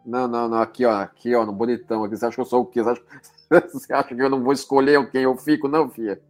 Não, 0.04 0.28
não, 0.28 0.48
não, 0.48 0.58
aqui, 0.58 0.84
ó, 0.84 1.00
aqui, 1.00 1.34
ó, 1.34 1.46
no 1.46 1.52
bonitão 1.52 2.04
aqui. 2.04 2.14
Você 2.14 2.26
acha 2.26 2.34
que 2.34 2.40
eu 2.42 2.44
sou 2.44 2.60
o 2.62 2.66
quê? 2.66 2.82
Você 2.82 2.90
acha, 2.90 3.02
você 3.72 3.92
acha 3.94 4.14
que 4.14 4.20
eu 4.20 4.28
não 4.28 4.42
vou 4.44 4.52
escolher 4.52 5.10
quem 5.10 5.22
eu 5.22 5.34
fico? 5.34 5.66
Não, 5.66 5.88
filha. 5.88 6.20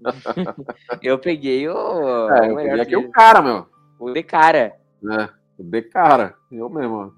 Eu 1.00 1.18
peguei 1.18 1.68
o. 1.68 2.30
É, 2.30 2.50
eu 2.50 2.56
peguei 2.56 2.80
aqui 2.80 2.96
o 2.96 3.10
cara, 3.12 3.40
meu. 3.42 3.71
O 4.04 4.12
de 4.12 4.22
cara. 4.22 4.76
né? 5.02 5.28
O 5.58 5.62
de 5.62 5.82
cara. 5.82 6.34
Eu 6.50 6.68
mesmo. 6.68 7.12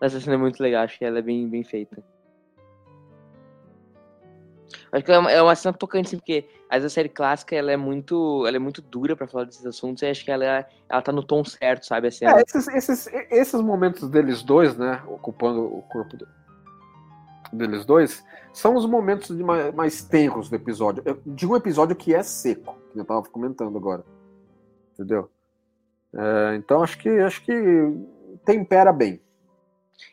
Essa 0.00 0.20
cena 0.20 0.34
é 0.34 0.38
muito 0.38 0.60
legal, 0.62 0.84
acho 0.84 0.98
que 0.98 1.04
ela 1.04 1.18
é 1.18 1.22
bem, 1.22 1.48
bem 1.48 1.64
feita. 1.64 2.02
Acho 4.92 5.04
que 5.04 5.12
é 5.12 5.18
uma, 5.18 5.30
é 5.30 5.42
uma 5.42 5.54
cena 5.54 5.72
tocante, 5.76 6.08
assim, 6.08 6.16
porque 6.18 6.48
às 6.68 6.82
vezes 6.82 6.92
a 6.92 6.94
série 6.94 7.08
clássica 7.08 7.54
ela 7.54 7.70
é 7.72 7.76
muito, 7.76 8.44
ela 8.46 8.56
é 8.56 8.58
muito 8.58 8.80
dura 8.82 9.16
pra 9.16 9.26
falar 9.26 9.44
desses 9.44 9.64
assuntos 9.66 10.02
e 10.02 10.06
acho 10.06 10.24
que 10.24 10.30
ela, 10.30 10.44
é- 10.44 10.66
ela 10.88 11.02
tá 11.02 11.12
no 11.12 11.22
tom 11.22 11.44
certo, 11.44 11.86
sabe? 11.86 12.08
A 12.08 12.10
cena. 12.10 12.38
É, 12.38 12.42
esses, 12.42 12.68
esses, 12.68 13.06
esses 13.30 13.60
momentos 13.60 14.08
deles 14.08 14.42
dois, 14.42 14.76
né? 14.76 15.02
Ocupando 15.06 15.62
o 15.64 15.82
corpo 15.82 16.16
do- 16.16 16.28
deles 17.52 17.84
dois, 17.84 18.24
são 18.52 18.74
os 18.74 18.86
momentos 18.86 19.36
de 19.36 19.42
mais, 19.42 19.74
mais 19.74 20.02
tenros 20.04 20.48
do 20.48 20.56
episódio. 20.56 21.02
Eu- 21.04 21.20
De 21.24 21.46
um 21.46 21.54
episódio 21.56 21.94
que 21.96 22.14
é 22.14 22.22
seco, 22.22 22.76
que 22.92 22.98
eu 22.98 23.04
tava 23.04 23.22
comentando 23.24 23.76
agora. 23.76 24.04
Entendeu? 24.94 25.30
É, 26.14 26.56
então 26.56 26.82
acho 26.82 26.98
que 26.98 27.08
acho 27.08 27.42
que 27.42 27.52
tempera 28.44 28.92
bem. 28.92 29.20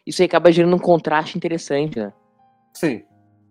Isso 0.06 0.21
aí 0.21 0.25
acaba 0.25 0.51
gerando 0.51 0.75
um 0.75 0.79
contraste 0.79 1.38
interessante, 1.38 1.97
né? 1.99 2.13
Sim. 2.73 3.03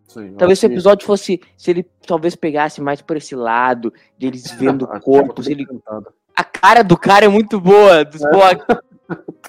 Sim. 0.08 0.34
Talvez 0.34 0.58
se 0.58 0.66
o 0.66 0.66
acho 0.66 0.68
que- 0.68 0.74
episódio 0.74 1.06
fosse. 1.06 1.40
Se 1.56 1.70
ele 1.70 1.84
talvez 2.06 2.34
pegasse 2.36 2.80
mais 2.80 3.00
por 3.00 3.16
esse 3.16 3.34
lado, 3.34 3.92
de 4.18 4.26
eles 4.26 4.50
vendo 4.52 4.84
Acho 4.90 4.96
o 4.96 5.00
que 5.00 5.10
é 5.10 5.12
muito 5.14 5.26
corpo, 5.26 5.42
se 5.42 5.48
bem 5.54 5.58
ele. 5.58 5.66
cantado. 5.66 6.12
A 6.36 6.44
cara 6.44 6.82
do 6.82 6.96
cara 6.98 7.24
é 7.24 7.28
muito 7.28 7.60
boa, 7.60 8.04
do 8.04 8.16
Spock. 8.16 8.64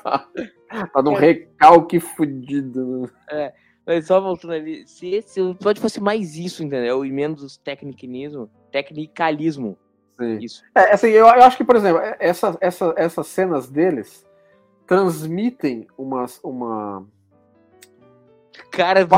Tá, 0.03 0.27
tá 0.93 1.01
num 1.01 1.13
recalque 1.13 1.97
fudido. 1.99 3.09
né? 3.31 3.53
Mas 3.85 4.07
só 4.07 4.19
voltando 4.19 4.51
ali, 4.53 4.85
se 4.85 5.07
esse 5.11 5.39
episódio 5.39 5.81
fosse 5.81 6.01
mais 6.01 6.35
isso, 6.35 6.61
entendeu? 6.63 7.05
E 7.05 7.11
menos 7.11 7.55
tecnicismo, 7.57 8.49
tecnicalismo. 8.71 9.77
Sim. 10.19 10.37
Isso. 10.39 10.63
É, 10.75 10.93
assim, 10.93 11.07
eu, 11.07 11.25
eu 11.25 11.43
acho 11.43 11.57
que, 11.57 11.63
por 11.63 11.75
exemplo, 11.75 11.99
é- 12.01 12.17
essa, 12.19 12.57
essa, 12.61 12.93
essas 12.97 13.27
cenas 13.27 13.69
deles 13.69 14.25
transmitem 14.85 15.87
uma, 15.97 16.25
uma 16.43 17.05
Cara 18.71 19.05
do 19.05 19.15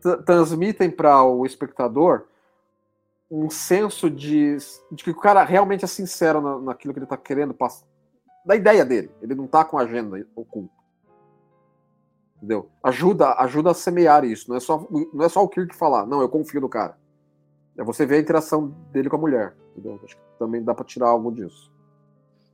tra- 0.00 0.16
transmitem 0.24 0.90
para 0.90 1.22
o 1.22 1.44
espectador 1.46 2.24
um 3.30 3.48
senso 3.48 4.10
de, 4.10 4.56
de 4.90 5.04
que 5.04 5.10
o 5.10 5.18
cara 5.18 5.42
realmente 5.44 5.84
é 5.84 5.88
sincero 5.88 6.40
na, 6.40 6.58
naquilo 6.58 6.92
que 6.92 6.98
ele 6.98 7.06
está 7.06 7.16
querendo 7.16 7.54
pass- 7.54 7.84
da 8.44 8.54
ideia 8.56 8.84
dele. 8.84 9.10
Ele 9.22 9.34
não 9.34 9.46
tá 9.46 9.64
com 9.64 9.78
agenda 9.78 10.26
oculta. 10.34 10.74
Entendeu? 12.36 12.68
Ajuda, 12.82 13.34
ajuda 13.38 13.70
a 13.70 13.74
semear 13.74 14.24
isso. 14.24 14.50
Não 14.50 14.56
é 14.56 14.60
só, 14.60 14.86
não 15.14 15.24
é 15.24 15.28
só 15.28 15.42
o 15.42 15.48
Kirk 15.48 15.74
falar, 15.76 16.04
não, 16.06 16.20
eu 16.20 16.28
confio 16.28 16.60
no 16.60 16.68
cara. 16.68 16.98
É 17.78 17.84
você 17.84 18.04
ver 18.04 18.16
a 18.16 18.20
interação 18.20 18.68
dele 18.92 19.08
com 19.08 19.16
a 19.16 19.20
mulher. 19.20 19.54
Entendeu? 19.72 19.98
Acho 20.04 20.16
que 20.16 20.22
também 20.38 20.62
dá 20.62 20.74
pra 20.74 20.84
tirar 20.84 21.08
algo 21.08 21.32
disso. 21.32 21.70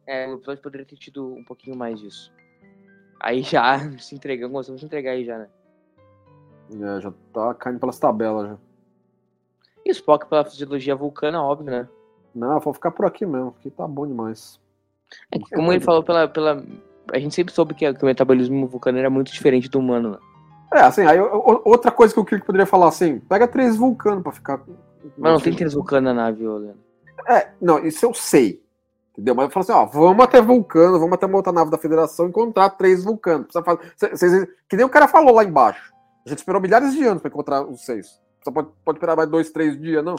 É, 0.07 0.27
o 0.27 0.35
episódio 0.35 0.63
poderia 0.63 0.87
ter 0.87 0.97
tido 0.97 1.35
um 1.35 1.45
pouquinho 1.45 1.77
mais 1.77 2.01
disso. 2.01 2.33
Aí 3.21 3.43
já 3.43 3.79
se 3.99 4.15
entregando, 4.15 4.53
começamos 4.53 4.83
a 4.83 4.87
entregar 4.87 5.13
aí 5.13 5.25
já, 5.25 5.39
né? 5.39 5.49
É, 6.73 7.01
já 7.01 7.13
tá 7.33 7.55
caindo 7.55 7.81
pelas 7.81 7.99
tabelas 7.99 8.51
já. 8.51 8.59
E 9.85 9.91
o 9.91 9.93
Spock 9.93 10.27
pela 10.27 10.45
fisiologia 10.45 10.95
vulcana, 10.95 11.43
óbvio, 11.43 11.71
né? 11.71 11.89
Não, 12.35 12.61
vou 12.61 12.75
ficar 12.75 12.91
por 12.91 13.07
aqui 13.07 13.25
mesmo, 13.27 13.53
porque 13.53 13.71
tá 13.71 13.87
bom 13.87 14.07
demais. 14.07 14.61
É 15.33 15.39
que, 15.39 15.51
como 15.55 15.73
ele 15.73 15.81
falou, 15.81 16.03
pela, 16.03 16.29
pela... 16.29 16.63
a 17.13 17.19
gente 17.19 17.35
sempre 17.35 17.55
soube 17.55 17.75
que, 17.75 17.93
que 17.93 18.03
o 18.03 18.07
metabolismo 18.07 18.67
vulcano 18.67 18.99
era 18.99 19.09
muito 19.09 19.33
diferente 19.33 19.69
do 19.69 19.79
humano, 19.79 20.13
né? 20.13 20.19
É, 20.75 20.81
assim, 20.81 21.03
aí 21.03 21.19
outra 21.19 21.91
coisa 21.91 22.13
que 22.13 22.21
o 22.21 22.25
Kirk 22.25 22.45
poderia 22.45 22.67
falar 22.67 22.89
assim, 22.89 23.21
pega 23.21 23.49
três 23.49 23.77
vulcanos 23.77 24.23
pra 24.23 24.33
ficar. 24.33 24.61
Mas 25.17 25.33
não 25.33 25.41
tem 25.41 25.55
três 25.55 25.73
vulcanos 25.73 26.05
na 26.05 26.15
nave, 26.15 26.47
ô, 26.47 26.59
Leandro. 26.59 26.88
É, 27.27 27.51
não, 27.61 27.79
isso 27.85 28.05
eu 28.05 28.15
sei. 28.15 28.63
Entendeu? 29.13 29.35
Mas 29.35 29.47
eu 29.47 29.51
falo 29.51 29.63
assim, 29.65 29.73
ó, 29.73 29.85
vamos 29.87 30.25
até 30.25 30.41
vulcano, 30.41 30.99
vamos 30.99 31.15
até 31.15 31.27
uma 31.27 31.37
outra 31.37 31.53
nave 31.53 31.71
da 31.71 31.79
federação 31.79 32.29
encontrar 32.29 32.71
três 32.71 33.03
vulcanos. 33.05 33.49
Precisa 33.49 33.65
fazer, 33.65 34.17
cê- 34.47 34.55
que 34.69 34.77
nem 34.77 34.87
o 34.87 34.89
cara 34.89 35.09
falou 35.09 35.35
lá 35.35 35.43
embaixo. 35.45 35.93
A 36.25 36.29
gente 36.29 36.39
esperou 36.39 36.61
milhares 36.61 36.93
de 36.93 37.05
anos 37.05 37.21
pra 37.21 37.29
encontrar 37.29 37.63
os 37.67 37.85
seis. 37.85 38.21
Só 38.45 38.53
pode, 38.53 38.69
pode 38.85 38.99
esperar 38.99 39.17
mais 39.17 39.29
dois, 39.29 39.51
três 39.51 39.77
dias, 39.81 40.05
não? 40.05 40.15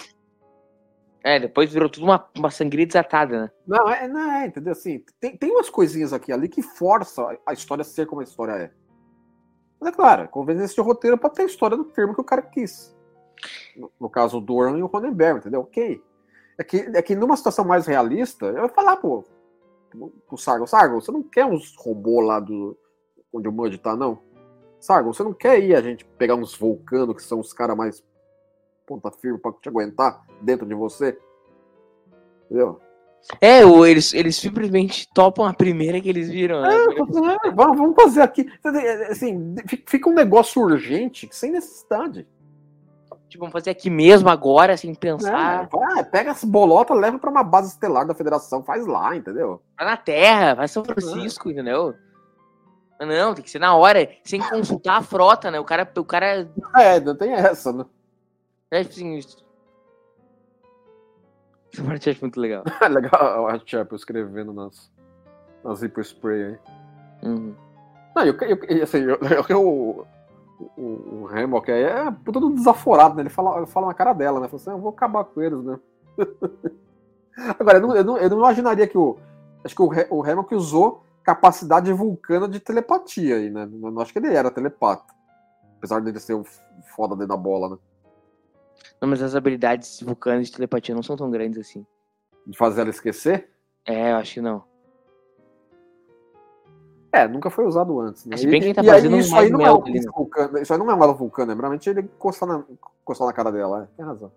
É, 1.24 1.40
depois 1.40 1.72
virou 1.72 1.90
tudo 1.90 2.04
uma, 2.06 2.26
uma 2.38 2.50
sangria 2.52 2.86
desatada, 2.86 3.44
né? 3.44 3.52
Não, 3.68 3.90
é, 3.90 4.08
não 4.08 4.32
é, 4.32 4.48
entendeu? 4.48 4.72
Assim, 4.74 5.04
tem, 5.20 5.36
tem 5.38 5.52
umas 5.52 5.70
coisinhas 5.70 6.12
aqui 6.14 6.32
ali 6.32 6.48
que 6.50 6.62
força 6.62 7.38
a 7.46 7.54
história 7.54 7.82
a 7.82 7.86
ser 7.86 8.06
como 8.06 8.22
a 8.22 8.24
história 8.24 8.52
é. 8.54 8.72
Mas 9.80 9.94
é 9.94 9.96
claro, 9.96 10.28
conveniência 10.28 10.76
de 10.76 10.82
roteiro 10.82 11.18
pra 11.18 11.30
ter 11.30 11.44
a 11.44 11.46
história 11.46 11.78
do 11.78 11.86
termo 11.86 12.14
que 12.14 12.22
o 12.22 12.24
cara 12.26 12.42
quis. 12.42 12.94
No, 13.78 13.90
no 14.00 14.10
caso, 14.10 14.38
o 14.38 14.42
Doran 14.42 14.78
e 14.78 14.84
o 14.84 14.88
Ronenberg, 14.88 15.40
entendeu? 15.40 15.62
Ok. 15.62 16.02
É 16.60 16.64
que, 16.64 16.78
é 16.94 17.02
que 17.02 17.16
numa 17.16 17.38
situação 17.38 17.64
mais 17.64 17.88
realista, 17.88 18.46
eu 18.46 18.64
ia 18.64 18.70
falar, 18.70 18.98
pô, 18.98 19.24
pro 20.28 20.38
Sargon, 20.38 20.68
Sargon, 20.68 21.00
você 21.00 21.10
não 21.12 21.24
quer 21.24 21.46
uns 21.46 21.74
robôs 21.78 22.28
lá 22.28 22.40
do 22.40 22.78
onde 23.34 23.48
o 23.48 23.52
Mud 23.52 23.76
tá, 23.78 23.96
não? 23.96 24.20
Sargon, 24.80 25.14
você 25.14 25.24
não 25.24 25.34
quer 25.34 25.58
ir 25.60 25.74
a 25.76 25.82
gente 25.82 26.04
pegar 26.18 26.36
uns 26.36 26.54
vulcanos 26.56 27.16
que 27.16 27.24
são 27.24 27.40
os 27.40 27.54
caras 27.54 27.78
mais 27.78 28.04
ponta 28.86 29.10
firme 29.10 29.38
pra 29.40 29.54
te 29.54 29.70
aguentar 29.70 30.22
dentro 30.42 30.66
de 30.68 30.74
você? 30.76 31.18
Entendeu? 32.46 32.80
É, 33.42 33.66
o- 33.66 33.86
eles, 33.86 34.14
eles 34.14 34.36
simplesmente 34.38 35.08
topam 35.14 35.46
a 35.46 35.54
primeira 35.54 36.00
que 36.02 36.10
eles 36.10 36.30
viram, 36.30 36.62
né? 36.62 36.74
É, 36.76 36.86
vamos 37.54 37.78
vamos 37.78 37.96
fazer 38.02 38.22
aqui. 38.22 38.50
Assim, 39.10 39.56
fi- 39.68 39.84
fica 39.88 40.10
um 40.10 40.14
negócio 40.14 40.62
urgente, 40.62 41.28
sem 41.32 41.52
necessidade. 41.52 42.28
Tipo, 43.30 43.42
vamos 43.42 43.54
fazer 43.54 43.70
aqui 43.70 43.90
mesmo, 43.92 44.28
agora, 44.28 44.76
sem 44.76 44.94
pensar. 44.96 45.68
Vai, 45.68 46.04
pega 46.04 46.32
as 46.32 46.44
bolotas, 46.44 46.98
leva 46.98 47.20
pra 47.20 47.30
uma 47.30 47.44
base 47.44 47.70
estelar 47.70 48.06
da 48.06 48.16
federação, 48.16 48.64
faz 48.64 48.88
lá, 48.88 49.16
entendeu? 49.16 49.62
Vai 49.78 49.88
na 49.88 49.96
Terra, 49.96 50.56
vai 50.56 50.68
São 50.68 50.84
Francisco, 50.84 51.52
entendeu? 51.52 51.94
Mas 53.00 53.08
Não, 53.08 53.36
tem 53.36 53.44
que 53.44 53.52
ser 53.52 53.60
na 53.60 53.76
hora, 53.76 54.10
sem 54.24 54.42
consultar 54.42 54.98
a 54.98 55.02
frota, 55.04 55.52
né? 55.52 55.60
O 55.60 55.64
cara, 55.64 55.88
o 55.96 56.04
cara 56.04 56.50
É, 56.76 56.94
ainda 56.94 57.14
tem 57.16 57.32
essa, 57.34 57.72
né? 57.72 57.86
é 58.72 58.82
tipo 58.84 58.94
assim. 58.96 59.16
isso- 59.18 59.46
Essa 61.72 61.84
parte 61.84 62.08
eu 62.10 62.12
acho 62.14 62.22
muito 62.22 62.40
legal. 62.40 62.64
É 62.82 62.88
legal 62.88 63.48
a 63.48 63.60
Chapel 63.64 63.96
escrevendo 63.96 64.52
nas, 64.52 64.92
nas 65.64 65.82
Hyper 65.82 66.04
Spray 66.04 66.44
aí. 66.44 66.58
Uhum. 67.24 67.56
Não, 68.16 68.26
eu, 68.26 68.34
eu, 68.36 68.84
assim, 68.84 68.98
eu, 69.04 69.20
eu, 69.50 70.08
o, 70.78 71.24
o 71.24 71.30
aí 71.68 71.84
é 71.84 72.12
puta 72.12 72.40
do 72.40 72.50
desaforado, 72.54 73.16
né? 73.16 73.22
Ele 73.22 73.30
fala, 73.30 73.58
ele 73.58 73.68
fala 73.68 73.88
na 73.88 73.94
cara 73.94 74.14
dela, 74.14 74.40
né? 74.40 74.48
Fala 74.48 74.62
assim, 74.62 74.72
eu 74.72 74.80
vou 74.80 74.90
acabar 74.92 75.24
com 75.24 75.42
eles, 75.42 75.64
né? 75.64 75.80
Agora, 77.58 77.78
eu 77.78 77.82
não, 77.82 77.96
eu, 77.96 78.04
não, 78.04 78.18
eu 78.18 78.30
não 78.30 78.38
imaginaria 78.40 78.88
que 78.88 78.98
o. 78.98 79.18
Acho 79.64 79.76
que 79.76 79.82
o, 79.82 79.90
o 80.10 80.24
Hammock 80.24 80.54
usou 80.56 81.04
capacidade 81.24 81.92
vulcana 81.94 82.48
de 82.48 82.60
telepatia 82.60 83.36
aí, 83.36 83.50
né? 83.50 83.64
Eu 83.64 83.92
não 83.92 84.02
acho 84.02 84.12
que 84.12 84.20
ele 84.20 84.34
era 84.34 84.52
telepata. 84.52 85.14
Apesar 85.78 86.02
dele 86.02 86.20
ser 86.20 86.34
o 86.34 86.44
f- 86.44 86.62
foda 86.96 87.16
dentro 87.16 87.30
da 87.30 87.38
bola, 87.38 87.70
né? 87.70 87.78
Não, 89.02 89.08
mas 89.08 89.22
as 89.22 89.36
habilidades 89.36 90.02
vulcanas 90.02 90.48
de 90.48 90.54
telepatia 90.54 90.96
não 90.96 91.04
são 91.04 91.16
tão 91.16 91.30
grandes 91.32 91.60
assim. 91.60 91.86
De 92.46 92.58
fazer 92.58 92.82
ela 92.82 92.90
esquecer. 92.90 93.50
É, 93.86 94.12
eu 94.12 94.18
acho 94.18 94.34
que 94.36 94.42
não. 94.42 94.64
É, 97.12 97.28
nunca 97.28 97.50
foi 97.50 97.66
usado 97.66 98.00
antes, 98.00 98.26
né? 98.26 98.38
Se 98.38 98.46
bem 98.48 98.62
que 98.62 98.68
ele 98.68 98.74
tá 98.74 98.84
e 98.84 98.90
aí 98.90 98.96
fazendo 98.96 99.16
um 99.16 99.20
isso 99.20 99.36
aí 99.36 99.50
não 99.50 99.62
é 99.62 99.72
o 99.72 99.82
ali, 99.82 100.00
né? 100.00 100.12
vulcano, 100.16 100.58
isso 100.60 100.72
aí 100.72 100.80
não 100.80 100.92
é 100.92 100.94
uma 100.94 101.14
vulcana, 101.14 101.54
é 101.54 101.56
realmente 101.56 101.90
ele 101.90 102.02
encostar 102.02 102.48
na, 102.48 102.64
encostar 103.02 103.28
na 103.28 103.34
cara 103.34 103.52
dela, 103.52 103.84
é, 103.84 103.96
tem 103.98 104.06
razão. 104.06 104.32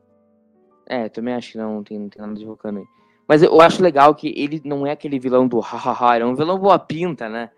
É, 0.86 1.08
também 1.08 1.34
acho 1.34 1.52
que 1.52 1.58
não, 1.58 1.82
tem, 1.84 1.98
não 1.98 2.08
tem 2.08 2.22
nada 2.22 2.34
de 2.34 2.46
vulcano 2.46 2.78
aí. 2.78 2.86
Mas 3.28 3.42
eu 3.42 3.60
acho 3.60 3.82
legal 3.82 4.14
que 4.14 4.28
ele 4.36 4.60
não 4.64 4.86
é 4.86 4.92
aquele 4.92 5.18
vilão 5.18 5.46
do 5.46 5.60
hahaha, 5.60 6.16
ele 6.16 6.24
é 6.24 6.26
um 6.26 6.34
vilão 6.34 6.58
boa 6.58 6.78
pinta, 6.78 7.28
né? 7.28 7.50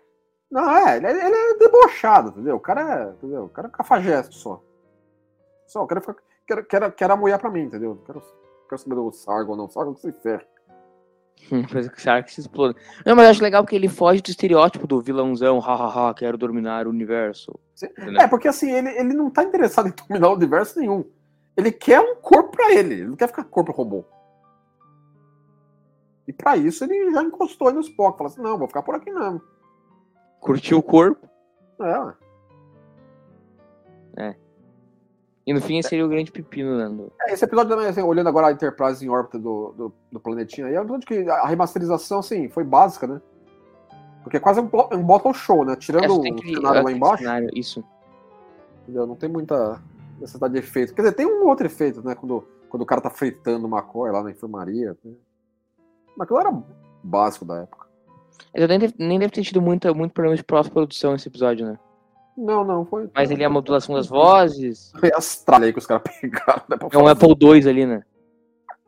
Não, 0.51 0.69
é, 0.69 0.97
ele, 0.97 1.07
é- 1.07 1.27
ele 1.27 1.35
é 1.35 1.57
debochado, 1.57 2.29
entendeu? 2.29 2.55
O 2.55 2.59
cara 2.59 2.81
é, 2.81 3.09
entendeu? 3.11 3.45
O 3.45 3.49
cara 3.49 3.67
é 3.67 3.71
cafajeste 3.71 4.35
só. 4.35 4.61
Só, 5.65 5.81
eu 5.81 5.87
quero, 5.87 6.01
ficar, 6.01 6.15
quero, 6.47 6.65
quero, 6.65 6.91
quero 6.91 7.13
a 7.13 7.17
mulher 7.17 7.39
pra 7.39 7.49
mim, 7.49 7.63
entendeu? 7.63 8.01
Quero, 8.05 8.21
quero 8.69 8.81
saber 8.81 8.95
do 8.95 9.11
Sargon, 9.11 9.55
não. 9.55 9.69
Sargon 9.69 9.93
que 9.93 10.01
se 10.01 10.11
ferra. 10.11 10.45
Depois 11.51 11.87
que 11.89 12.33
se 12.33 12.41
exploda. 12.41 12.75
Não, 13.05 13.15
mas 13.15 13.25
eu 13.25 13.31
acho 13.31 13.43
legal 13.43 13.63
porque 13.63 13.75
ele 13.75 13.87
foge 13.87 14.21
do 14.21 14.29
estereótipo 14.29 14.87
do 14.87 15.01
vilãozão, 15.01 15.59
hahaha, 15.59 16.13
quero 16.13 16.37
dominar 16.37 16.87
o 16.87 16.89
universo. 16.89 17.57
Entendeu? 17.81 18.21
É, 18.21 18.27
porque 18.27 18.47
assim, 18.47 18.71
ele, 18.71 18.89
ele 18.89 19.13
não 19.13 19.29
tá 19.29 19.43
interessado 19.43 19.87
em 19.87 19.93
dominar 20.07 20.29
o 20.29 20.35
universo 20.35 20.79
nenhum. 20.79 21.05
Ele 21.55 21.71
quer 21.71 21.99
um 21.99 22.15
corpo 22.15 22.51
pra 22.51 22.73
ele, 22.73 22.95
ele 22.95 23.07
não 23.07 23.15
quer 23.15 23.27
ficar 23.27 23.43
corpo 23.43 23.71
robô. 23.71 24.03
E 26.27 26.33
pra 26.33 26.57
isso 26.57 26.83
ele 26.83 27.11
já 27.11 27.21
encostou 27.21 27.67
aí 27.67 27.73
no 27.73 27.81
Spock, 27.81 28.17
falou 28.17 28.31
assim, 28.31 28.41
não, 28.41 28.57
vou 28.57 28.67
ficar 28.67 28.81
por 28.81 28.95
aqui 28.95 29.11
mesmo. 29.11 29.41
Curtiu 30.39 30.79
o 30.79 30.83
corpo. 30.83 31.29
É, 31.79 32.24
E 35.45 35.53
no 35.53 35.61
fim 35.61 35.77
esse 35.77 35.89
seria 35.89 36.05
o 36.05 36.09
grande 36.09 36.31
pepino, 36.31 36.77
né? 36.77 37.05
É, 37.21 37.33
esse 37.33 37.45
episódio 37.45 37.69
também, 37.69 37.87
assim, 37.87 38.01
olhando 38.01 38.27
agora 38.27 38.47
a 38.47 38.51
Enterprise 38.51 39.05
em 39.05 39.09
órbita 39.09 39.37
do, 39.37 39.73
do, 39.77 39.93
do 40.11 40.19
planetinha 40.19 40.65
aí, 40.67 40.73
é 40.73 40.79
um 40.79 40.83
episódio 40.83 41.07
que 41.07 41.29
a 41.29 41.45
remasterização, 41.45 42.19
assim, 42.19 42.49
foi 42.49 42.63
básica, 42.63 43.05
né? 43.05 43.21
Porque 44.23 44.37
é 44.37 44.39
quase 44.39 44.59
um, 44.59 44.69
um 44.91 45.03
bottle 45.03 45.33
show, 45.35 45.63
né? 45.63 45.75
Tirando 45.75 46.19
o 46.19 46.23
cenário 46.23 46.83
lá 46.83 46.91
embaixo, 46.91 47.23
cenário, 47.23 47.49
Isso. 47.53 47.83
entendeu? 48.81 49.05
não 49.05 49.15
tem 49.15 49.29
muita 49.29 49.79
necessidade 50.19 50.53
de 50.53 50.59
efeito. 50.59 50.95
Quer 50.95 51.03
dizer, 51.03 51.13
tem 51.13 51.27
um 51.27 51.47
outro 51.47 51.67
efeito, 51.67 52.01
né? 52.03 52.15
Quando, 52.15 52.43
quando 52.67 52.81
o 52.81 52.85
cara 52.85 53.01
tá 53.01 53.11
fritando 53.11 53.67
uma 53.67 53.83
cor 53.83 54.11
lá 54.11 54.23
na 54.23 54.31
enfermaria. 54.31 54.97
Né? 55.03 55.13
Mas 56.17 56.25
aquilo 56.25 56.39
era 56.39 56.63
básico 57.03 57.45
da 57.45 57.61
época. 57.61 57.85
Ele 58.51 58.67
nem 58.67 58.79
deve, 58.79 58.95
nem 58.97 59.19
deve 59.19 59.31
ter 59.31 59.43
tido 59.43 59.61
muita, 59.61 59.93
muito 59.93 60.11
problema 60.11 60.35
de 60.35 60.43
pós-produção 60.43 61.13
esse 61.13 61.27
episódio, 61.27 61.67
né? 61.67 61.77
Não, 62.37 62.65
não, 62.65 62.85
foi. 62.85 63.09
Mas 63.13 63.31
ele 63.31 63.43
é 63.43 63.45
a 63.45 63.49
modulação 63.49 63.95
das 63.95 64.07
vozes. 64.07 64.91
Foi 64.99 65.11
as 65.13 65.43
tralhas 65.43 65.67
aí 65.67 65.73
que 65.73 65.79
os 65.79 65.85
caras 65.85 66.03
pegaram, 66.19 66.63
né? 66.69 66.77
É 66.91 66.97
um 66.97 67.07
Apple 67.07 67.35
II 67.39 67.69
ali, 67.69 67.85
né? 67.85 68.03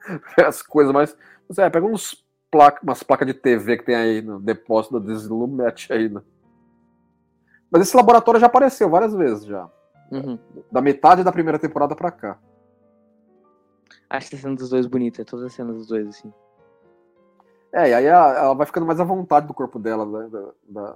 as 0.45 0.61
coisas, 0.61 0.93
mas. 0.93 1.15
mas 1.47 1.57
é, 1.57 1.69
pega 1.69 1.85
uns 1.85 2.25
placa, 2.51 2.81
umas 2.83 3.03
placas 3.03 3.27
de 3.27 3.33
TV 3.33 3.77
que 3.77 3.85
tem 3.85 3.95
aí 3.95 4.21
no 4.21 4.39
depósito 4.39 4.99
da 4.99 5.05
Desilu, 5.05 5.47
mete 5.47 5.91
aí, 5.91 6.09
né? 6.09 6.21
Mas 7.71 7.83
esse 7.83 7.95
laboratório 7.95 8.39
já 8.39 8.47
apareceu 8.47 8.89
várias 8.89 9.13
vezes 9.13 9.45
já. 9.45 9.69
Uhum. 10.11 10.39
Da 10.71 10.81
metade 10.81 11.23
da 11.23 11.31
primeira 11.31 11.59
temporada 11.59 11.95
pra 11.95 12.11
cá. 12.11 12.39
Acho 14.09 14.29
que 14.29 14.35
a 14.35 14.39
cena 14.39 14.55
dos 14.55 14.69
dois 14.69 14.87
bonita, 14.87 15.25
todas 15.25 15.45
as 15.45 15.53
cenas 15.53 15.75
dos 15.75 15.87
dois, 15.87 16.07
assim. 16.07 16.33
É, 17.73 17.89
e 17.89 17.93
aí 17.93 18.05
ela, 18.05 18.37
ela 18.37 18.53
vai 18.53 18.65
ficando 18.65 18.85
mais 18.85 18.99
à 18.99 19.03
vontade 19.03 19.47
do 19.47 19.53
corpo 19.53 19.77
dela, 19.77 20.05
né, 20.05 20.29
da, 20.29 20.51
da, 20.69 20.95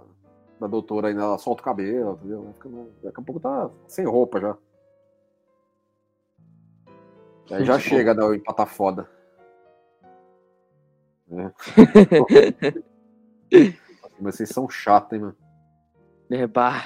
da 0.62 0.67
doutora 0.67 1.08
ainda, 1.08 1.24
ela 1.24 1.38
solta 1.39 1.62
o 1.62 1.65
cabelo, 1.65 2.13
entendeu? 2.19 2.43
Vai 2.43 2.54
ficando- 2.54 2.91
daqui 3.04 3.19
a 3.19 3.24
pouco 3.24 3.41
tá 3.41 3.69
sem 3.88 4.06
roupa 4.06 4.39
já. 4.39 4.56
Aí 7.52 7.65
já 7.65 7.77
Tipo- 7.79 7.90
chega 7.90 8.13
da 8.15 8.36
empatar 8.36 8.67
foda. 8.67 9.10
É. 11.31 11.52
Mas 14.19 14.36
vocês 14.36 14.50
são 14.50 14.69
chatos, 14.69 15.13
hein, 15.13 15.19
mano? 15.21 15.36
É, 16.29 16.46
bah. 16.46 16.86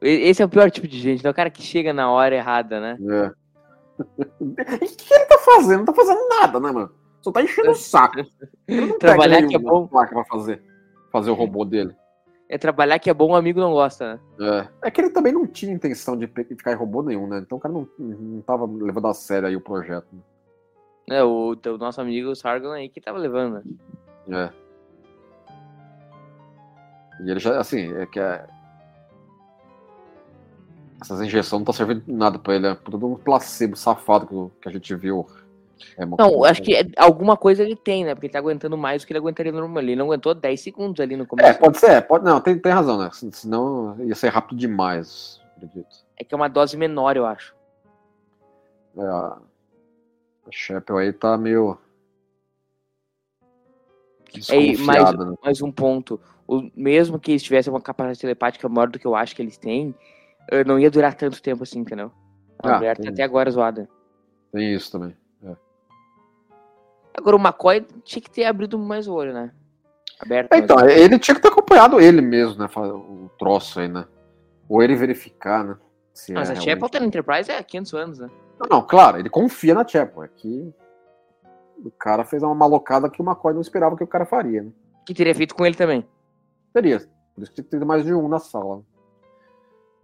Esse 0.00 0.42
é 0.42 0.44
o 0.44 0.48
pior 0.48 0.70
tipo 0.70 0.86
de 0.86 0.98
gente, 1.00 1.24
né? 1.24 1.30
O 1.30 1.34
cara 1.34 1.50
que 1.50 1.62
chega 1.62 1.92
na 1.92 2.10
hora 2.10 2.34
errada, 2.36 2.78
né? 2.80 2.98
É. 3.00 3.32
E 4.40 4.86
o 4.86 4.96
que 4.96 5.14
ele 5.14 5.24
tá 5.26 5.38
fazendo? 5.38 5.78
Não 5.78 5.84
tá 5.84 5.94
fazendo 5.94 6.28
nada, 6.28 6.58
né, 6.60 6.70
mano? 6.72 6.92
Só 7.22 7.30
tá 7.32 7.40
enchendo 7.42 7.70
o 7.70 7.74
saco. 7.76 8.18
Ele 8.66 8.86
não 8.86 8.98
Trabalhar 8.98 9.36
pega 9.36 9.48
que 9.48 9.54
é 9.56 9.58
bom. 9.58 9.86
placa 9.86 10.12
pra 10.12 10.24
fazer, 10.24 10.62
fazer 11.12 11.30
o 11.30 11.34
robô 11.34 11.64
dele. 11.64 11.96
É 12.48 12.58
trabalhar 12.58 12.98
que 12.98 13.08
é 13.08 13.14
bom, 13.14 13.32
o 13.32 13.36
amigo 13.36 13.58
não 13.58 13.72
gosta, 13.72 14.14
né? 14.14 14.68
É. 14.82 14.88
é 14.88 14.90
que 14.90 15.00
ele 15.00 15.10
também 15.10 15.32
não 15.32 15.46
tinha 15.46 15.72
intenção 15.72 16.16
de 16.16 16.26
ficar 16.26 16.72
em 16.72 16.76
robô 16.76 17.02
nenhum, 17.02 17.26
né? 17.26 17.38
Então 17.38 17.56
o 17.58 17.60
cara 17.60 17.72
não, 17.72 17.88
não 17.98 18.42
tava 18.42 18.66
levando 18.66 19.08
a 19.08 19.14
sério 19.14 19.48
aí 19.48 19.56
o 19.56 19.60
projeto. 19.60 20.06
né? 20.12 21.18
É, 21.18 21.24
o, 21.24 21.54
o 21.54 21.78
nosso 21.78 22.00
amigo 22.00 22.34
Sargon 22.34 22.72
aí 22.72 22.88
que 22.88 23.00
tava 23.00 23.18
levando, 23.18 23.62
né? 24.28 24.50
É. 24.50 24.64
E 27.22 27.30
ele 27.30 27.40
já, 27.40 27.58
assim, 27.58 27.92
é 27.94 28.06
que 28.06 28.18
é... 28.18 28.46
essas 31.00 31.20
injeções 31.20 31.60
não 31.60 31.64
tá 31.64 31.72
servindo 31.72 32.02
nada 32.06 32.38
pra 32.38 32.54
ele, 32.54 32.66
é 32.66 32.74
tudo 32.74 33.06
um 33.06 33.16
placebo 33.16 33.76
safado 33.76 34.26
que, 34.26 34.62
que 34.62 34.68
a 34.68 34.72
gente 34.72 34.94
viu. 34.94 35.26
É, 35.96 36.04
não, 36.04 36.44
acho 36.44 36.62
que 36.62 36.74
é, 36.74 36.84
alguma 36.96 37.36
coisa 37.36 37.62
ele 37.62 37.76
tem, 37.76 38.04
né? 38.04 38.14
Porque 38.14 38.26
ele 38.26 38.32
tá 38.32 38.38
aguentando 38.38 38.76
mais 38.76 39.02
do 39.02 39.06
que 39.06 39.12
ele 39.12 39.18
aguentaria 39.18 39.52
normal. 39.52 39.82
Ele 39.82 39.96
não 39.96 40.06
aguentou 40.06 40.34
10 40.34 40.60
segundos 40.60 41.00
ali 41.00 41.16
no 41.16 41.26
começo. 41.26 41.48
É, 41.48 41.54
pode 41.54 41.78
ser, 41.78 42.02
pode, 42.02 42.24
não, 42.24 42.40
tem, 42.40 42.58
tem 42.58 42.72
razão, 42.72 42.98
né? 42.98 43.10
Senão 43.12 43.96
ia 44.00 44.14
ser 44.14 44.28
rápido 44.28 44.58
demais, 44.58 45.40
acredito. 45.56 46.04
É 46.16 46.24
que 46.24 46.34
é 46.34 46.36
uma 46.36 46.48
dose 46.48 46.76
menor, 46.76 47.16
eu 47.16 47.26
acho. 47.26 47.54
É, 48.96 49.02
a 49.02 49.38
Chapel 50.50 50.98
aí 50.98 51.12
tá 51.12 51.36
meio. 51.36 51.78
É, 54.48 54.76
mais, 54.78 55.12
né? 55.12 55.34
mais 55.42 55.62
um 55.62 55.70
ponto. 55.70 56.20
O, 56.46 56.68
mesmo 56.74 57.18
que 57.18 57.32
eles 57.32 57.42
tivessem 57.42 57.72
uma 57.72 57.80
capacidade 57.80 58.20
telepática 58.20 58.68
maior 58.68 58.88
do 58.88 58.98
que 58.98 59.06
eu 59.06 59.14
acho 59.14 59.34
que 59.34 59.40
eles 59.40 59.56
têm, 59.56 59.94
não 60.66 60.78
ia 60.78 60.90
durar 60.90 61.14
tanto 61.14 61.40
tempo 61.40 61.62
assim, 61.62 61.78
entendeu? 61.78 62.12
A 62.62 62.68
ah, 62.68 62.76
mulher 62.76 62.98
tá 62.98 63.08
até 63.08 63.22
agora 63.22 63.50
zoada. 63.50 63.88
Tem 64.52 64.74
isso 64.74 64.92
também. 64.92 65.16
Agora 67.16 67.36
o 67.36 67.40
McCoy 67.40 67.86
tinha 68.04 68.20
que 68.20 68.30
ter 68.30 68.44
abrido 68.44 68.78
mais 68.78 69.06
o 69.06 69.14
olho, 69.14 69.32
né? 69.32 69.52
Aberto. 70.20 70.52
É, 70.52 70.58
então, 70.58 70.80
ele 70.88 71.18
tinha 71.18 71.34
que 71.34 71.40
ter 71.40 71.48
acompanhado 71.48 72.00
ele 72.00 72.20
mesmo, 72.20 72.58
né? 72.58 72.68
O 72.76 73.30
troço 73.38 73.80
aí, 73.80 73.88
né? 73.88 74.06
Ou 74.68 74.82
ele 74.82 74.96
verificar, 74.96 75.64
né? 75.64 75.76
Mas 76.30 76.48
é 76.48 76.52
a 76.52 76.54
realmente... 76.54 76.64
Chapel 76.64 77.06
Enterprise 77.06 77.50
é 77.50 77.62
500 77.62 77.94
anos, 77.94 78.18
né? 78.18 78.30
Não, 78.58 78.78
não, 78.78 78.86
claro, 78.86 79.18
ele 79.18 79.28
confia 79.28 79.74
na 79.74 79.86
Chapel. 79.86 80.24
É 80.24 80.28
que 80.28 80.72
o 81.84 81.90
cara 81.90 82.24
fez 82.24 82.42
uma 82.42 82.54
malocada 82.54 83.10
que 83.10 83.20
o 83.20 83.24
McCoy 83.24 83.52
não 83.52 83.60
esperava 83.60 83.96
que 83.96 84.04
o 84.04 84.06
cara 84.06 84.24
faria, 84.24 84.62
né? 84.62 84.70
Que 85.06 85.12
teria 85.12 85.34
feito 85.34 85.54
com 85.54 85.66
ele 85.66 85.74
também. 85.76 86.06
Teria. 86.72 87.00
Por 87.34 87.42
isso 87.42 87.52
que 87.52 87.62
tem 87.62 87.80
mais 87.80 88.04
de 88.04 88.14
um 88.14 88.28
na 88.28 88.38
sala. 88.38 88.82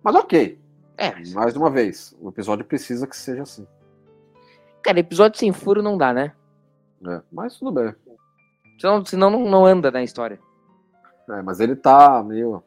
Mas 0.03 0.15
ok. 0.15 0.61
É. 0.99 1.15
Mais 1.33 1.57
uma 1.57 1.71
vez, 1.71 2.15
o 2.21 2.29
episódio 2.29 2.65
precisa 2.65 3.07
que 3.07 3.17
seja 3.17 3.43
assim. 3.43 3.67
Cara, 4.83 4.99
episódio 4.99 5.39
sem 5.39 5.53
furo 5.53 5.83
não 5.83 5.97
dá, 5.97 6.13
né? 6.13 6.33
É, 7.07 7.23
mas 7.33 7.57
tudo 7.57 7.73
bem. 7.73 7.95
Senão, 8.79 9.05
senão 9.05 9.31
não, 9.31 9.45
não 9.45 9.67
anda 9.67 9.91
na 9.91 10.03
história. 10.03 10.39
É, 11.29 11.43
mas 11.43 11.61
ele 11.61 11.77
tá 11.77 12.23
meio. 12.23 12.63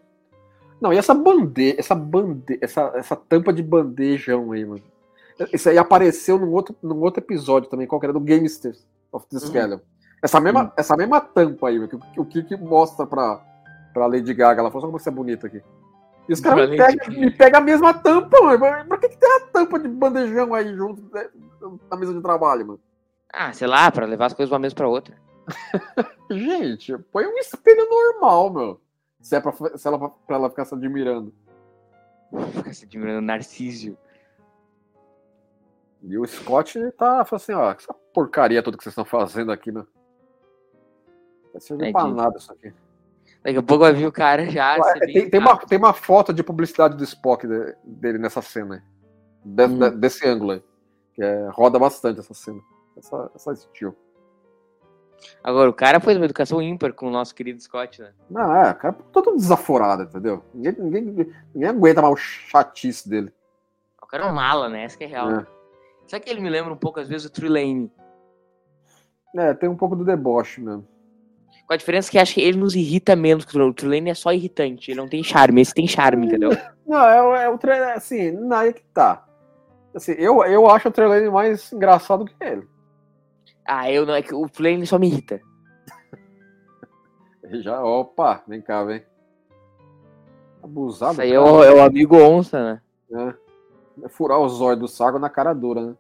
Não, 0.79 0.93
e 0.93 0.97
essa 0.97 1.13
bandeja, 1.13 1.75
essa 1.79 1.95
bande... 1.95 2.57
essa, 2.61 2.91
essa 2.95 3.15
tampa 3.15 3.53
de 3.53 3.63
bandejão 3.63 4.51
aí, 4.51 4.65
mano. 4.65 4.84
Isso 5.51 5.69
aí 5.69 5.77
apareceu 5.77 6.38
num 6.38 6.51
outro, 6.51 6.75
num 6.81 7.01
outro 7.01 7.21
episódio 7.21 7.69
também, 7.69 7.88
qual 7.88 7.99
que 7.99 8.05
era 8.05 8.13
do 8.13 8.19
Gamesters 8.19 8.86
of 9.11 9.25
the 9.27 9.39
Scallon. 9.39 9.75
Uhum. 9.75 9.81
Essa, 10.21 10.39
mesma, 10.39 10.63
uhum. 10.63 10.71
essa 10.77 10.95
mesma 10.95 11.21
tampa 11.21 11.69
aí, 11.69 11.88
que, 11.88 11.99
o 12.17 12.25
que, 12.25 12.43
que 12.43 12.57
mostra 12.57 13.05
pra, 13.05 13.41
pra 13.93 14.07
Lady 14.07 14.34
Gaga. 14.34 14.61
Ela 14.61 14.69
falou, 14.69 14.81
só 14.81 14.88
como 14.88 14.99
você 14.99 15.09
é 15.09 15.11
bonita 15.11 15.47
aqui. 15.47 15.61
E 16.27 16.34
os 16.34 16.39
caras 16.39 16.69
me 16.69 16.77
pegam 16.77 17.19
me 17.19 17.31
pega 17.31 17.57
a 17.57 17.61
mesma 17.61 17.93
tampa, 17.93 18.41
mano. 18.41 18.86
Pra 18.88 18.97
que, 18.97 19.09
que 19.09 19.17
tem 19.17 19.29
a 19.29 19.39
tampa 19.41 19.79
de 19.79 19.88
bandejão 19.88 20.53
aí 20.53 20.73
junto 20.73 21.01
né, 21.13 21.27
na 21.89 21.97
mesa 21.97 22.13
de 22.13 22.21
trabalho, 22.21 22.67
mano? 22.67 22.79
Ah, 23.34 23.51
sei 23.51 23.67
lá, 23.67 23.91
pra 23.91 24.05
levar 24.05 24.27
as 24.27 24.34
coisas 24.34 24.49
de 24.49 24.53
uma 24.53 24.59
mesa 24.59 24.75
pra 24.75 24.88
outra. 24.88 25.17
Gente, 26.29 26.95
põe 27.11 27.25
um 27.25 27.38
espelho 27.39 27.89
normal, 27.89 28.53
meu. 28.53 28.81
Se 29.19 29.36
é 29.36 29.41
pra, 29.41 29.51
se 29.75 29.88
ela, 29.88 29.97
pra 30.09 30.36
ela 30.36 30.49
ficar 30.51 30.65
se 30.65 30.75
admirando. 30.75 31.34
Ficar 32.53 32.73
se 32.73 32.86
admirando 32.86 33.21
Narcísio. 33.21 33.97
E 36.03 36.17
o 36.17 36.27
Scott 36.27 36.79
tá 36.91 37.25
falando 37.25 37.41
assim, 37.41 37.53
ó, 37.53 37.71
essa 37.71 37.93
porcaria 38.13 38.61
toda 38.61 38.77
que 38.77 38.84
vocês 38.84 38.91
estão 38.91 39.05
fazendo 39.05 39.51
aqui, 39.51 39.71
né? 39.71 39.86
Vai 41.51 41.61
servir 41.61 41.88
é 41.88 41.91
pra 41.91 42.07
nada 42.07 42.38
isso 42.38 42.51
aqui. 42.51 42.73
Daqui 43.41 43.57
a 43.57 43.63
pouco 43.63 43.84
vai 43.84 43.93
vir 43.93 44.05
o 44.05 44.11
cara 44.11 44.45
já. 44.49 44.77
tem, 44.99 45.29
tem, 45.29 45.39
uma, 45.39 45.57
tem 45.57 45.77
uma 45.77 45.93
foto 45.93 46.34
de 46.34 46.43
publicidade 46.43 46.95
do 46.95 47.03
Spock 47.03 47.47
de, 47.47 47.75
dele 47.84 48.17
nessa 48.17 48.41
cena. 48.41 48.84
De, 49.43 49.65
hum. 49.65 49.79
de, 49.79 49.91
desse 49.91 50.27
ângulo 50.27 50.51
aí. 50.51 50.63
Que 51.13 51.23
é, 51.23 51.47
roda 51.49 51.79
bastante 51.79 52.19
essa 52.19 52.34
cena. 52.34 52.61
Essa, 52.97 53.31
essa 53.35 53.51
estilo. 53.53 53.95
Agora, 55.43 55.69
o 55.69 55.73
cara 55.73 55.99
foi 55.99 56.13
de 56.13 56.19
uma 56.19 56.25
educação 56.25 56.61
ímpar 56.61 56.93
com 56.93 57.07
o 57.07 57.11
nosso 57.11 57.33
querido 57.33 57.61
Scott, 57.61 58.01
né? 58.01 58.13
Não, 58.29 58.55
é, 58.55 58.71
o 58.71 58.75
cara 58.75 58.93
tá 58.93 59.03
todo 59.11 59.35
desaforado, 59.35 60.03
entendeu? 60.03 60.43
Ninguém, 60.53 60.75
ninguém, 60.79 61.33
ninguém 61.53 61.69
aguenta 61.69 62.01
mais 62.01 62.13
o 62.13 62.17
chatice 62.17 63.07
dele. 63.09 63.31
O 64.01 64.07
cara 64.07 64.25
é 64.25 64.27
um 64.27 64.33
mala, 64.33 64.69
né? 64.69 64.83
Essa 64.83 64.97
que 64.97 65.03
é 65.03 65.07
real. 65.07 65.31
É. 65.31 65.47
Sabe 66.07 66.25
que 66.25 66.29
ele 66.29 66.41
me 66.41 66.49
lembra 66.49 66.73
um 66.73 66.77
pouco, 66.77 66.99
às 66.99 67.07
vezes, 67.07 67.25
o 67.25 67.31
Trulane? 67.31 67.91
É, 69.35 69.53
tem 69.53 69.69
um 69.69 69.75
pouco 69.75 69.95
do 69.95 70.05
deboche 70.05 70.61
mesmo. 70.61 70.87
Com 71.65 71.73
a 71.73 71.77
diferença 71.77 72.11
que 72.11 72.19
acho 72.19 72.33
que 72.33 72.41
ele 72.41 72.57
nos 72.57 72.75
irrita 72.75 73.15
menos 73.15 73.45
que 73.45 73.57
o 73.57 73.73
Trulane 73.73 74.09
é 74.09 74.13
só 74.13 74.33
irritante, 74.33 74.91
ele 74.91 74.99
não 74.99 75.07
tem 75.07 75.23
charme, 75.23 75.61
esse 75.61 75.73
tem 75.73 75.87
charme, 75.87 76.27
entendeu? 76.27 76.51
Não, 76.85 77.33
é, 77.33 77.45
é 77.45 77.49
o 77.49 77.57
Trulane, 77.57 77.93
assim, 77.93 78.31
não 78.31 78.59
é 78.59 78.73
que 78.73 78.83
tá. 78.93 79.25
Assim, 79.95 80.11
eu, 80.17 80.43
eu 80.43 80.69
acho 80.69 80.89
o 80.89 80.91
Trulane 80.91 81.29
mais 81.29 81.71
engraçado 81.71 82.25
que 82.25 82.35
ele. 82.41 82.67
Ah, 83.66 83.91
eu 83.91 84.05
não, 84.05 84.14
é 84.14 84.22
que 84.22 84.34
o 84.34 84.47
Trulane 84.49 84.86
só 84.86 84.99
me 84.99 85.07
irrita. 85.07 85.41
Já, 87.61 87.84
opa, 87.84 88.43
vem 88.47 88.61
cá, 88.61 88.84
vem. 88.84 89.03
Abusado. 90.61 91.14
Isso 91.14 91.22
aí 91.22 91.34
é 91.34 91.39
o, 91.39 91.64
é 91.64 91.74
o 91.74 91.82
amigo 91.82 92.16
onça, 92.18 92.64
né? 92.64 92.82
É. 93.11 94.05
é 94.05 94.09
furar 94.09 94.39
os 94.39 94.61
olhos 94.61 94.80
do 94.80 94.88
saco 94.88 95.20
na 95.20 95.30
cara 95.30 95.53
dura, 95.53 95.82
né? 95.82 95.95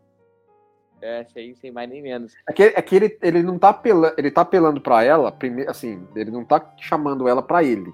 É, 1.01 1.25
sem, 1.25 1.53
sem 1.55 1.69
mais 1.69 1.89
nem 1.89 2.01
menos. 2.01 2.33
É 2.47 2.53
que, 2.53 2.63
é 2.63 2.81
que 2.81 2.95
ele, 2.95 3.17
ele 3.21 3.43
não 3.43 3.59
tá 3.59 3.69
apelando, 3.69 4.15
ele 4.17 4.31
tá 4.31 4.39
apelando 4.39 4.79
pra 4.79 5.03
ela, 5.03 5.33
primeiro, 5.33 5.69
assim, 5.69 6.07
ele 6.15 6.31
não 6.31 6.45
tá 6.45 6.73
chamando 6.77 7.27
ela 7.27 7.41
pra 7.41 7.61
ele. 7.61 7.93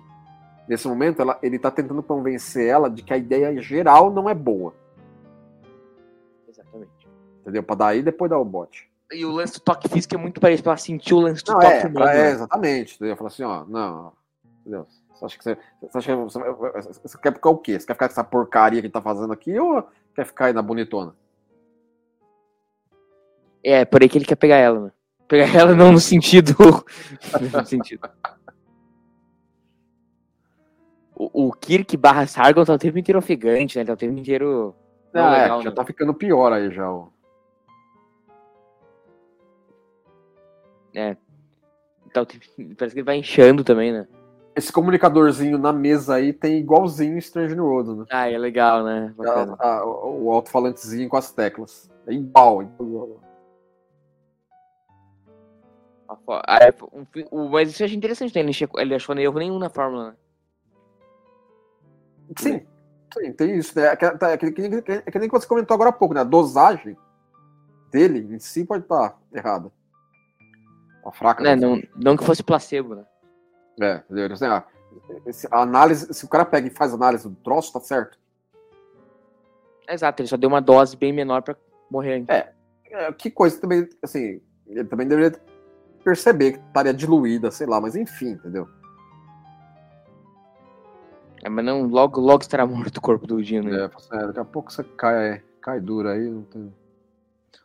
Nesse 0.68 0.88
momento, 0.88 1.20
ela, 1.20 1.40
ele 1.42 1.58
tá 1.58 1.72
tentando 1.72 2.04
convencer 2.04 2.68
ela 2.68 2.88
de 2.88 3.02
que 3.02 3.12
a 3.12 3.18
ideia 3.18 3.60
geral 3.60 4.12
não 4.12 4.30
é 4.30 4.36
boa. 4.36 4.76
Exatamente. 6.48 6.92
Entendeu? 7.42 7.64
Pra 7.64 7.76
daí 7.76 8.04
depois 8.04 8.30
dar 8.30 8.38
o 8.38 8.46
bote. 8.46 8.89
E 9.12 9.26
o 9.26 9.32
lance 9.32 9.54
do 9.54 9.60
toque 9.60 9.90
físico 9.90 10.14
é 10.14 10.18
muito 10.18 10.40
parecido, 10.40 10.64
pra 10.64 10.74
ela 10.74 10.78
sentir 10.78 11.14
o 11.14 11.20
lance 11.20 11.44
do 11.44 11.52
não, 11.52 11.60
toque 11.60 11.74
é, 11.74 11.88
humano. 11.88 12.08
É, 12.08 12.32
exatamente. 12.32 12.96
Entendeu? 12.96 13.18
Falar 13.18 13.28
assim, 13.30 13.44
ó, 13.44 13.66
não, 13.66 14.14
entendeu? 14.62 14.88
Você 15.14 15.26
acha 15.26 15.38
que 15.38 15.44
você, 15.44 15.58
você, 15.82 15.98
acha 15.98 16.16
que 16.16 16.24
você, 16.24 17.00
você 17.04 17.18
quer 17.18 17.34
ficar 17.34 17.50
o 17.50 17.58
quê? 17.58 17.80
Você 17.80 17.86
quer 17.86 17.94
ficar 17.94 18.08
com 18.08 18.14
essa 18.14 18.24
porcaria 18.24 18.82
que 18.82 18.90
tá 18.90 19.02
fazendo 19.02 19.34
aqui 19.34 19.60
ou 19.60 19.86
quer 20.16 20.26
ficar 20.26 20.46
aí 20.46 20.54
na 20.54 20.62
bonitona? 20.62 21.14
É, 23.64 23.84
por 23.84 24.02
aí 24.02 24.08
que 24.08 24.18
ele 24.18 24.26
quer 24.26 24.36
pegar 24.36 24.56
ela, 24.58 24.80
né? 24.80 24.92
Pegar 25.28 25.54
ela 25.54 25.76
não 25.76 25.92
no 25.92 26.00
sentido. 26.00 26.56
no 27.54 27.66
sentido. 27.66 28.10
O, 31.14 31.48
o 31.48 31.52
Kirk 31.52 31.98
barra 31.98 32.26
Sargon 32.26 32.64
tá 32.64 32.74
o 32.74 32.80
tempo 32.80 32.98
inteiro 32.98 33.20
ofegante, 33.20 33.78
né? 33.78 33.84
Tá 33.84 33.94
o 33.94 33.98
tempo 33.98 34.18
inteiro. 34.18 34.74
Ah, 35.14 35.36
é, 35.36 35.42
legal, 35.42 35.62
já 35.62 35.70
né? 35.70 35.76
tá 35.76 35.84
ficando 35.84 36.14
pior 36.14 36.54
aí 36.54 36.72
já. 36.72 36.90
Ó. 36.90 37.10
É. 41.00 41.18
Tá, 42.14 42.26
parece 42.78 42.94
que 42.94 43.00
ele 43.00 43.04
vai 43.04 43.18
inchando 43.18 43.64
também, 43.64 43.92
né? 43.94 44.08
Esse 44.56 44.74
comunicadorzinho 44.74 45.58
na 45.58 45.72
mesa 45.72 46.16
aí 46.16 46.34
tem 46.34 46.58
igualzinho 46.58 47.18
Strange 47.20 47.56
New 47.56 47.66
World, 47.66 48.00
né? 48.00 48.06
Ah, 48.10 48.30
é 48.30 48.38
legal, 48.38 48.84
né? 48.84 49.14
A, 49.58 49.68
a, 49.68 49.86
o 49.86 50.32
alto-falantezinho 50.32 51.08
com 51.08 51.16
as 51.16 51.32
teclas. 51.32 51.90
É 52.06 52.14
igual, 52.14 52.64
igual. 52.64 53.22
É, 56.60 56.74
mas 57.52 57.70
isso 57.70 57.84
eu 57.84 57.86
achei 57.86 57.98
interessante, 57.98 58.34
né? 58.34 58.42
Ele, 58.42 58.52
ele 58.78 58.96
achou 58.96 59.14
nem 59.16 59.24
erro 59.24 59.40
nenhum 59.40 59.60
na 59.60 59.70
fórmula. 59.70 60.10
Né? 60.10 60.16
Sim, 62.36 62.66
sim, 63.14 63.32
tem 63.34 63.58
isso. 63.58 63.78
Né? 63.78 63.86
É, 63.86 63.96
que, 63.96 64.06
é, 64.06 64.38
que, 64.38 64.52
que, 64.52 64.92
é 64.92 65.02
que 65.12 65.20
nem 65.20 65.30
você 65.30 65.48
comentou 65.48 65.76
agora 65.76 65.92
há 65.92 65.94
pouco, 65.94 66.14
né? 66.14 66.22
A 66.22 66.26
dosagem 66.26 66.98
dele 67.92 68.28
em 68.34 68.40
si 68.40 68.66
pode 68.66 68.84
estar 68.84 69.18
errada. 69.34 69.72
Tá 71.10 71.18
fraca. 71.18 71.48
É, 71.48 71.56
não, 71.56 71.82
não 71.96 72.16
que 72.16 72.24
fosse 72.24 72.44
placebo, 72.44 72.96
né? 72.96 73.06
É, 73.82 74.04
entendeu? 74.06 74.34
Assim, 74.34 74.46
ah, 74.46 74.64
a 75.52 75.62
análise, 75.62 76.14
se 76.14 76.26
o 76.26 76.28
cara 76.28 76.46
pega 76.46 76.68
e 76.68 76.72
faz 76.72 76.94
análise 76.94 77.28
do 77.28 77.36
troço, 77.36 77.74
tá 77.74 77.80
certo. 77.80 78.18
Exato, 79.88 80.22
ele 80.22 80.30
só 80.30 80.38
deu 80.38 80.50
uma 80.50 80.62
dose 80.62 80.96
bem 80.96 81.12
menor 81.12 81.42
pra 81.42 81.56
morrer 81.90 82.14
ainda. 82.14 82.34
É, 82.34 82.54
é 82.92 83.12
que 83.12 83.32
coisa 83.32 83.60
também, 83.60 83.88
assim, 84.04 84.42
ele 84.68 84.84
também 84.84 85.08
deveria 85.08 85.40
perceber 86.04 86.54
que 86.54 86.60
estaria 86.60 86.94
diluída, 86.94 87.50
sei 87.50 87.66
lá, 87.66 87.82
mas 87.82 87.96
enfim, 87.96 88.32
entendeu? 88.32 88.68
É, 91.42 91.50
mas 91.50 91.66
não, 91.66 91.84
logo, 91.84 92.20
logo 92.20 92.42
estará 92.42 92.68
morto 92.68 92.98
o 92.98 93.02
corpo 93.02 93.26
do 93.26 93.42
Dino. 93.42 93.74
É, 93.74 93.90
é, 94.12 94.28
daqui 94.28 94.40
a 94.40 94.46
pouco 94.46 94.72
você 94.72 94.84
cai, 94.84 95.42
cai 95.62 95.80
duro 95.80 96.10
aí, 96.10 96.30
não 96.30 96.44
tem... 96.44 96.74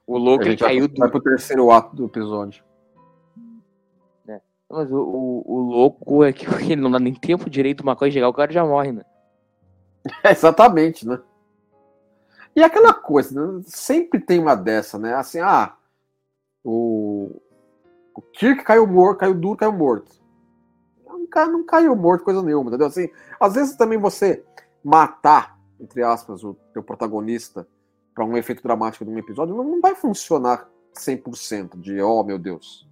O 0.06 0.16
louco 0.16 0.44
ele 0.44 0.56
caiu 0.56 0.86
vai, 0.88 0.96
vai 0.96 1.10
pro 1.10 1.20
terceiro 1.20 1.70
ato 1.70 1.96
do 1.96 2.04
episódio. 2.04 2.62
É. 4.74 4.78
Mas 4.78 4.90
o, 4.90 4.96
o, 4.96 5.44
o, 5.46 5.60
louco 5.60 6.24
é 6.24 6.32
que 6.32 6.46
ele 6.64 6.76
não 6.82 6.90
dá 6.90 6.98
nem 6.98 7.14
tempo 7.14 7.48
direito 7.48 7.82
uma 7.82 7.94
coisa 7.96 8.12
chegar, 8.12 8.28
o 8.28 8.34
cara 8.34 8.52
já 8.52 8.64
morre, 8.64 8.92
né? 8.92 9.04
É, 10.22 10.32
exatamente, 10.32 11.06
né? 11.06 11.18
E 12.56 12.62
aquela 12.62 12.92
coisa, 12.92 13.34
né? 13.56 13.62
sempre 13.66 14.20
tem 14.20 14.38
uma 14.38 14.54
dessa, 14.54 14.98
né? 14.98 15.14
Assim, 15.14 15.40
ah, 15.40 15.74
o, 16.62 17.40
o 18.14 18.22
Kirk 18.22 18.62
caiu 18.62 18.86
morto, 18.86 19.18
caiu 19.18 19.34
duro, 19.34 19.56
caiu 19.56 19.72
morto. 19.72 20.12
não, 21.06 21.26
ca- 21.26 21.46
não 21.46 21.64
caiu 21.64 21.96
morto, 21.96 22.24
coisa 22.24 22.42
nenhuma, 22.42 22.68
entendeu? 22.68 22.86
Assim, 22.86 23.08
às 23.40 23.54
vezes 23.54 23.76
também 23.76 23.98
você 23.98 24.44
matar, 24.84 25.58
entre 25.80 26.02
aspas, 26.02 26.44
o 26.44 26.54
teu 26.72 26.82
protagonista 26.82 27.66
para 28.14 28.24
um 28.24 28.36
efeito 28.36 28.62
dramático 28.62 29.04
de 29.04 29.10
um 29.10 29.18
episódio 29.18 29.56
não, 29.56 29.64
não 29.64 29.80
vai 29.80 29.94
funcionar 29.94 30.68
100% 30.94 31.80
de, 31.80 32.00
oh 32.00 32.22
meu 32.22 32.38
Deus. 32.38 32.86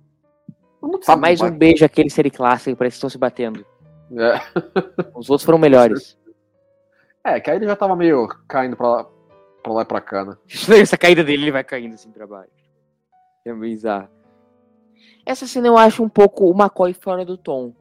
Sabe 1.02 1.20
Mais 1.20 1.40
um 1.40 1.50
beijo 1.50 1.84
aquele 1.84 2.10
série 2.10 2.30
clássico, 2.30 2.76
parece 2.76 2.94
que 2.94 2.98
estão 2.98 3.10
se 3.10 3.18
batendo. 3.18 3.64
É. 4.12 4.40
Os 5.14 5.30
outros 5.30 5.44
foram 5.44 5.58
melhores. 5.58 6.18
É, 7.24 7.38
que 7.38 7.48
aí 7.48 7.56
ele 7.56 7.66
já 7.66 7.76
tava 7.76 7.94
meio 7.94 8.26
caindo 8.48 8.76
pra 8.76 8.88
lá, 8.88 9.04
pra 9.62 9.72
lá 9.72 9.82
e 9.82 9.84
pra 9.84 10.00
cá, 10.00 10.24
né? 10.24 10.36
Essa 10.82 10.98
caída 10.98 11.22
dele, 11.22 11.44
ele 11.44 11.52
vai 11.52 11.62
caindo 11.62 11.94
assim 11.94 12.10
pra 12.10 12.26
baixo. 12.26 12.50
É 13.44 13.54
bizarro. 13.54 14.08
Essa 15.24 15.46
cena 15.46 15.68
eu 15.68 15.78
acho 15.78 16.02
um 16.02 16.08
pouco 16.08 16.46
o 16.46 16.50
McCoy 16.52 16.92
fora 16.92 17.24
do 17.24 17.36
tom. 17.38 17.72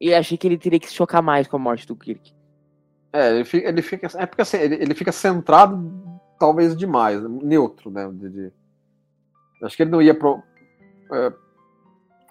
E 0.00 0.12
achei 0.12 0.36
que 0.36 0.48
ele 0.48 0.58
teria 0.58 0.80
que 0.80 0.88
se 0.88 0.94
chocar 0.94 1.22
mais 1.22 1.46
com 1.46 1.54
a 1.54 1.60
morte 1.60 1.86
do 1.86 1.94
Kirk. 1.94 2.34
É, 3.12 3.30
ele 3.36 3.44
fica, 3.44 3.68
ele 3.68 3.82
fica, 3.82 4.08
é 4.20 4.26
porque 4.26 4.42
assim, 4.42 4.56
ele, 4.56 4.74
ele 4.82 4.94
fica 4.96 5.12
centrado 5.12 5.78
talvez 6.40 6.76
demais, 6.76 7.22
né? 7.22 7.28
neutro, 7.40 7.88
né? 7.88 8.10
de- 8.12 8.30
de- 8.30 8.52
acho 9.62 9.76
que 9.76 9.84
ele 9.84 9.92
não 9.92 10.02
ia 10.02 10.12
pro, 10.12 10.42
é, 11.12 11.32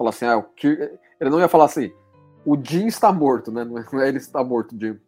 falar 0.02 0.10
assim, 0.10 0.26
ah, 0.26 0.38
o 0.38 0.44
Kirk, 0.44 1.00
ele 1.20 1.30
não 1.30 1.40
ia 1.40 1.48
falar 1.48 1.66
assim, 1.66 1.94
o 2.46 2.58
Jim 2.62 2.88
está 2.88 3.12
morto, 3.12 3.52
né? 3.52 3.64
Não 3.64 3.78
é, 3.78 3.86
não 3.92 4.02
é 4.02 4.08
ele 4.08 4.18
está 4.18 4.44
morto, 4.44 4.76
Jim. 4.80 5.00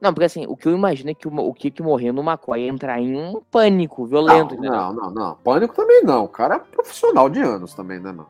Não, 0.00 0.12
porque 0.12 0.24
assim, 0.24 0.46
o 0.46 0.56
que 0.56 0.66
eu 0.66 0.72
imagino 0.72 1.10
é 1.10 1.14
que 1.14 1.28
o, 1.28 1.34
o 1.36 1.54
Kirk 1.54 1.82
morrendo, 1.82 2.20
o 2.20 2.24
McCoy 2.24 2.62
ia 2.62 2.68
entrar 2.68 2.98
em 3.00 3.14
um 3.14 3.40
pânico 3.50 4.06
violento, 4.06 4.54
não, 4.56 4.64
entendeu? 4.64 4.72
não, 4.72 4.92
não, 4.92 5.10
não. 5.10 5.36
Pânico 5.36 5.74
também 5.74 6.02
não. 6.02 6.24
O 6.24 6.28
cara 6.28 6.56
é 6.56 6.58
profissional 6.58 7.28
de 7.28 7.40
anos 7.40 7.74
também, 7.74 8.00
né, 8.00 8.10
mano? 8.10 8.28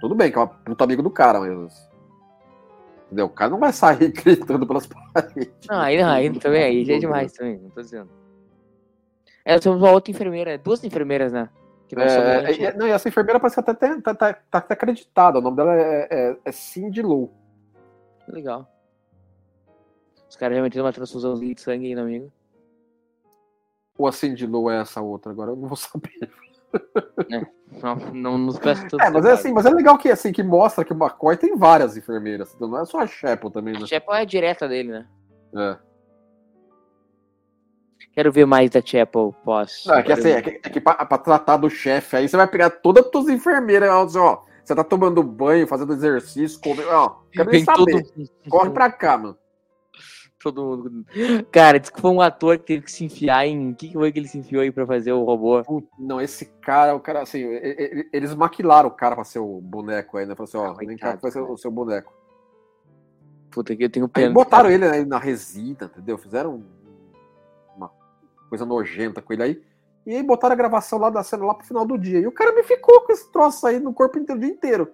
Tudo 0.00 0.14
bem 0.14 0.30
que 0.30 0.38
é 0.38 0.42
um 0.42 0.48
puta 0.48 0.84
amigo 0.84 1.02
do 1.02 1.10
cara, 1.10 1.40
mas. 1.40 1.88
Entendeu? 3.06 3.26
O 3.26 3.30
cara 3.30 3.50
não 3.50 3.58
vai 3.58 3.72
sair 3.72 4.10
gritando 4.12 4.66
pelas 4.66 4.86
paredes. 4.86 5.52
Não, 5.68 5.78
aí 5.78 6.00
não, 6.00 6.10
aí 6.10 6.38
também, 6.38 6.62
aí 6.62 6.84
já 6.84 6.94
é 6.94 6.98
demais 6.98 7.32
também, 7.32 7.58
não 7.58 7.70
tô 7.70 7.80
dizendo. 7.80 8.10
É, 9.44 9.58
temos 9.60 9.78
uma 9.78 9.92
outra 9.92 10.10
enfermeira, 10.10 10.58
duas 10.58 10.82
enfermeiras, 10.82 11.32
né? 11.32 11.48
Que 11.88 11.94
não 11.94 12.02
É, 12.02 12.52
e, 12.52 12.72
não, 12.76 12.86
e 12.86 12.90
essa 12.90 13.08
enfermeira 13.08 13.38
parece 13.38 13.56
que 13.56 13.60
até 13.60 13.74
tem- 13.74 14.00
tá, 14.00 14.14
tá, 14.14 14.34
tá 14.34 14.58
até 14.58 14.74
acreditada. 14.74 15.38
O 15.38 15.42
nome 15.42 15.56
dela 15.56 15.74
é, 15.74 16.08
é, 16.10 16.36
é 16.44 16.52
Cindy 16.52 17.02
Lou. 17.02 17.32
Legal. 18.28 18.68
Os 20.28 20.36
caras 20.36 20.56
já 20.56 20.62
meteram 20.62 20.84
uma 20.84 20.92
transfusãozinha 20.92 21.54
de 21.54 21.60
sangue 21.60 21.86
aí 21.86 21.94
no 21.94 22.02
amigo. 22.02 22.32
Ou 23.96 24.06
a 24.06 24.12
Cindy 24.12 24.46
Lou 24.46 24.70
é 24.70 24.80
essa 24.80 25.00
outra, 25.00 25.32
agora 25.32 25.52
eu 25.52 25.56
não 25.56 25.68
vou 25.68 25.76
saber. 25.76 26.30
Não, 27.82 27.96
não 28.12 28.38
nos 28.38 28.58
peço 28.58 28.86
tudo. 28.88 29.02
É, 29.02 29.08
mas 29.08 29.24
é 29.24 29.32
assim, 29.32 29.52
mas 29.52 29.64
é 29.64 29.70
legal 29.70 29.96
que 29.96 30.10
assim, 30.10 30.32
que 30.32 30.42
mostra 30.42 30.84
que 30.84 30.92
o 30.92 30.96
McCoy 30.96 31.36
tem 31.36 31.56
várias 31.56 31.96
enfermeiras. 31.96 32.52
Então 32.54 32.68
não 32.68 32.80
é 32.80 32.84
só 32.84 33.00
a 33.00 33.06
Chapel 33.06 33.50
também, 33.50 33.74
né? 33.74 33.80
A 33.82 33.86
Chapel 33.86 34.14
é 34.14 34.26
direta 34.26 34.68
dele, 34.68 34.90
né? 34.92 35.06
É. 35.54 35.85
Quero 38.16 38.32
ver 38.32 38.46
mais 38.46 38.70
da 38.70 38.80
Chapel 38.80 39.34
pós. 39.44 39.84
Não, 39.86 39.94
é 39.96 40.02
que 40.02 40.10
assim, 40.10 40.30
é 40.30 40.40
que, 40.40 40.48
é 40.50 40.70
que 40.70 40.80
pra, 40.80 40.94
pra 41.04 41.18
tratar 41.18 41.58
do 41.58 41.68
chefe 41.68 42.16
aí, 42.16 42.26
você 42.26 42.34
vai 42.34 42.48
pegar 42.48 42.70
todas 42.70 43.04
as 43.04 43.10
tuas 43.10 43.28
enfermeiras, 43.28 43.90
ó, 43.90 44.06
dizer, 44.06 44.18
ó, 44.20 44.42
você 44.64 44.74
tá 44.74 44.82
tomando 44.82 45.22
banho, 45.22 45.66
fazendo 45.66 45.92
exercício, 45.92 46.58
comendo, 46.58 46.88
ó, 46.90 47.16
quero 47.30 47.50
nem 47.50 47.62
Vem 47.62 47.74
todo, 47.76 47.90
saber. 47.90 48.30
Corre 48.48 48.70
pra 48.70 48.90
cá, 48.90 49.18
mano. 49.18 49.36
todo 50.42 50.64
mundo. 50.64 51.04
Cara, 51.52 51.78
disse 51.78 51.92
que 51.92 52.00
foi 52.00 52.10
um 52.10 52.22
ator 52.22 52.56
que 52.56 52.64
teve 52.64 52.84
que 52.84 52.90
se 52.92 53.04
enfiar 53.04 53.46
em. 53.46 53.72
O 53.72 53.74
que 53.74 53.92
foi 53.92 54.10
que 54.10 54.18
ele 54.18 54.28
se 54.28 54.38
enfiou 54.38 54.62
aí 54.62 54.70
pra 54.72 54.86
fazer 54.86 55.12
o 55.12 55.22
robô? 55.22 55.62
Putz, 55.62 55.86
Não, 55.98 56.18
esse 56.18 56.46
cara, 56.62 56.94
o 56.94 57.00
cara, 57.00 57.20
assim, 57.20 57.40
e- 57.40 57.76
e- 58.00 58.08
eles 58.14 58.34
maquilaram 58.34 58.88
o 58.88 58.92
cara 58.92 59.14
pra 59.14 59.24
ser 59.24 59.40
o 59.40 59.60
boneco 59.60 60.16
aí, 60.16 60.24
né? 60.24 60.34
Falaram 60.34 60.44
assim, 60.44 60.56
ó, 60.70 60.72
Ah, 60.72 60.86
vem 60.86 60.96
cá 60.96 61.18
vai 61.20 61.30
ser 61.30 61.40
o 61.40 61.56
seu 61.58 61.70
boneco. 61.70 62.14
Puta 63.50 63.76
que 63.76 63.84
eu 63.84 63.90
tenho 63.90 64.06
Aí 64.06 64.10
pena. 64.22 64.32
botaram 64.34 64.70
ele 64.70 64.86
aí 64.86 65.04
na 65.04 65.18
resina, 65.18 65.76
entendeu? 65.84 66.16
Fizeram 66.18 66.62
coisa 68.48 68.64
nojenta 68.66 69.20
com 69.22 69.32
ele 69.32 69.42
aí. 69.42 69.62
E 70.06 70.14
aí 70.14 70.22
botaram 70.22 70.52
a 70.52 70.56
gravação 70.56 70.98
lá 70.98 71.10
da 71.10 71.22
cena 71.22 71.44
lá 71.44 71.54
pro 71.54 71.66
final 71.66 71.84
do 71.84 71.98
dia. 71.98 72.20
E 72.20 72.26
o 72.26 72.32
cara 72.32 72.52
me 72.52 72.62
ficou 72.62 73.00
com 73.02 73.12
esse 73.12 73.30
troço 73.32 73.66
aí 73.66 73.80
no 73.80 73.92
corpo 73.92 74.18
inteiro, 74.18 74.38
o 74.38 74.44
dia 74.44 74.52
inteiro. 74.52 74.88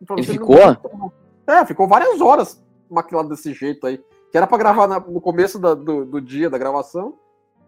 Então, 0.00 0.16
Ele 0.16 0.26
ficou? 0.26 0.56
não- 0.56 1.12
É, 1.46 1.64
ficou 1.64 1.86
várias 1.86 2.20
horas 2.20 2.60
maquilado 2.90 3.28
desse 3.28 3.52
jeito 3.54 3.86
aí. 3.86 4.02
Que 4.30 4.36
era 4.36 4.46
pra 4.46 4.58
gravar 4.58 4.86
na- 4.88 4.98
no 4.98 5.20
começo 5.20 5.58
da- 5.58 5.74
do, 5.74 6.04
do 6.04 6.20
dia 6.20 6.50
da 6.50 6.58
gravação. 6.58 7.14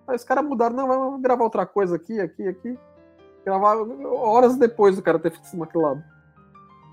Aí 0.08 0.16
os 0.16 0.24
caras 0.24 0.44
mudaram, 0.44 0.74
não, 0.74 0.86
vamos 0.88 1.20
gravar 1.22 1.44
outra 1.44 1.64
coisa 1.64 1.96
aqui, 1.96 2.18
aqui, 2.20 2.46
aqui. 2.48 2.78
Gravar 3.44 3.76
horas 3.76 4.56
depois 4.56 4.96
do 4.96 5.02
cara 5.02 5.18
ter 5.18 5.30
feito 5.30 5.44
esse 5.44 5.56
maquilado. 5.56 6.02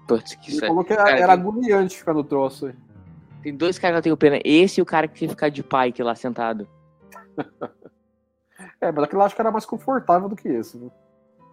Putz, 0.08 0.36
que 0.36 0.52
Ele 0.58 0.66
é- 0.66 0.68
falou 0.68 0.84
que 0.84 0.94
era, 0.94 1.04
cara, 1.06 1.18
era 1.18 1.34
tem- 1.38 1.42
agoniante 1.42 1.98
ficar 1.98 2.14
no 2.14 2.24
troço 2.24 2.68
aí. 2.68 2.76
Tem 3.42 3.56
dois 3.56 3.80
caras 3.80 3.96
que 3.96 3.98
eu 4.00 4.04
tenho 4.04 4.18
pena. 4.18 4.40
Esse 4.46 4.80
e 4.80 4.84
o 4.84 4.86
cara 4.86 5.08
que 5.08 5.14
teve 5.16 5.28
que 5.28 5.34
ficar 5.34 5.50
de 5.50 5.64
pai 5.64 5.94
lá 6.00 6.14
sentado. 6.14 6.68
É, 8.82 8.92
mas 8.92 9.04
aquilo 9.04 9.22
acho 9.22 9.36
que 9.36 9.42
era 9.42 9.52
mais 9.52 9.66
confortável 9.66 10.28
do 10.28 10.36
que 10.36 10.48
esse, 10.50 10.78
viu? 10.78 10.92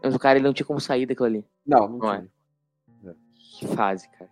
Mas 0.02 0.14
o 0.14 0.18
cara 0.18 0.38
ele 0.38 0.46
não 0.46 0.54
tinha 0.54 0.66
como 0.66 0.80
sair 0.80 1.04
daquilo 1.06 1.26
ali. 1.26 1.46
Não, 1.66 1.88
não 1.88 1.98
Não 1.98 2.12
é. 2.12 2.18
tinha. 2.18 3.16
Que 3.58 3.66
fase, 3.68 4.08
cara. 4.10 4.30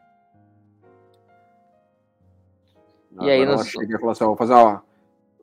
E 3.13 3.15
Agora 3.19 3.33
aí, 3.33 3.43
ela 3.43 3.57
nós- 3.57 3.75
e 3.75 3.99
fala 3.99 4.13
assim, 4.13 4.25
ó, 4.25 4.27
vou 4.29 4.37
fazer 4.37 4.53
uma, 4.55 4.85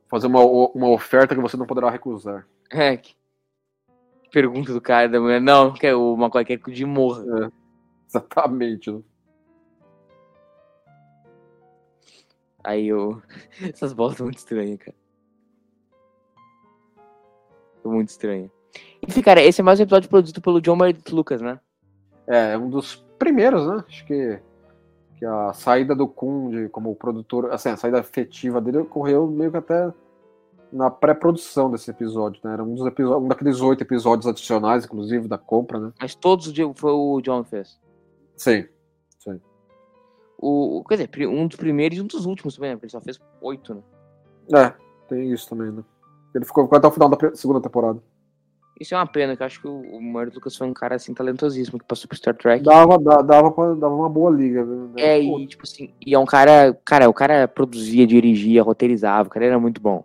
fazer 0.07 0.27
uma, 0.27 0.39
uma 0.43 0.87
oferta 0.89 1.35
que 1.35 1.41
você 1.41 1.57
não 1.57 1.65
poderá 1.65 1.89
recusar. 1.89 2.47
É, 2.71 2.97
que... 2.97 3.15
Pergunta 4.31 4.73
do 4.73 4.81
cara 4.81 5.07
da 5.07 5.19
mulher. 5.19 5.39
Não, 5.39 5.71
quer 5.75 5.93
o 5.93 6.15
McCoy 6.15 6.43
quer 6.43 6.57
que 6.57 6.71
o 6.71 6.73
Jim 6.73 6.85
morra. 6.85 7.51
Exatamente. 8.09 8.91
né? 8.91 8.99
Aí 12.63 12.87
eu. 12.87 13.21
Essas 13.61 13.93
bolas 13.93 14.17
são 14.17 14.25
muito 14.25 14.39
estranhas, 14.39 14.79
cara. 14.79 14.95
Muito 17.83 18.09
estranhas. 18.09 18.49
Enfim, 19.07 19.21
cara, 19.21 19.41
esse 19.41 19.61
é 19.61 19.63
mais 19.63 19.79
um 19.79 19.83
episódio 19.83 20.09
produzido 20.09 20.41
pelo 20.41 20.61
John 20.61 20.75
Meredith 20.75 21.13
Lucas, 21.13 21.41
né? 21.41 21.59
É, 22.27 22.53
é 22.53 22.57
um 22.57 22.69
dos 22.69 22.95
primeiros, 23.19 23.67
né? 23.67 23.83
Acho 23.87 24.05
que, 24.05 24.39
que 25.17 25.25
a 25.25 25.53
saída 25.53 25.93
do 25.95 26.07
Kun 26.07 26.49
de, 26.49 26.69
como 26.69 26.95
produtor, 26.95 27.51
assim, 27.51 27.69
a 27.69 27.77
saída 27.77 27.99
afetiva 27.99 28.61
dele 28.61 28.79
ocorreu 28.79 29.27
meio 29.27 29.51
que 29.51 29.57
até 29.57 29.91
na 30.71 30.89
pré-produção 30.89 31.69
desse 31.69 31.91
episódio, 31.91 32.41
né? 32.43 32.53
Era 32.53 32.63
um, 32.63 32.73
dos 32.73 32.85
episódios, 32.87 33.23
um 33.25 33.27
daqueles 33.27 33.61
oito 33.61 33.81
episódios 33.81 34.25
adicionais, 34.27 34.85
inclusive, 34.85 35.27
da 35.27 35.37
compra, 35.37 35.79
né? 35.79 35.93
Mas 36.01 36.15
todos 36.15 36.47
os 36.47 36.53
dias 36.53 36.71
foi 36.75 36.91
o 36.91 37.21
John 37.21 37.43
que 37.43 37.49
fez. 37.51 37.79
Sim. 38.35 38.65
O, 40.45 40.79
o- 40.79 40.83
quer 40.83 40.95
dizer, 41.07 41.27
um 41.27 41.47
dos 41.47 41.55
primeiros 41.57 41.97
e 41.97 42.01
um 42.01 42.05
dos 42.07 42.25
últimos 42.25 42.55
também, 42.55 42.71
né? 42.71 42.75
Porque 42.75 42.85
ele 42.87 42.91
só 42.91 42.99
fez 42.99 43.17
oito, 43.41 43.75
né? 43.75 43.81
É, 44.59 44.73
tem 45.07 45.31
isso 45.31 45.47
também, 45.47 45.71
né? 45.71 45.83
Ele 46.33 46.45
ficou, 46.45 46.67
até 46.71 46.87
o 46.87 46.91
final 46.91 47.09
da 47.09 47.35
segunda 47.35 47.61
temporada. 47.61 47.99
Isso 48.79 48.95
é 48.95 48.97
uma 48.97 49.05
pena, 49.05 49.35
que 49.37 49.43
eu 49.43 49.45
acho 49.45 49.61
que 49.61 49.67
o, 49.67 50.01
Meredith 50.01 50.35
Lucas 50.35 50.57
foi 50.57 50.67
um 50.67 50.73
cara 50.73 50.95
assim 50.95 51.13
talentosíssimo 51.13 51.77
que 51.77 51.85
passou 51.85 52.07
pro 52.07 52.17
Star 52.17 52.35
Trek. 52.35 52.63
Dava, 52.63 52.97
da- 52.97 53.21
dava, 53.21 53.51
pra- 53.51 53.75
dava 53.75 53.93
uma 53.93 54.09
boa 54.09 54.31
liga, 54.31 54.65
né? 54.65 54.89
É, 54.97 55.21
e 55.21 55.47
tipo 55.47 55.63
assim, 55.63 55.93
e 56.05 56.13
é 56.13 56.19
um 56.19 56.25
cara. 56.25 56.77
Cara, 56.83 57.07
o 57.07 57.13
cara 57.13 57.47
produzia, 57.47 58.05
dirigia, 58.07 58.63
roteirizava, 58.63 59.27
o 59.27 59.31
cara 59.31 59.45
era 59.45 59.59
muito 59.59 59.79
bom. 59.79 60.03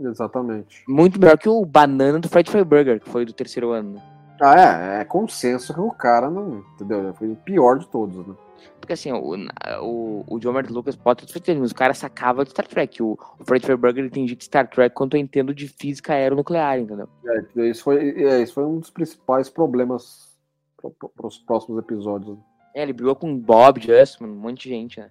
Exatamente. 0.00 0.84
Muito 0.88 1.20
melhor 1.20 1.36
que 1.36 1.48
o 1.48 1.64
Banana 1.66 2.20
do 2.20 2.28
Fred 2.28 2.48
Freiberger, 2.50 3.00
que 3.00 3.08
foi 3.10 3.24
do 3.24 3.32
terceiro 3.32 3.72
ano, 3.72 3.94
né? 3.94 4.02
Ah, 4.40 4.98
é, 4.98 5.00
é 5.00 5.04
consenso 5.04 5.74
que 5.74 5.80
o 5.80 5.90
cara 5.90 6.30
não. 6.30 6.62
Entendeu? 6.74 7.12
Foi 7.14 7.28
o 7.28 7.34
pior 7.36 7.78
de 7.78 7.88
todos, 7.88 8.24
né? 8.24 8.34
Porque 8.80 8.92
assim, 8.92 9.12
o, 9.12 9.36
o, 9.82 10.24
o 10.26 10.38
John 10.38 10.52
Martin 10.52 10.72
Lucas 10.72 10.96
pode 10.96 11.26
ter 11.26 11.32
certeza, 11.32 11.60
mas 11.60 11.70
o 11.70 11.74
cara 11.74 11.94
sacava 11.94 12.44
de 12.44 12.50
Star 12.50 12.66
Trek. 12.66 13.02
O, 13.02 13.18
o 13.38 13.44
Fred 13.44 13.64
Freiberger 13.64 14.04
entendia 14.04 14.36
de 14.36 14.44
Star 14.44 14.68
Trek 14.68 14.94
quanto 14.94 15.16
eu 15.16 15.20
entendo 15.20 15.54
de 15.54 15.68
física 15.68 16.14
aeronuclear, 16.14 16.78
entendeu? 16.78 17.08
É, 17.56 17.68
isso, 17.68 17.84
foi, 17.84 18.22
é, 18.22 18.42
isso 18.42 18.54
foi 18.54 18.64
um 18.64 18.78
dos 18.78 18.90
principais 18.90 19.48
problemas 19.48 20.28
para 20.76 21.26
os 21.26 21.38
próximos 21.38 21.78
episódios. 21.78 22.36
né? 22.36 22.42
É, 22.74 22.82
ele 22.82 22.92
brigou 22.92 23.16
com 23.16 23.36
Bob, 23.36 23.80
Justman, 23.80 24.28
um 24.30 24.34
monte 24.36 24.64
de 24.64 24.68
gente, 24.68 25.00
né? 25.00 25.10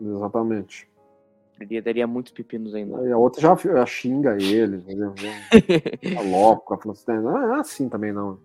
Exatamente. 0.00 0.88
Ele 1.60 1.80
daria 1.80 2.06
muitos 2.06 2.32
pepinos 2.32 2.74
ainda. 2.74 2.98
Aí 3.00 3.12
a 3.12 3.16
outra 3.16 3.40
já, 3.40 3.54
já 3.54 3.86
xinga 3.86 4.36
ele, 4.40 4.76
entendeu? 4.78 5.14
Já 6.02 6.20
aloca, 6.20 6.76
fala 6.76 6.92
assim, 6.92 7.12
não 7.12 7.54
é 7.54 7.60
assim 7.60 7.88
também 7.88 8.12
não. 8.12 8.38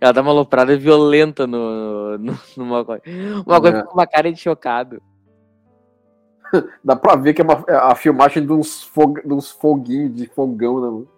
Ela 0.00 0.12
dá 0.12 0.22
uma 0.22 0.30
aloprada 0.30 0.76
violenta 0.76 1.46
no, 1.46 2.18
no, 2.18 2.38
no. 2.56 2.74
O 2.74 3.66
É. 3.66 3.82
com 3.82 3.92
uma 3.92 4.06
cara 4.06 4.32
de 4.32 4.40
chocado. 4.40 5.02
Dá 6.82 6.94
pra 6.94 7.16
ver 7.16 7.34
que 7.34 7.42
é 7.42 7.44
uma, 7.44 7.64
é 7.66 7.74
a 7.74 7.94
filmagem 7.94 8.46
de 8.46 8.52
uns, 8.52 8.82
fog, 8.82 9.20
de 9.20 9.32
uns 9.34 9.50
foguinhos 9.50 10.14
de 10.14 10.26
fogão, 10.28 10.80
né? 10.80 10.86
mano? 10.86 11.08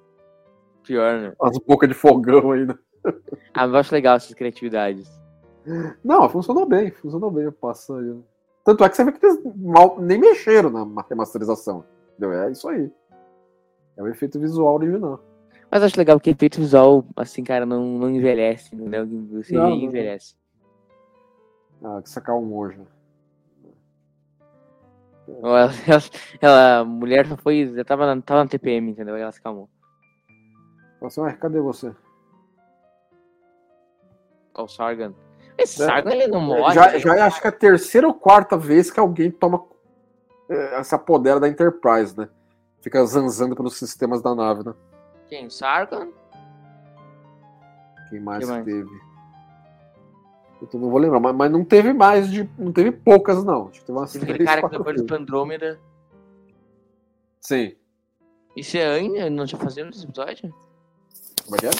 Pior, 0.83 1.21
né? 1.21 1.33
Umas 1.41 1.59
bocas 1.59 1.89
de 1.89 1.95
fogão 1.95 2.53
aí, 2.53 2.65
né? 2.65 2.75
Ah, 3.55 3.67
mas 3.67 3.73
eu 3.73 3.77
acho 3.77 3.95
legal 3.95 4.17
essas 4.17 4.35
criatividades. 4.35 5.09
Não, 6.03 6.29
funcionou 6.29 6.67
bem, 6.67 6.91
funcionou 6.91 7.31
bem 7.31 7.47
o 7.47 7.53
passo 7.53 7.95
aí. 7.95 8.05
né? 8.05 8.21
Tanto 8.65 8.85
é 8.85 8.89
que 8.89 8.97
você 8.97 9.05
vê 9.05 9.13
que 9.13 9.25
eles 9.25 9.39
mal, 9.57 9.99
nem 10.01 10.19
mexeram 10.19 10.71
na 10.71 11.05
remasterização. 11.09 11.85
Entendeu? 12.17 12.33
É 12.43 12.51
isso 12.51 12.69
aí. 12.69 12.91
É 13.97 14.03
o 14.03 14.09
efeito 14.09 14.41
visual 14.41 14.75
original. 14.75 15.21
Mas 15.71 15.83
acho 15.83 15.99
legal 15.99 16.19
que 16.19 16.31
efeito 16.31 16.59
visual, 16.61 17.05
assim, 17.17 17.45
cara, 17.45 17.67
não, 17.67 17.85
não 17.99 18.11
envelhece, 18.11 18.75
entendeu? 18.75 19.07
Você 19.33 19.55
Não, 19.55 19.71
não. 19.71 19.77
envelhece. 19.77 20.35
Ah, 21.85 22.01
que 22.03 22.09
sacar 22.09 22.35
um 22.37 22.55
hoje. 22.57 22.79
né? 22.79 22.87
Ela, 25.43 25.61
ela- 25.87 26.03
ela- 26.41 26.79
a 26.81 26.85
mulher 26.85 27.27
já 27.27 27.37
foi. 27.37 27.71
Já 27.75 27.85
tava 27.85 28.07
na, 28.15 28.21
tava 28.23 28.45
na 28.45 28.49
TPM, 28.51 28.91
entendeu? 28.91 29.15
Aí 29.15 29.21
ela 29.23 29.31
se 29.33 29.43
calmou. 29.43 29.69
Assim, 31.03 31.21
ué, 31.21 31.33
cadê 31.35 31.61
você? 31.61 31.95
Ó, 34.55 34.65
o 34.65 34.69
Sargon. 34.69 35.13
Esse 35.59 35.83
É. 35.83 35.87
Sargon 35.87 36.11
ele 36.11 36.27
não 36.29 36.41
morre. 36.41 36.75
já, 36.75 36.93
né? 36.93 36.99
já 36.99 37.15
é, 37.17 37.21
acho 37.21 37.41
que 37.41 37.47
é 37.47 37.51
a 37.51 37.53
terceira 37.53 38.07
ou 38.09 38.15
quarta 38.15 38.57
vez 38.57 38.91
que 38.91 38.99
alguém 38.99 39.31
toma 39.31 39.65
é, 40.49 40.83
se 40.83 40.95
apodera 40.95 41.39
da 41.39 41.47
Enterprise, 41.49 42.17
né? 42.17 42.29
Fica 42.81 43.05
zanzando 43.05 43.55
pelos 43.55 43.77
sistemas 43.77 44.23
da 44.23 44.35
nave, 44.35 44.65
né? 44.65 44.73
Quem? 45.29 45.51
Sargon? 45.51 46.13
Quem 48.09 48.21
mais, 48.21 48.45
Quem 48.45 48.55
mais? 48.55 48.65
teve? 48.65 49.09
Eu 50.61 50.81
não 50.81 50.91
vou 50.91 50.99
lembrar, 50.99 51.21
mas, 51.21 51.37
mas 51.37 51.51
não 51.53 51.65
teve 51.65 51.93
mais 51.93 52.31
de. 52.31 52.49
Não 52.59 52.73
teve 52.73 52.91
poucas, 52.91 53.45
não. 53.45 53.69
Acho 53.69 53.81
que 53.81 53.87
teve 53.87 53.99
umas 53.99 54.13
Teve 54.13 54.25
aquele 54.25 54.45
cara 54.45 54.63
que 54.63 54.77
depois 54.77 54.97
vezes. 54.97 55.13
Andrômeda. 55.13 55.81
Sim. 57.41 57.77
Isso 58.57 58.77
é 58.77 58.87
ainda? 58.87 59.31
Não 59.31 59.47
já 59.47 59.57
fazemos 59.57 59.97
esse 59.97 60.05
episódio? 60.05 60.53
Como 61.45 61.57
é 61.57 61.59
que 61.61 61.67
é? 61.67 61.71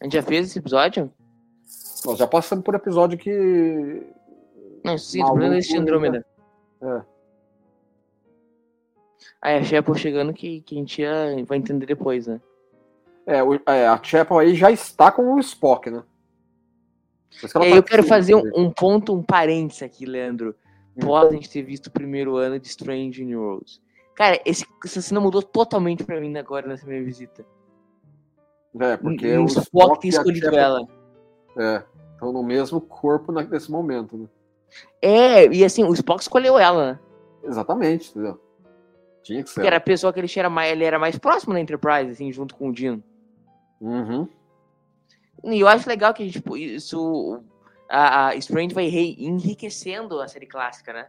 A 0.00 0.04
gente 0.04 0.14
já 0.14 0.22
fez 0.22 0.48
esse 0.48 0.58
episódio? 0.58 1.12
Nós 2.04 2.18
já 2.18 2.26
passamos 2.26 2.64
por 2.64 2.74
episódio 2.74 3.16
que. 3.16 4.02
Não, 4.84 4.98
sim, 4.98 5.20
tô 5.20 5.28
falando 5.28 5.50
desse? 5.52 5.76
Andrômeda. 5.76 6.26
É. 6.82 7.02
Aí 9.40 9.58
a 9.58 9.62
Shepard 9.62 10.00
chegando 10.00 10.32
que, 10.32 10.62
que 10.62 10.74
a 10.74 10.78
gente 10.78 11.02
ia, 11.02 11.44
vai 11.44 11.58
entender 11.58 11.86
depois, 11.86 12.26
né? 12.26 12.40
É, 13.26 13.42
o- 13.42 13.54
é, 13.66 13.86
a 13.88 14.00
Chapel 14.02 14.38
aí 14.38 14.54
já 14.54 14.70
está 14.70 15.10
com 15.10 15.34
o 15.34 15.40
Spock, 15.40 15.90
né? 15.90 16.02
Tá 17.52 17.64
eu 17.66 17.82
quero 17.82 18.02
fazer 18.04 18.34
um, 18.34 18.42
um 18.56 18.70
ponto, 18.70 19.12
um 19.14 19.22
parênteses 19.22 19.82
aqui, 19.82 20.06
Leandro. 20.06 20.54
Hum. 20.96 21.02
Após 21.02 21.28
a 21.28 21.32
gente 21.32 21.50
ter 21.50 21.62
visto 21.62 21.88
o 21.88 21.90
primeiro 21.90 22.36
ano 22.36 22.58
de 22.58 22.66
Strange 22.68 23.24
New 23.24 23.42
Worlds. 23.42 23.82
Cara, 24.14 24.40
esse, 24.46 24.64
essa 24.82 25.02
cena 25.02 25.20
mudou 25.20 25.42
totalmente 25.42 26.02
pra 26.04 26.18
mim 26.20 26.34
agora 26.38 26.66
nessa 26.66 26.86
minha 26.86 27.04
visita. 27.04 27.44
É, 28.80 28.96
porque 28.96 29.36
o 29.36 29.42
o 29.42 29.46
Spock 29.46 30.00
tem 30.00 30.08
escolhido 30.10 30.46
Chapel- 30.46 30.58
ela. 30.58 30.86
É, 31.58 31.82
estão 32.14 32.32
no 32.32 32.42
mesmo 32.42 32.80
corpo 32.80 33.32
na- 33.32 33.42
nesse 33.42 33.70
momento, 33.70 34.16
né? 34.16 34.26
É, 35.02 35.46
e 35.48 35.64
assim, 35.64 35.84
o 35.84 35.92
Spock 35.92 36.22
escolheu 36.22 36.58
ela, 36.58 36.92
né? 36.92 36.98
Exatamente, 37.44 38.10
entendeu? 38.10 38.40
Tinha 39.22 39.42
que 39.42 39.48
ser. 39.50 39.54
Porque 39.56 39.66
era 39.66 39.76
a 39.76 39.80
pessoa 39.80 40.12
que 40.12 40.20
ele 40.20 40.30
era 40.34 40.48
mais, 40.48 40.72
ele 40.72 40.84
era 40.84 40.98
mais 40.98 41.18
próximo 41.18 41.52
da 41.52 41.60
Enterprise, 41.60 42.10
assim, 42.12 42.32
junto 42.32 42.54
com 42.54 42.68
o 42.68 42.72
Dino. 42.72 43.02
Uhum. 43.80 44.28
E 45.44 45.60
eu 45.60 45.68
acho 45.68 45.88
legal 45.88 46.12
que 46.12 46.22
a 46.22 46.26
gente, 46.26 46.34
tipo, 46.34 46.56
isso. 46.56 47.42
A, 47.88 48.28
a 48.28 48.34
Strange 48.36 48.74
vai 48.74 48.86
enriquecendo 48.86 50.20
a 50.20 50.26
série 50.26 50.46
clássica, 50.46 50.92
né? 50.92 51.06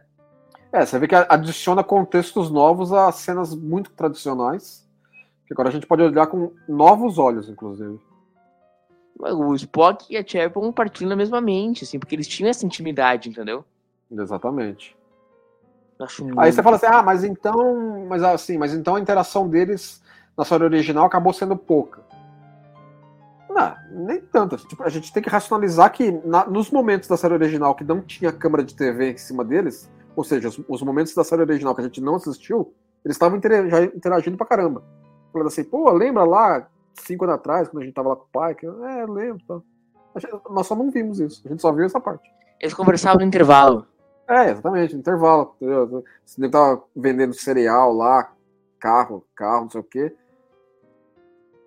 É, 0.72 0.84
você 0.84 0.98
vê 0.98 1.08
que 1.08 1.14
adiciona 1.14 1.82
contextos 1.82 2.50
novos 2.50 2.92
a 2.92 3.10
cenas 3.10 3.54
muito 3.54 3.90
tradicionais. 3.90 4.86
Que 5.46 5.54
agora 5.54 5.70
a 5.70 5.72
gente 5.72 5.86
pode 5.86 6.02
olhar 6.02 6.26
com 6.26 6.52
novos 6.68 7.18
olhos, 7.18 7.48
inclusive. 7.48 7.98
O 9.18 9.54
Spock 9.54 10.06
e 10.12 10.16
a 10.16 10.24
Chapel 10.24 10.62
compartilham 10.62 11.12
a 11.12 11.16
mesma 11.16 11.40
mente, 11.40 11.84
assim, 11.84 11.98
porque 11.98 12.14
eles 12.14 12.28
tinham 12.28 12.50
essa 12.50 12.64
intimidade, 12.64 13.28
entendeu? 13.28 13.64
Exatamente. 14.10 14.96
Aí 16.36 16.52
você 16.52 16.62
fala 16.62 16.76
assim, 16.76 16.86
ah, 16.86 17.02
mas 17.02 17.24
então. 17.24 18.06
Mas 18.06 18.22
assim, 18.22 18.56
mas 18.56 18.72
então 18.72 18.94
a 18.94 19.00
interação 19.00 19.48
deles 19.48 20.00
na 20.36 20.44
série 20.44 20.62
original 20.62 21.06
acabou 21.06 21.32
sendo 21.32 21.56
pouca. 21.56 22.02
Não, 23.48 23.74
nem 23.90 24.20
tanto. 24.20 24.56
Tipo, 24.56 24.82
a 24.82 24.88
gente 24.88 25.12
tem 25.12 25.22
que 25.22 25.28
racionalizar 25.28 25.90
que 25.92 26.10
na- 26.24 26.46
nos 26.46 26.70
momentos 26.70 27.08
da 27.08 27.16
série 27.16 27.34
original 27.34 27.74
que 27.74 27.84
não 27.84 28.00
tinha 28.02 28.30
câmera 28.32 28.62
de 28.62 28.74
TV 28.74 29.12
em 29.12 29.16
cima 29.16 29.44
deles, 29.44 29.90
ou 30.14 30.22
seja, 30.24 30.48
os, 30.48 30.60
os 30.68 30.82
momentos 30.82 31.14
da 31.14 31.24
série 31.24 31.42
original 31.42 31.74
que 31.74 31.80
a 31.80 31.84
gente 31.84 32.00
não 32.00 32.16
assistiu, 32.16 32.74
eles 33.04 33.14
estavam 33.16 33.38
intera- 33.38 33.68
já 33.68 33.84
interagindo 33.84 34.36
pra 34.36 34.46
caramba. 34.46 34.82
Falando 35.32 35.48
assim, 35.48 35.64
pô, 35.64 35.90
lembra 35.92 36.24
lá, 36.24 36.68
cinco 36.94 37.24
anos 37.24 37.36
atrás, 37.36 37.68
quando 37.68 37.82
a 37.82 37.86
gente 37.86 37.94
tava 37.94 38.10
lá 38.10 38.16
com 38.16 38.24
o 38.24 38.28
pai? 38.32 38.54
Que, 38.54 38.66
eu, 38.66 38.84
é, 38.84 39.06
lembro. 39.06 39.42
Tá. 39.46 39.60
Gente- 40.20 40.40
Nós 40.50 40.66
só 40.66 40.74
não 40.74 40.90
vimos 40.90 41.18
isso, 41.20 41.42
a 41.44 41.48
gente 41.48 41.62
só 41.62 41.72
viu 41.72 41.84
essa 41.86 42.00
parte. 42.00 42.28
Eles 42.60 42.74
conversavam 42.74 43.20
no 43.20 43.26
intervalo. 43.26 43.86
É, 44.28 44.50
exatamente, 44.50 44.92
no 44.94 45.00
intervalo. 45.00 45.54
entendeu? 45.56 46.04
Você 46.24 46.40
nem 46.40 46.50
tava 46.50 46.82
vendendo 46.94 47.32
cereal 47.34 47.92
lá, 47.94 48.30
carro, 48.78 49.24
carro, 49.34 49.62
não 49.62 49.70
sei 49.70 49.80
o 49.80 49.84
quê. 49.84 50.14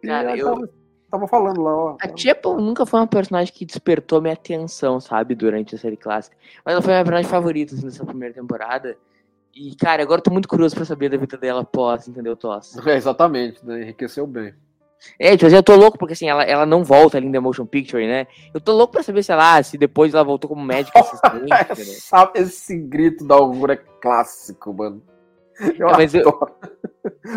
Cara, 0.05 0.35
eu- 0.37 0.45
tava, 0.55 0.69
tava 1.11 1.27
falando 1.27 1.61
lá, 1.61 1.75
ó. 1.75 1.97
A 2.01 2.17
Chapel 2.17 2.55
nunca 2.57 2.85
foi 2.85 2.99
uma 2.99 3.07
personagem 3.07 3.53
que 3.53 3.65
despertou 3.65 4.21
minha 4.21 4.33
atenção, 4.33 4.99
sabe, 4.99 5.35
durante 5.35 5.75
a 5.75 5.77
série 5.77 5.97
clássica. 5.97 6.35
Mas 6.65 6.73
ela 6.73 6.81
foi 6.81 6.93
minha 6.93 7.03
personagem 7.03 7.29
favorita 7.29 7.75
assim, 7.75 7.85
nessa 7.85 8.05
primeira 8.05 8.33
temporada. 8.33 8.97
E, 9.53 9.75
cara, 9.75 10.01
agora 10.01 10.19
eu 10.19 10.23
tô 10.23 10.31
muito 10.31 10.47
curioso 10.47 10.73
pra 10.75 10.85
saber 10.85 11.09
da 11.09 11.17
vida 11.17 11.37
dela 11.37 11.63
pós, 11.63 12.07
entendeu, 12.07 12.35
Toss? 12.35 12.77
É, 12.87 12.95
exatamente, 12.95 13.63
né? 13.65 13.81
Enriqueceu 13.81 14.25
bem. 14.25 14.53
É, 15.19 15.35
tipo, 15.35 15.51
eu 15.51 15.63
tô 15.63 15.75
louco 15.75 15.97
porque, 15.97 16.13
assim, 16.13 16.29
ela, 16.29 16.43
ela 16.43 16.65
não 16.65 16.83
volta 16.83 17.17
ali 17.17 17.27
no 17.27 17.41
Motion 17.41 17.65
Picture, 17.65 18.05
né? 18.07 18.27
Eu 18.53 18.61
tô 18.61 18.71
louco 18.71 18.93
pra 18.93 19.01
saber, 19.03 19.23
sei 19.23 19.35
lá, 19.35 19.61
se 19.63 19.75
depois 19.77 20.13
ela 20.13 20.23
voltou 20.23 20.47
como 20.47 20.63
médica 20.63 20.99
assistente? 20.99 21.51
Essa- 21.71 22.31
esse 22.35 22.77
grito 22.77 23.25
da 23.25 23.33
Augura 23.35 23.73
é 23.73 23.77
clássico, 23.99 24.71
mano. 24.73 25.01
Eu 25.59 25.89
É, 25.89 25.91
mas 25.93 26.13
eu-. 26.13 26.29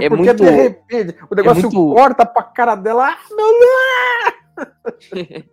É 0.00 0.08
Porque 0.08 0.08
muito... 0.08 0.34
de 0.36 0.50
repente 0.50 1.16
o 1.30 1.34
negócio 1.34 1.62
muito- 1.70 1.94
corta 1.94 2.24
pra 2.26 2.42
cara 2.42 2.74
dela. 2.74 3.10
Ah, 3.10 3.18
meu 3.34 3.46
Deus! 5.20 5.44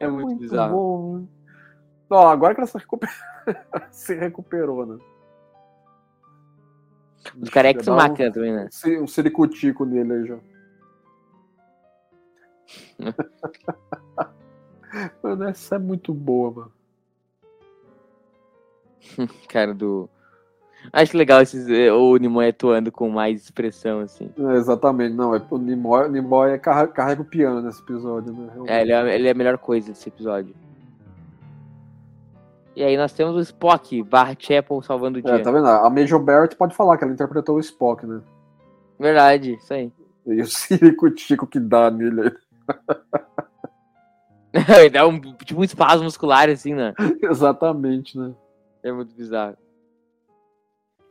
É 0.00 0.06
muito 0.08 0.38
bizarro. 0.40 0.74
bom. 0.74 1.18
né? 1.18 1.26
Ó, 2.10 2.28
agora 2.28 2.54
que 2.54 2.60
ela 2.60 2.66
se, 2.68 2.76
recuper... 2.76 3.08
se 3.90 4.14
recuperou, 4.14 4.84
né? 4.84 4.98
Os 7.40 7.48
carecas 7.48 7.86
Dá 7.86 7.92
um- 7.92 7.96
máquina 7.96 8.30
também, 8.32 8.52
né? 8.52 8.68
um 9.00 9.06
ciricutico 9.06 9.84
nele 9.86 10.12
aí 10.12 10.26
já. 10.26 10.38
mano, 15.22 15.44
essa 15.44 15.76
é 15.76 15.78
muito 15.78 16.12
boa, 16.12 16.50
mano. 16.50 16.72
Cara 19.48 19.72
do... 19.74 20.08
Acho 20.92 21.16
legal 21.16 21.40
esses, 21.42 21.68
eh, 21.68 21.92
o 21.92 22.16
Nimoy 22.16 22.48
atuando 22.48 22.90
com 22.90 23.08
mais 23.08 23.42
expressão, 23.42 24.00
assim. 24.00 24.30
É, 24.38 24.56
exatamente, 24.56 25.14
não. 25.14 25.34
É, 25.34 25.42
o 25.50 25.58
Nimoy, 25.58 26.06
o 26.06 26.10
Nimoy 26.10 26.50
é 26.52 26.58
carrega, 26.58 26.92
carrega 26.92 27.22
o 27.22 27.24
piano 27.24 27.60
nesse 27.62 27.80
episódio, 27.82 28.32
né? 28.32 28.48
realmente. 28.52 28.70
É, 28.72 28.80
ele 28.82 28.92
é, 28.92 29.14
ele 29.14 29.28
é 29.28 29.30
a 29.30 29.34
melhor 29.34 29.58
coisa 29.58 29.88
desse 29.88 30.08
episódio. 30.08 30.54
E 32.74 32.82
aí 32.82 32.96
nós 32.96 33.12
temos 33.12 33.36
o 33.36 33.40
Spock 33.40 34.02
barra 34.02 34.34
Chapel 34.38 34.80
salvando 34.82 35.18
o 35.18 35.20
É, 35.20 35.22
dia. 35.34 35.42
tá 35.42 35.50
vendo? 35.52 35.66
A 35.66 35.88
Major 35.90 36.18
Barrett 36.18 36.56
pode 36.56 36.74
falar 36.74 36.96
que 36.96 37.04
ela 37.04 37.12
interpretou 37.12 37.56
o 37.56 37.60
Spock, 37.60 38.06
né? 38.06 38.20
Verdade, 38.98 39.54
isso 39.54 39.72
aí. 39.74 39.92
E 40.26 40.40
o 40.40 40.46
ciricutico 40.46 41.46
que 41.46 41.60
dá 41.60 41.90
nele 41.90 42.20
aí. 42.22 42.32
Ele 44.80 44.90
dá 44.90 45.06
um, 45.06 45.18
tipo 45.18 45.60
um 45.60 45.64
espasmo 45.64 46.04
muscular, 46.04 46.48
assim, 46.48 46.74
né? 46.74 46.92
Exatamente, 47.22 48.18
né? 48.18 48.32
É 48.82 48.92
muito 48.92 49.14
bizarro. 49.14 49.56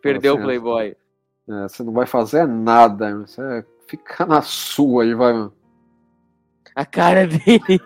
Perdeu 0.02 0.34
o 0.34 0.36
Nossa, 0.38 0.46
Playboy. 0.46 0.98
É, 1.50 1.64
você 1.64 1.84
não 1.84 1.94
vai 1.94 2.06
fazer 2.06 2.48
nada, 2.48 3.18
você 3.20 3.66
fica 3.88 4.26
na 4.26 4.42
sua 4.42 5.04
aí, 5.04 5.14
vai, 5.14 5.34
mano. 5.34 5.54
A 6.76 6.86
cara 6.86 7.28
dele. 7.28 7.82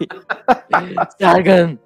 Sargan. 1.19 1.79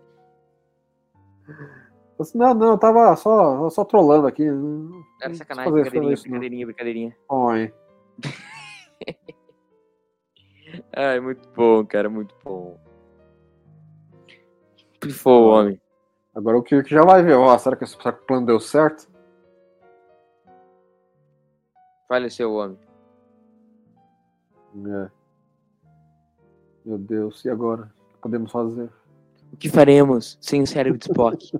Assim, 2.19 2.37
Não, 2.37 2.53
não, 2.53 2.71
eu 2.71 2.77
tava 2.77 3.15
só, 3.15 3.69
só 3.69 3.85
trolando 3.85 4.27
aqui. 4.27 4.43
Não 4.49 5.01
Era 5.21 5.33
sacanagem, 5.33 5.71
fazer 5.71 5.89
brincadeirinha, 5.89 6.15
não. 6.15 6.21
brincadeirinha, 6.21 6.65
brincadeirinha. 6.65 7.17
Oi. 7.29 7.73
Ai, 10.95 11.19
muito 11.19 11.47
bom, 11.55 11.85
cara, 11.85 12.09
muito 12.09 12.35
bom. 12.43 12.77
Pifou 14.99 15.45
o 15.45 15.49
homem. 15.51 15.81
Agora 16.35 16.57
o 16.57 16.63
Kirk 16.63 16.89
já 16.89 17.03
vai 17.03 17.23
ver. 17.23 17.35
Ó, 17.35 17.57
será, 17.57 17.75
que, 17.75 17.85
será 17.85 18.11
que 18.11 18.21
o 18.21 18.25
plano 18.25 18.45
deu 18.45 18.59
certo? 18.59 19.08
Faleceu 22.09 22.51
o 22.51 22.55
homem. 22.55 22.77
É. 24.87 25.09
Meu 26.83 26.97
Deus, 26.97 27.45
e 27.45 27.49
agora? 27.49 27.83
O 27.83 28.13
que 28.15 28.21
podemos 28.21 28.51
fazer? 28.51 28.89
O 29.53 29.57
que 29.57 29.69
faremos 29.69 30.35
sem 30.41 30.63
o 30.63 30.67
cérebro 30.67 30.97
de 30.97 31.05
Spock? 31.05 31.51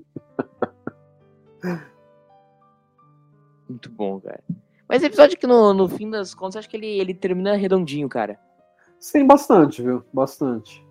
Muito 3.69 3.91
bom, 3.91 4.19
cara. 4.19 4.43
Mas 4.87 5.03
episódio 5.03 5.37
que 5.37 5.45
no, 5.45 5.71
no 5.71 5.87
fim 5.87 6.09
das 6.09 6.33
contas, 6.33 6.55
acho 6.55 6.69
que 6.69 6.77
ele, 6.77 6.99
ele 6.99 7.13
termina 7.13 7.55
redondinho, 7.55 8.09
cara. 8.09 8.39
Sim, 8.99 9.27
bastante, 9.27 9.83
viu? 9.83 10.03
Bastante. 10.11 10.83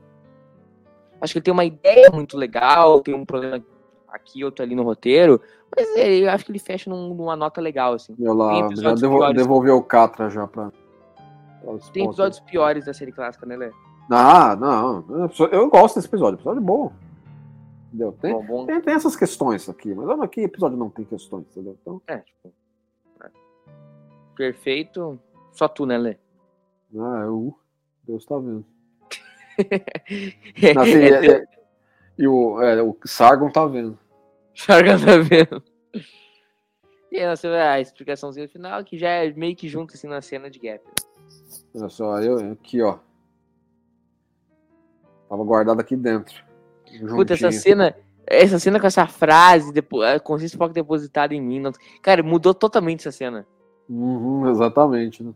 Acho 1.20 1.32
que 1.32 1.38
ele 1.40 1.44
tem 1.44 1.52
uma 1.52 1.64
ideia 1.64 2.08
muito 2.12 2.36
legal, 2.36 3.00
tem 3.00 3.12
um 3.12 3.24
problema 3.24 3.60
aqui, 4.06 4.44
outro 4.44 4.64
ali 4.64 4.76
no 4.76 4.84
roteiro, 4.84 5.40
mas 5.76 5.88
é, 5.96 6.16
eu 6.18 6.30
acho 6.30 6.44
que 6.44 6.50
ele 6.52 6.58
fecha 6.58 6.88
num- 6.90 7.14
numa 7.14 7.36
nota 7.36 7.60
legal, 7.60 7.94
assim. 7.94 8.14
Eu 8.18 8.34
lá, 8.34 8.54
já 8.74 8.94
piores. 8.94 9.36
devolveu 9.36 9.76
o 9.76 9.82
Catra 9.82 10.28
já 10.30 10.46
pra. 10.46 10.70
Tem 10.70 11.66
pontos. 11.66 11.88
episódios 11.98 12.40
piores 12.40 12.84
da 12.86 12.94
série 12.94 13.12
clássica, 13.12 13.44
né, 13.46 13.56
Lê? 13.56 13.70
Ah, 14.10 14.56
não. 14.56 15.04
Eu 15.52 15.68
gosto 15.68 15.96
desse 15.96 16.08
episódio. 16.08 16.36
Episódio 16.36 16.62
bom. 16.62 16.90
Entendeu? 17.88 18.12
Tem, 18.20 18.32
Bom, 18.34 18.44
bom. 18.44 18.66
tem, 18.66 18.80
tem 18.82 18.94
essas 18.94 19.16
questões 19.16 19.68
aqui, 19.68 19.94
mas 19.94 20.06
olha 20.08 20.22
aqui, 20.24 20.42
episódio 20.42 20.76
não 20.78 20.90
tem 20.90 21.04
questões, 21.06 21.46
entendeu? 21.50 21.76
Então, 21.80 22.00
É, 22.06 22.18
tipo. 22.18 22.52
é. 23.24 23.30
Perfeito. 24.36 25.18
Só 25.52 25.66
tu, 25.68 25.84
né, 25.86 25.96
Lê? 25.98 26.16
ah, 26.98 27.22
eu, 27.24 27.58
Deus 28.04 28.24
tá 28.24 28.36
vendo. 28.38 28.64
Assim, 30.80 30.98
é- 31.02 31.26
é- 31.26 31.44
e 32.18 32.26
o, 32.28 32.60
é, 32.62 32.82
o 32.82 32.96
Sargon 33.04 33.50
tá 33.50 33.64
vendo. 33.66 33.98
Charga 34.58 34.98
tá 34.98 35.16
vendo. 35.18 35.62
E 37.12 37.18
aí 37.18 37.36
você 37.36 37.48
vê 37.48 37.56
a 37.60 37.80
explicaçãozinha 37.80 38.48
final, 38.48 38.82
que 38.84 38.98
já 38.98 39.08
é 39.08 39.32
meio 39.32 39.54
que 39.56 39.68
junto 39.68 39.94
assim 39.94 40.08
na 40.08 40.20
cena 40.20 40.50
de 40.50 40.58
Gap. 40.58 40.84
né? 40.84 40.92
Olha 41.76 41.88
só, 41.88 42.20
eu 42.20 42.52
aqui, 42.52 42.82
ó. 42.82 42.98
Tava 45.28 45.44
guardado 45.44 45.80
aqui 45.80 45.94
dentro. 45.96 46.42
Puta, 47.08 47.34
essa 47.34 47.50
juntinho. 47.50 47.62
cena. 47.62 47.96
Essa 48.26 48.58
cena 48.58 48.78
com 48.80 48.86
essa 48.86 49.06
frase, 49.06 49.72
depo- 49.72 50.02
a 50.02 50.18
consciência 50.20 50.56
Spock 50.56 50.74
depositada 50.74 51.34
em 51.34 51.40
mim. 51.40 51.60
não- 51.60 51.72
Cara, 52.02 52.22
mudou 52.22 52.52
totalmente 52.52 53.00
essa 53.06 53.16
cena. 53.16 53.46
Uhum, 53.88 54.50
exatamente. 54.50 55.22
né? 55.22 55.32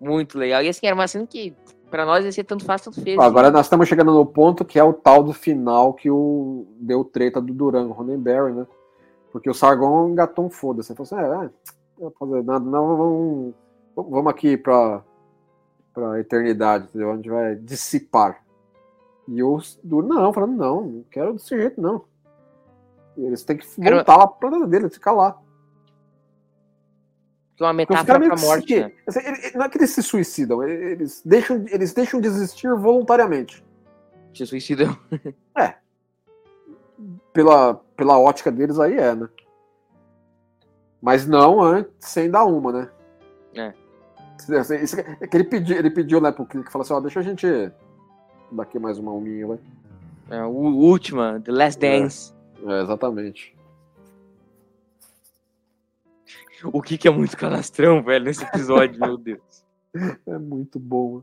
Muito 0.00 0.38
legal. 0.38 0.62
E 0.62 0.68
assim, 0.68 0.86
era 0.86 0.94
uma 0.94 1.06
cena 1.06 1.26
que 1.26 1.54
pra 1.90 2.06
nós 2.06 2.24
ia 2.24 2.32
ser 2.32 2.44
tanto 2.44 2.64
fácil, 2.64 2.90
tanto 2.90 3.02
feio. 3.02 3.20
Agora 3.20 3.50
nós 3.50 3.66
estamos 3.66 3.88
chegando 3.88 4.12
no 4.12 4.24
ponto 4.24 4.64
que 4.64 4.78
é 4.78 4.84
o 4.84 4.92
tal 4.92 5.22
do 5.22 5.32
final 5.32 5.92
que 5.94 6.10
o 6.10 6.66
deu 6.80 7.04
treta 7.04 7.40
do 7.40 7.52
Durango, 7.52 7.92
Ronenberry, 7.92 8.52
né? 8.52 8.66
Porque 9.32 9.48
o 9.50 9.54
Sargon 9.54 10.08
engatou 10.08 10.44
um 10.46 10.50
foda-se. 10.50 10.92
Ele 10.92 10.96
falou 11.04 11.22
assim: 11.22 11.30
é, 11.32 11.44
é, 11.46 11.50
não 12.00 12.10
vou 12.10 12.12
fazer 12.18 12.44
nada, 12.44 12.64
não, 12.64 12.96
vamos, 12.96 13.54
vamos 13.96 14.26
aqui 14.30 14.56
pra, 14.56 15.02
pra 15.92 16.18
eternidade, 16.20 16.84
entendeu? 16.84 17.12
A 17.12 17.16
gente 17.16 17.30
vai 17.30 17.54
dissipar. 17.56 18.42
E 19.28 19.42
o 19.42 19.58
Duran, 19.84 20.08
não, 20.08 20.32
falando: 20.32 20.56
não, 20.56 20.80
não 20.82 21.04
quero 21.10 21.34
desse 21.34 21.56
jeito, 21.56 21.80
não. 21.80 22.02
E 23.16 23.24
eles 23.24 23.42
têm 23.44 23.56
que 23.56 23.66
Quero- 23.80 23.96
voltar 23.96 24.16
lá 24.16 24.26
pra 24.26 24.48
planeta 24.48 24.66
dele, 24.66 24.88
ficar 24.88 25.12
lá. 25.12 25.36
É 27.60 27.64
uma 27.64 27.72
metáfora 27.72 28.18
pra 28.18 28.36
morte, 28.36 28.80
né? 28.80 28.92
assim, 29.06 29.20
Não 29.54 29.64
é 29.64 29.68
que 29.68 29.76
eles 29.78 29.90
se 29.90 30.02
suicidam, 30.02 30.62
eles 30.62 31.20
deixam, 31.24 31.64
eles 31.68 31.92
deixam 31.92 32.20
de 32.20 32.26
existir 32.28 32.72
voluntariamente. 32.74 33.62
Se 34.34 34.46
suicida. 34.46 34.86
pela, 37.32 37.74
pela 37.96 38.18
ótica 38.18 38.50
deles 38.50 38.78
aí 38.78 38.96
é, 38.96 39.14
né? 39.14 39.28
Mas 41.02 41.26
não 41.26 41.60
antes, 41.62 41.92
sem 41.98 42.30
dar 42.30 42.44
uma, 42.44 42.72
né? 42.72 42.90
É. 43.54 43.72
Isso, 44.38 44.74
isso- 44.74 45.00
é 45.00 45.26
que 45.26 45.36
ele 45.36 45.44
pediu, 45.44 45.76
ele 45.76 45.90
pediu, 45.90 46.20
né, 46.20 46.30
pro 46.32 46.46
Clique, 46.46 46.70
falou 46.70 46.82
assim, 46.84 46.92
ó, 46.92 47.00
deixa 47.00 47.20
a 47.20 47.22
gente 47.22 47.46
dar 48.52 48.62
aqui 48.62 48.78
mais 48.78 48.98
uma 48.98 49.12
uminha, 49.12 49.46
vai. 49.46 49.58
É, 50.30 50.42
o 50.44 50.50
última, 50.50 51.40
The 51.40 51.52
Last 51.52 51.84
É. 51.84 52.00
Dance. 52.00 52.32
É, 52.64 52.82
exatamente. 52.82 53.56
O 56.64 56.82
que 56.82 56.98
que 56.98 57.08
é 57.08 57.10
muito 57.10 57.36
canastrão, 57.36 58.02
velho, 58.02 58.24
nesse 58.26 58.44
episódio, 58.44 59.00
meu 59.00 59.16
Deus. 59.16 59.64
É 60.26 60.38
muito 60.38 60.78
bom. 60.78 61.22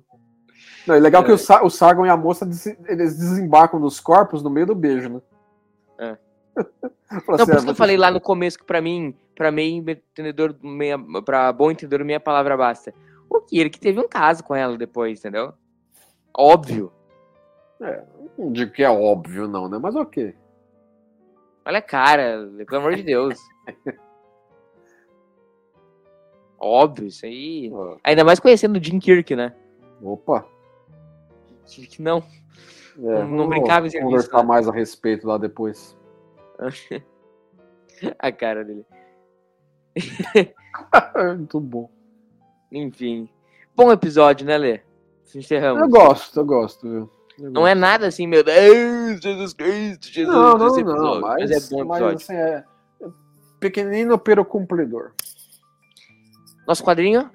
Não, 0.85 0.95
é 0.95 0.99
legal 0.99 1.23
que 1.23 1.31
o, 1.31 1.37
Sa- 1.37 1.63
o 1.63 1.69
Sargon 1.69 2.05
e 2.05 2.09
a 2.09 2.17
moça, 2.17 2.45
des- 2.45 2.65
eles 2.87 3.17
desembarcam 3.17 3.79
dos 3.79 3.99
corpos 3.99 4.41
no 4.41 4.49
meio 4.49 4.65
do 4.65 4.75
beijo, 4.75 5.09
né? 5.09 5.21
É. 5.99 6.17
Não, 7.27 7.35
assim, 7.35 7.45
por 7.45 7.51
"Ah, 7.51 7.55
isso 7.55 7.65
que 7.65 7.71
eu 7.71 7.75
falei 7.75 7.95
lá 7.97 8.11
no 8.11 8.19
começo 8.19 8.57
que 8.57 8.65
pra 8.65 8.81
mim, 8.81 9.15
pra 9.35 9.51
mim, 9.51 9.77
entendedor, 9.87 10.55
meia, 10.61 10.97
pra 11.23 11.53
bom 11.53 11.71
entendedor, 11.71 12.03
minha 12.05 12.19
palavra 12.19 12.57
basta. 12.57 12.93
O 13.29 13.39
que? 13.41 13.59
Ele 13.59 13.69
que 13.69 13.79
teve 13.79 13.99
um 13.99 14.07
caso 14.07 14.43
com 14.43 14.55
ela 14.55 14.77
depois, 14.77 15.19
entendeu? 15.19 15.53
Óbvio. 16.35 16.91
Não 18.37 18.51
digo 18.51 18.71
que 18.71 18.83
é 18.83 18.89
óbvio, 18.89 19.47
não, 19.47 19.69
né? 19.69 19.77
Mas 19.81 19.95
ok. 19.95 20.35
Olha 21.65 21.77
a 21.79 21.81
cara, 21.81 22.49
pelo 22.67 22.81
amor 22.81 22.95
de 22.95 23.03
Deus. 23.03 23.37
Óbvio, 26.59 27.07
isso 27.07 27.25
aí. 27.25 27.69
Ó, 27.73 27.97
Ainda 28.03 28.23
mais 28.23 28.39
conhecendo 28.39 28.77
o 28.77 28.83
Jim 28.83 28.99
Kirk, 28.99 29.35
né? 29.35 29.53
Opa. 30.01 30.45
Que 31.65 32.01
não. 32.01 32.23
É, 32.97 33.01
Não- 33.01 33.27
não 33.27 33.47
brincava 33.49 33.85
em 33.87 33.89
serviço, 33.89 34.09
conversar 34.11 34.37
né? 34.37 34.43
mais 34.43 34.67
a 34.67 34.71
respeito 34.71 35.27
lá 35.27 35.37
depois. 35.37 35.95
a 38.19 38.31
cara 38.31 38.63
dele. 38.63 38.85
Muito 41.37 41.59
bom. 41.59 41.89
Enfim. 42.71 43.29
Bom 43.75 43.91
episódio, 43.91 44.45
né, 44.45 44.57
Lê? 44.57 44.81
Encerramos. 45.35 45.81
Eu 45.81 45.89
gosto, 45.89 46.39
eu 46.39 46.45
gosto, 46.45 46.89
viu? 46.89 47.09
Eu 47.39 47.51
Não 47.51 47.67
é 47.67 47.75
nada 47.75 48.07
assim, 48.07 48.25
meu 48.25 48.43
Deus, 48.43 49.21
Jesus 49.21 49.53
Cristo, 49.53 50.07
Jesus, 50.07 50.35
Não, 50.35 50.57
não, 50.57 50.67
não, 50.67 50.79
episódio. 50.79 51.21
mas, 51.21 51.51
é 51.51 51.75
bom 51.75 51.85
mas, 51.85 52.01
episódio. 52.01 52.15
assim, 52.15 52.33
é 52.33 52.63
é 53.01 53.07
pequenino 53.59 54.17
pero 54.17 54.43
cumpridor. 54.43 55.11
Nosso 56.67 56.83
quadrinho, 56.83 57.29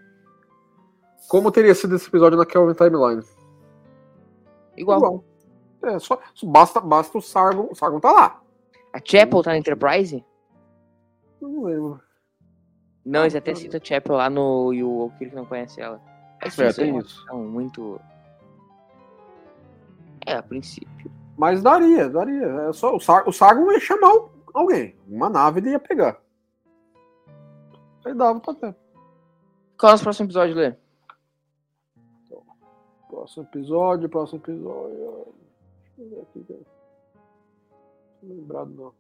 Como 1.29 1.51
teria 1.51 1.75
sido 1.75 1.97
esse 1.97 2.09
episódio 2.09 2.37
na 2.37 2.45
Kelvin 2.45 2.75
Timeline? 2.75 3.23
igual. 4.77 5.25
É, 5.83 5.99
só, 5.99 6.21
basta, 6.45 6.81
basta 6.81 7.17
o 7.19 7.23
Sargon. 7.23 7.69
O 7.71 7.75
Sargon 7.75 7.99
tá 8.01 8.13
lá. 8.13 8.41
A 8.93 8.99
Chapel 9.03 9.43
tá 9.43 9.51
na 9.51 9.59
Enterprise? 9.59 10.25
Não 11.41 11.65
lembro. 11.65 12.01
Não, 13.05 13.23
eles 13.23 13.35
até 13.35 13.55
citam 13.55 13.81
a 13.83 13.85
Chapel 13.85 14.17
lá 14.17 14.29
no. 14.31 14.73
E 14.73 14.85
o 14.85 15.11
Kirk 15.19 15.35
não 15.35 15.45
conhece 15.47 15.81
ela. 15.81 16.01
É 16.41 16.47
É, 16.47 16.49
difícil, 16.51 16.85
tem 16.85 16.93
né? 16.93 16.99
isso. 17.01 17.21
Então, 17.25 17.39
muito. 17.45 18.01
É, 20.27 20.35
a 20.35 20.43
princípio. 20.43 21.11
Mas 21.37 21.63
daria, 21.63 22.09
daria. 22.09 22.47
É 22.69 22.73
só, 22.73 22.95
o, 22.95 23.01
Sar, 23.01 23.29
o 23.29 23.33
Sargon 23.33 23.73
ia 23.73 23.81
chamar 23.81 24.13
alguém. 24.55 24.95
Uma 25.09 25.29
nave 25.29 25.61
ele 25.61 25.71
ia 25.71 25.81
pegar. 25.81 26.21
Aí 28.05 28.15
dava 28.15 28.39
pra 28.39 28.55
ter. 28.55 28.77
Qual 29.79 29.89
é 29.89 29.91
o 29.91 29.93
nosso 29.95 30.05
próximo 30.05 30.27
episódio, 30.27 30.55
Lê? 30.55 30.75
Próximo 33.09 33.45
episódio, 33.45 34.09
próximo 34.09 34.39
episódio. 34.41 35.27
Deixa 35.97 36.01
eu 36.03 36.09
ver 36.09 36.21
aqui. 36.23 36.45
cara. 36.49 36.61
Não 38.23 38.37
lembrado, 38.37 38.71
não. 38.71 38.93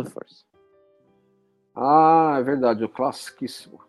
Of 0.00 0.10
Force. 0.10 0.44
Ah, 1.74 2.36
é 2.38 2.42
verdade, 2.42 2.84
o 2.84 2.88
classiquíssimo. 2.88 3.80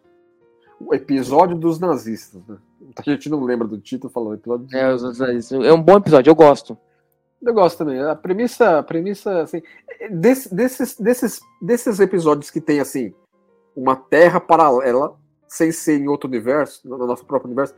O 0.79 0.93
episódio 0.93 1.57
dos 1.57 1.79
nazistas, 1.79 2.45
né? 2.47 2.57
A 2.97 3.01
gente 3.01 3.29
não 3.29 3.43
lembra 3.43 3.67
do 3.67 3.77
título 3.79 4.11
falando 4.11 4.35
episódio 4.35 4.65
dos 4.65 4.73
É, 4.73 4.93
os 4.93 5.03
outros- 5.03 5.51
é 5.51 5.73
um 5.73 5.81
bom 5.81 5.97
episódio, 5.97 6.29
eu 6.29 6.35
gosto. 6.35 6.77
Eu 7.41 7.53
gosto 7.53 7.77
também. 7.79 8.01
A 8.01 8.15
premissa, 8.15 8.79
a 8.79 8.83
premissa 8.83 9.41
assim, 9.41 9.61
desse- 10.11 10.53
desses, 10.53 10.97
desses, 10.97 11.41
desses 11.61 11.99
episódios 11.99 12.49
que 12.49 12.61
tem 12.61 12.79
assim 12.79 13.13
uma 13.75 13.95
terra 13.95 14.39
paralela, 14.39 15.17
sem 15.53 15.71
ser 15.71 15.99
em 15.99 16.07
outro 16.07 16.27
universo, 16.27 16.87
no 16.87 17.05
nosso 17.05 17.23
próprio 17.25 17.47
universo, 17.47 17.75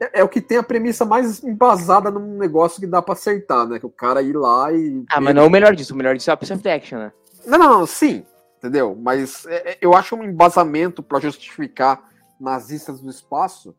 é, 0.00 0.20
é 0.20 0.24
o 0.24 0.28
que 0.28 0.40
tem 0.40 0.58
a 0.58 0.62
premissa 0.62 1.04
mais 1.04 1.42
embasada 1.44 2.10
num 2.10 2.36
negócio 2.36 2.80
que 2.80 2.86
dá 2.86 3.00
pra 3.00 3.12
acertar, 3.12 3.64
né? 3.66 3.78
Que 3.78 3.86
o 3.86 3.90
cara 3.90 4.20
ir 4.20 4.36
lá 4.36 4.72
e. 4.72 5.04
Ah, 5.08 5.20
mas 5.20 5.32
não 5.32 5.44
é 5.44 5.46
o 5.46 5.50
melhor 5.50 5.74
disso. 5.74 5.94
O 5.94 5.96
melhor 5.96 6.16
disso 6.16 6.30
é 6.30 6.32
a 6.32 6.36
Piece 6.36 6.52
of 6.52 6.68
Action, 6.68 6.98
né? 6.98 7.12
Não, 7.46 7.58
não, 7.58 7.78
não, 7.78 7.86
sim, 7.86 8.26
entendeu? 8.58 8.98
Mas 9.00 9.46
é, 9.46 9.72
é, 9.72 9.78
eu 9.80 9.94
acho 9.94 10.16
um 10.16 10.24
embasamento 10.24 11.00
pra 11.00 11.20
justificar 11.20 12.10
nazistas 12.40 13.00
do 13.00 13.08
espaço 13.08 13.72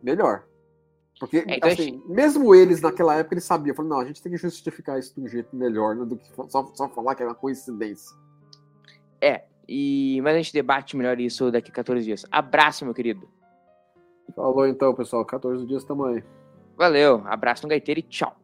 melhor. 0.00 0.44
Porque, 1.18 1.38
É, 1.48 1.56
então 1.56 1.70
assim, 1.70 2.00
mesmo 2.06 2.54
eles 2.54 2.80
naquela 2.80 3.16
época, 3.16 3.34
eles 3.34 3.44
sabiam. 3.44 3.74
Falaram, 3.74 3.96
não, 3.96 4.02
a 4.02 4.06
gente 4.06 4.22
tem 4.22 4.30
que 4.30 4.38
justificar 4.38 5.00
isso 5.00 5.12
de 5.16 5.20
um 5.20 5.26
jeito 5.26 5.56
melhor, 5.56 5.96
né, 5.96 6.04
do 6.04 6.16
que 6.16 6.28
só, 6.48 6.64
só 6.74 6.88
falar 6.90 7.16
que 7.16 7.24
é 7.24 7.26
uma 7.26 7.34
coincidência. 7.34 8.16
E... 9.68 10.20
Mas 10.22 10.34
a 10.34 10.38
gente 10.38 10.52
debate 10.52 10.96
melhor 10.96 11.20
isso 11.20 11.50
daqui 11.50 11.70
a 11.70 11.74
14 11.74 12.04
dias. 12.04 12.24
Abraço, 12.30 12.84
meu 12.84 12.94
querido. 12.94 13.28
Falou 14.34 14.66
então, 14.66 14.94
pessoal. 14.94 15.24
14 15.24 15.66
dias 15.66 15.84
tamo 15.84 16.04
aí. 16.04 16.22
Valeu, 16.76 17.22
abraço 17.26 17.62
no 17.62 17.68
gaiteiro 17.70 18.00
e 18.00 18.02
tchau. 18.02 18.36